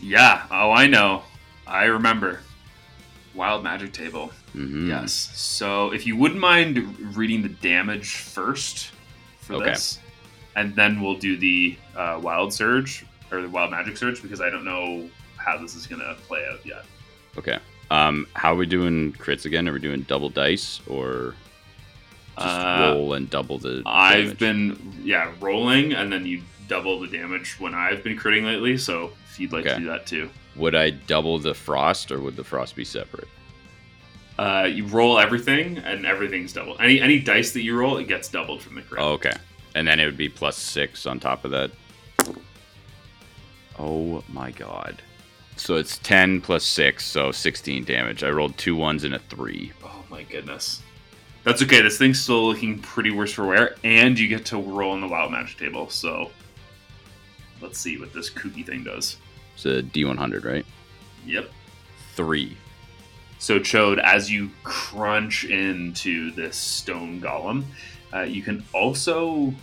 Yeah. 0.00 0.42
Oh, 0.50 0.70
I 0.72 0.86
know. 0.86 1.22
I 1.66 1.84
remember. 1.84 2.40
Wild 3.34 3.62
magic 3.64 3.92
table. 3.92 4.32
mhm. 4.54 4.88
Yes. 4.88 5.12
So 5.34 5.92
if 5.92 6.06
you 6.06 6.16
wouldn't 6.16 6.40
mind 6.40 7.16
reading 7.16 7.42
the 7.42 7.48
damage 7.50 8.16
first 8.16 8.90
for 9.40 9.54
Okay. 9.54 9.66
this, 9.70 9.98
and 10.56 10.74
then 10.74 11.00
we'll 11.00 11.16
do 11.18 11.36
the 11.36 11.76
uh, 11.94 12.18
wild 12.22 12.52
surge 12.52 13.04
or 13.30 13.42
the 13.42 13.48
wild 13.48 13.70
magic 13.70 13.96
surge 13.96 14.22
because 14.22 14.40
I 14.40 14.48
don't 14.50 14.64
know 14.64 15.08
how 15.36 15.58
this 15.58 15.74
is 15.74 15.86
gonna 15.86 16.14
play 16.26 16.46
out 16.50 16.64
yet. 16.64 16.84
Okay. 17.38 17.58
Um, 17.90 18.26
how 18.34 18.52
are 18.52 18.56
we 18.56 18.66
doing 18.66 19.12
crits 19.12 19.44
again? 19.44 19.68
Are 19.68 19.72
we 19.72 19.78
doing 19.78 20.02
double 20.02 20.28
dice 20.28 20.80
or 20.88 21.34
just 22.38 22.48
Uh, 22.60 22.78
roll 22.92 23.14
and 23.14 23.30
double 23.30 23.58
the? 23.58 23.82
I've 23.86 24.36
damage? 24.36 24.38
been 24.38 24.92
yeah 25.04 25.32
rolling, 25.40 25.92
and 25.92 26.12
then 26.12 26.26
you 26.26 26.42
double 26.68 26.98
the 27.00 27.06
damage 27.06 27.56
when 27.60 27.74
I've 27.74 28.02
been 28.02 28.16
critting 28.18 28.44
lately. 28.44 28.76
So 28.76 29.12
if 29.30 29.38
you'd 29.38 29.52
like 29.52 29.64
to 29.64 29.78
do 29.78 29.84
that 29.86 30.06
too, 30.06 30.30
Would 30.56 30.74
I 30.74 30.90
double 30.90 31.38
the 31.38 31.54
frost 31.54 32.10
or 32.10 32.20
would 32.20 32.34
the 32.36 32.44
frost 32.44 32.74
be 32.76 32.84
separate? 32.84 33.28
uh, 34.38 34.68
you 34.70 34.84
roll 34.86 35.18
everything, 35.18 35.78
and 35.78 36.04
everything's 36.04 36.52
doubled. 36.52 36.78
Any 36.80 37.00
any 37.00 37.18
dice 37.20 37.52
that 37.52 37.62
you 37.62 37.76
roll, 37.78 37.96
it 37.98 38.08
gets 38.08 38.28
doubled 38.28 38.62
from 38.62 38.74
the 38.74 38.82
crit. 38.82 39.00
Oh, 39.00 39.12
okay. 39.12 39.32
And 39.76 39.86
then 39.86 40.00
it 40.00 40.06
would 40.06 40.16
be 40.16 40.28
plus 40.28 40.56
six 40.58 41.06
on 41.06 41.20
top 41.20 41.44
of 41.44 41.50
that. 41.52 41.70
Oh 43.78 44.22
my 44.28 44.50
god. 44.50 45.02
So 45.56 45.76
it's 45.76 45.98
10 45.98 46.42
plus 46.42 46.64
6, 46.64 47.04
so 47.04 47.32
16 47.32 47.84
damage. 47.84 48.22
I 48.22 48.30
rolled 48.30 48.56
two 48.58 48.76
ones 48.76 49.04
and 49.04 49.14
a 49.14 49.18
three. 49.18 49.72
Oh 49.82 50.04
my 50.10 50.22
goodness. 50.22 50.82
That's 51.44 51.62
okay. 51.62 51.80
This 51.80 51.96
thing's 51.96 52.20
still 52.20 52.46
looking 52.46 52.78
pretty 52.78 53.10
worse 53.10 53.32
for 53.32 53.46
wear, 53.46 53.76
and 53.84 54.18
you 54.18 54.28
get 54.28 54.44
to 54.46 54.58
roll 54.58 54.92
on 54.92 55.00
the 55.00 55.08
wild 55.08 55.32
magic 55.32 55.58
table. 55.58 55.88
So 55.88 56.30
let's 57.60 57.78
see 57.78 57.98
what 57.98 58.12
this 58.12 58.28
kooky 58.28 58.66
thing 58.66 58.84
does. 58.84 59.16
It's 59.54 59.64
a 59.64 59.82
D100, 59.82 60.44
right? 60.44 60.66
Yep. 61.24 61.50
Three. 62.14 62.56
So 63.38 63.58
Chode, 63.58 63.98
as 64.02 64.30
you 64.30 64.50
crunch 64.64 65.44
into 65.44 66.30
this 66.32 66.56
stone 66.56 67.20
golem, 67.20 67.64
uh, 68.12 68.22
you 68.22 68.42
can 68.42 68.64
also 68.72 69.54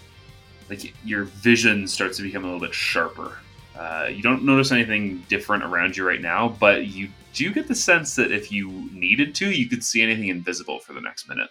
like 0.70 0.94
your 1.04 1.24
vision 1.26 1.88
starts 1.88 2.18
to 2.18 2.24
become 2.24 2.44
a 2.44 2.48
little 2.48 2.62
bit 2.62 2.74
sharper. 2.74 3.38
Uh, 3.78 4.08
you 4.12 4.22
don't 4.22 4.44
notice 4.44 4.72
anything 4.72 5.24
different 5.30 5.64
around 5.64 5.98
you 5.98 6.08
right 6.08 6.22
now, 6.22 6.50
but 6.60 6.88
you 6.88 7.10
do 7.34 7.52
get 7.52 7.68
the 7.68 7.76
sense 7.76 8.16
that 8.16 8.32
if 8.32 8.52
you 8.52 8.90
needed 8.94 9.34
to, 9.36 9.52
you 9.52 9.68
could 9.68 9.84
see 9.84 10.02
anything 10.02 10.28
invisible 10.28 10.80
for 10.80 10.94
the 10.94 11.02
next 11.02 11.28
minute. 11.28 11.50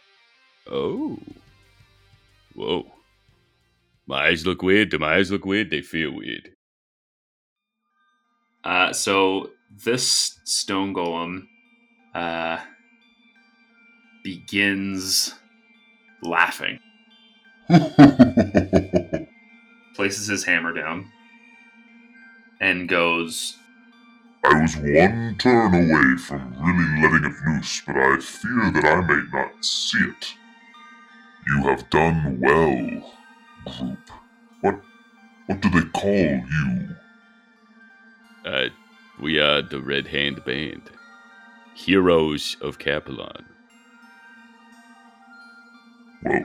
Oh. 0.70 1.18
Whoa. 2.54 2.86
My 4.06 4.26
eyes 4.26 4.46
look 4.46 4.62
weird. 4.62 4.90
Do 4.90 4.98
my 4.98 5.14
eyes 5.14 5.30
look 5.30 5.44
weird? 5.44 5.70
They 5.70 5.80
feel 5.80 6.12
weird. 6.12 6.50
Uh, 8.64 8.92
so 8.92 9.50
this 9.84 10.38
stone 10.44 10.94
golem 10.94 11.46
uh, 12.14 12.58
begins 14.22 15.34
laughing, 16.22 16.78
places 19.94 20.28
his 20.28 20.44
hammer 20.44 20.72
down, 20.72 21.10
and 22.62 22.88
goes, 22.88 23.56
I 24.44 24.62
was 24.62 24.76
one 24.76 25.36
turn 25.38 25.74
away 25.74 26.16
from 26.16 26.54
really 26.60 27.02
letting 27.02 27.30
it 27.30 27.36
loose, 27.44 27.82
but 27.84 27.96
I 27.96 28.18
fear 28.20 28.70
that 28.72 28.84
I 28.84 29.00
may 29.00 29.22
not 29.32 29.64
see 29.64 29.98
it. 29.98 30.34
You 31.48 31.64
have 31.64 31.90
done 31.90 32.38
well, 32.40 33.14
group. 33.66 33.98
What 34.60 34.80
what 35.46 35.60
do 35.60 35.70
they 35.70 35.88
call 35.88 36.12
you? 36.12 36.88
Uh, 38.44 38.68
we 39.20 39.40
are 39.40 39.60
the 39.60 39.80
Red 39.80 40.06
Hand 40.06 40.44
Band. 40.44 40.82
Heroes 41.74 42.56
of 42.60 42.78
Capelon. 42.78 43.44
Well, 46.22 46.44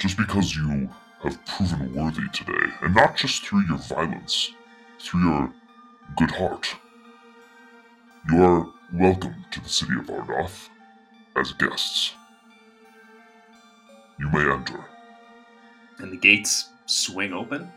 just 0.00 0.16
because 0.16 0.54
you 0.54 0.90
have 1.22 1.44
proven 1.46 1.94
worthy 1.94 2.28
today, 2.32 2.72
and 2.82 2.94
not 2.94 3.16
just 3.16 3.44
through 3.44 3.66
your 3.66 3.78
violence, 3.78 4.52
through 5.00 5.20
your 5.22 5.52
good 6.16 6.30
heart, 6.30 6.76
you 8.30 8.42
are 8.44 8.68
welcome 8.92 9.44
to 9.50 9.60
the 9.60 9.68
city 9.68 9.94
of 9.98 10.06
Ardoth 10.06 10.68
as 11.36 11.52
guests. 11.52 12.14
You 14.18 14.28
may 14.30 14.50
enter. 14.50 14.84
and 15.98 16.12
the 16.12 16.16
gates 16.16 16.70
swing 16.86 17.32
open, 17.32 17.70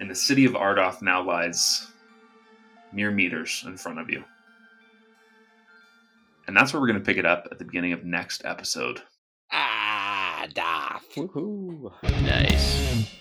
and 0.00 0.10
the 0.10 0.14
city 0.14 0.44
of 0.44 0.52
Ardoth 0.52 1.02
now 1.02 1.22
lies 1.22 1.92
mere 2.92 3.10
meters 3.10 3.64
in 3.66 3.76
front 3.76 3.98
of 3.98 4.10
you. 4.10 4.24
And 6.46 6.56
that's 6.56 6.72
where 6.72 6.80
we're 6.80 6.88
going 6.88 6.98
to 6.98 7.04
pick 7.04 7.18
it 7.18 7.26
up 7.26 7.46
at 7.52 7.58
the 7.58 7.64
beginning 7.64 7.92
of 7.92 8.04
next 8.04 8.44
episode. 8.44 9.02
Woohoo. 10.54 11.92
Nice. 12.22 13.14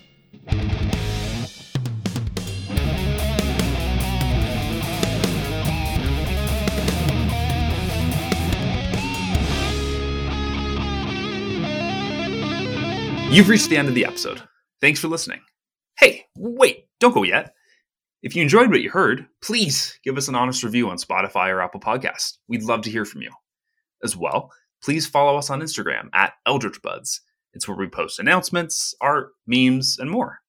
You've 13.30 13.50
reached 13.50 13.70
the 13.70 13.78
end 13.78 13.90
of 13.90 13.94
the 13.94 14.06
episode. 14.06 14.42
Thanks 14.80 15.00
for 15.00 15.10
listening. 15.10 15.42
Hey, 16.00 16.26
wait, 16.38 16.86
don't 17.00 17.14
go 17.14 17.24
yet. 17.24 17.54
If 18.24 18.36
you 18.36 18.42
enjoyed 18.42 18.72
what 18.72 18.82
you 18.82 18.90
heard, 18.90 19.28
please 19.44 20.00
give 20.04 20.18
us 20.18 20.28
an 20.28 20.36
honest 20.36 20.64
review 20.64 20.90
on 20.90 20.98
Spotify 20.98 21.50
or 21.50 21.62
Apple 21.62 21.80
Podcasts. 21.80 22.38
We'd 22.48 22.64
love 22.64 22.82
to 22.84 22.90
hear 22.90 23.06
from 23.06 23.22
you. 23.22 23.32
As 24.04 24.16
well, 24.16 24.52
please 24.88 25.06
follow 25.06 25.36
us 25.36 25.50
on 25.50 25.60
Instagram 25.60 26.08
at 26.14 26.32
Eldritch 26.46 26.82
Buds. 26.82 27.20
It's 27.52 27.68
where 27.68 27.76
we 27.76 27.88
post 27.88 28.20
announcements, 28.20 28.96
art, 29.02 29.32
memes, 29.46 29.98
and 30.00 30.10
more. 30.10 30.40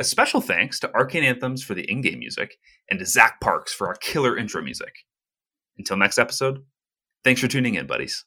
A 0.00 0.02
special 0.02 0.40
thanks 0.40 0.80
to 0.80 0.92
Arcane 0.94 1.22
Anthems 1.22 1.62
for 1.62 1.74
the 1.74 1.88
in-game 1.88 2.18
music 2.18 2.56
and 2.90 2.98
to 2.98 3.06
Zach 3.06 3.40
Parks 3.40 3.72
for 3.72 3.86
our 3.86 3.94
killer 3.94 4.36
intro 4.36 4.62
music. 4.62 4.92
Until 5.78 5.96
next 5.96 6.18
episode, 6.18 6.64
thanks 7.22 7.40
for 7.40 7.46
tuning 7.46 7.76
in, 7.76 7.86
buddies. 7.86 8.24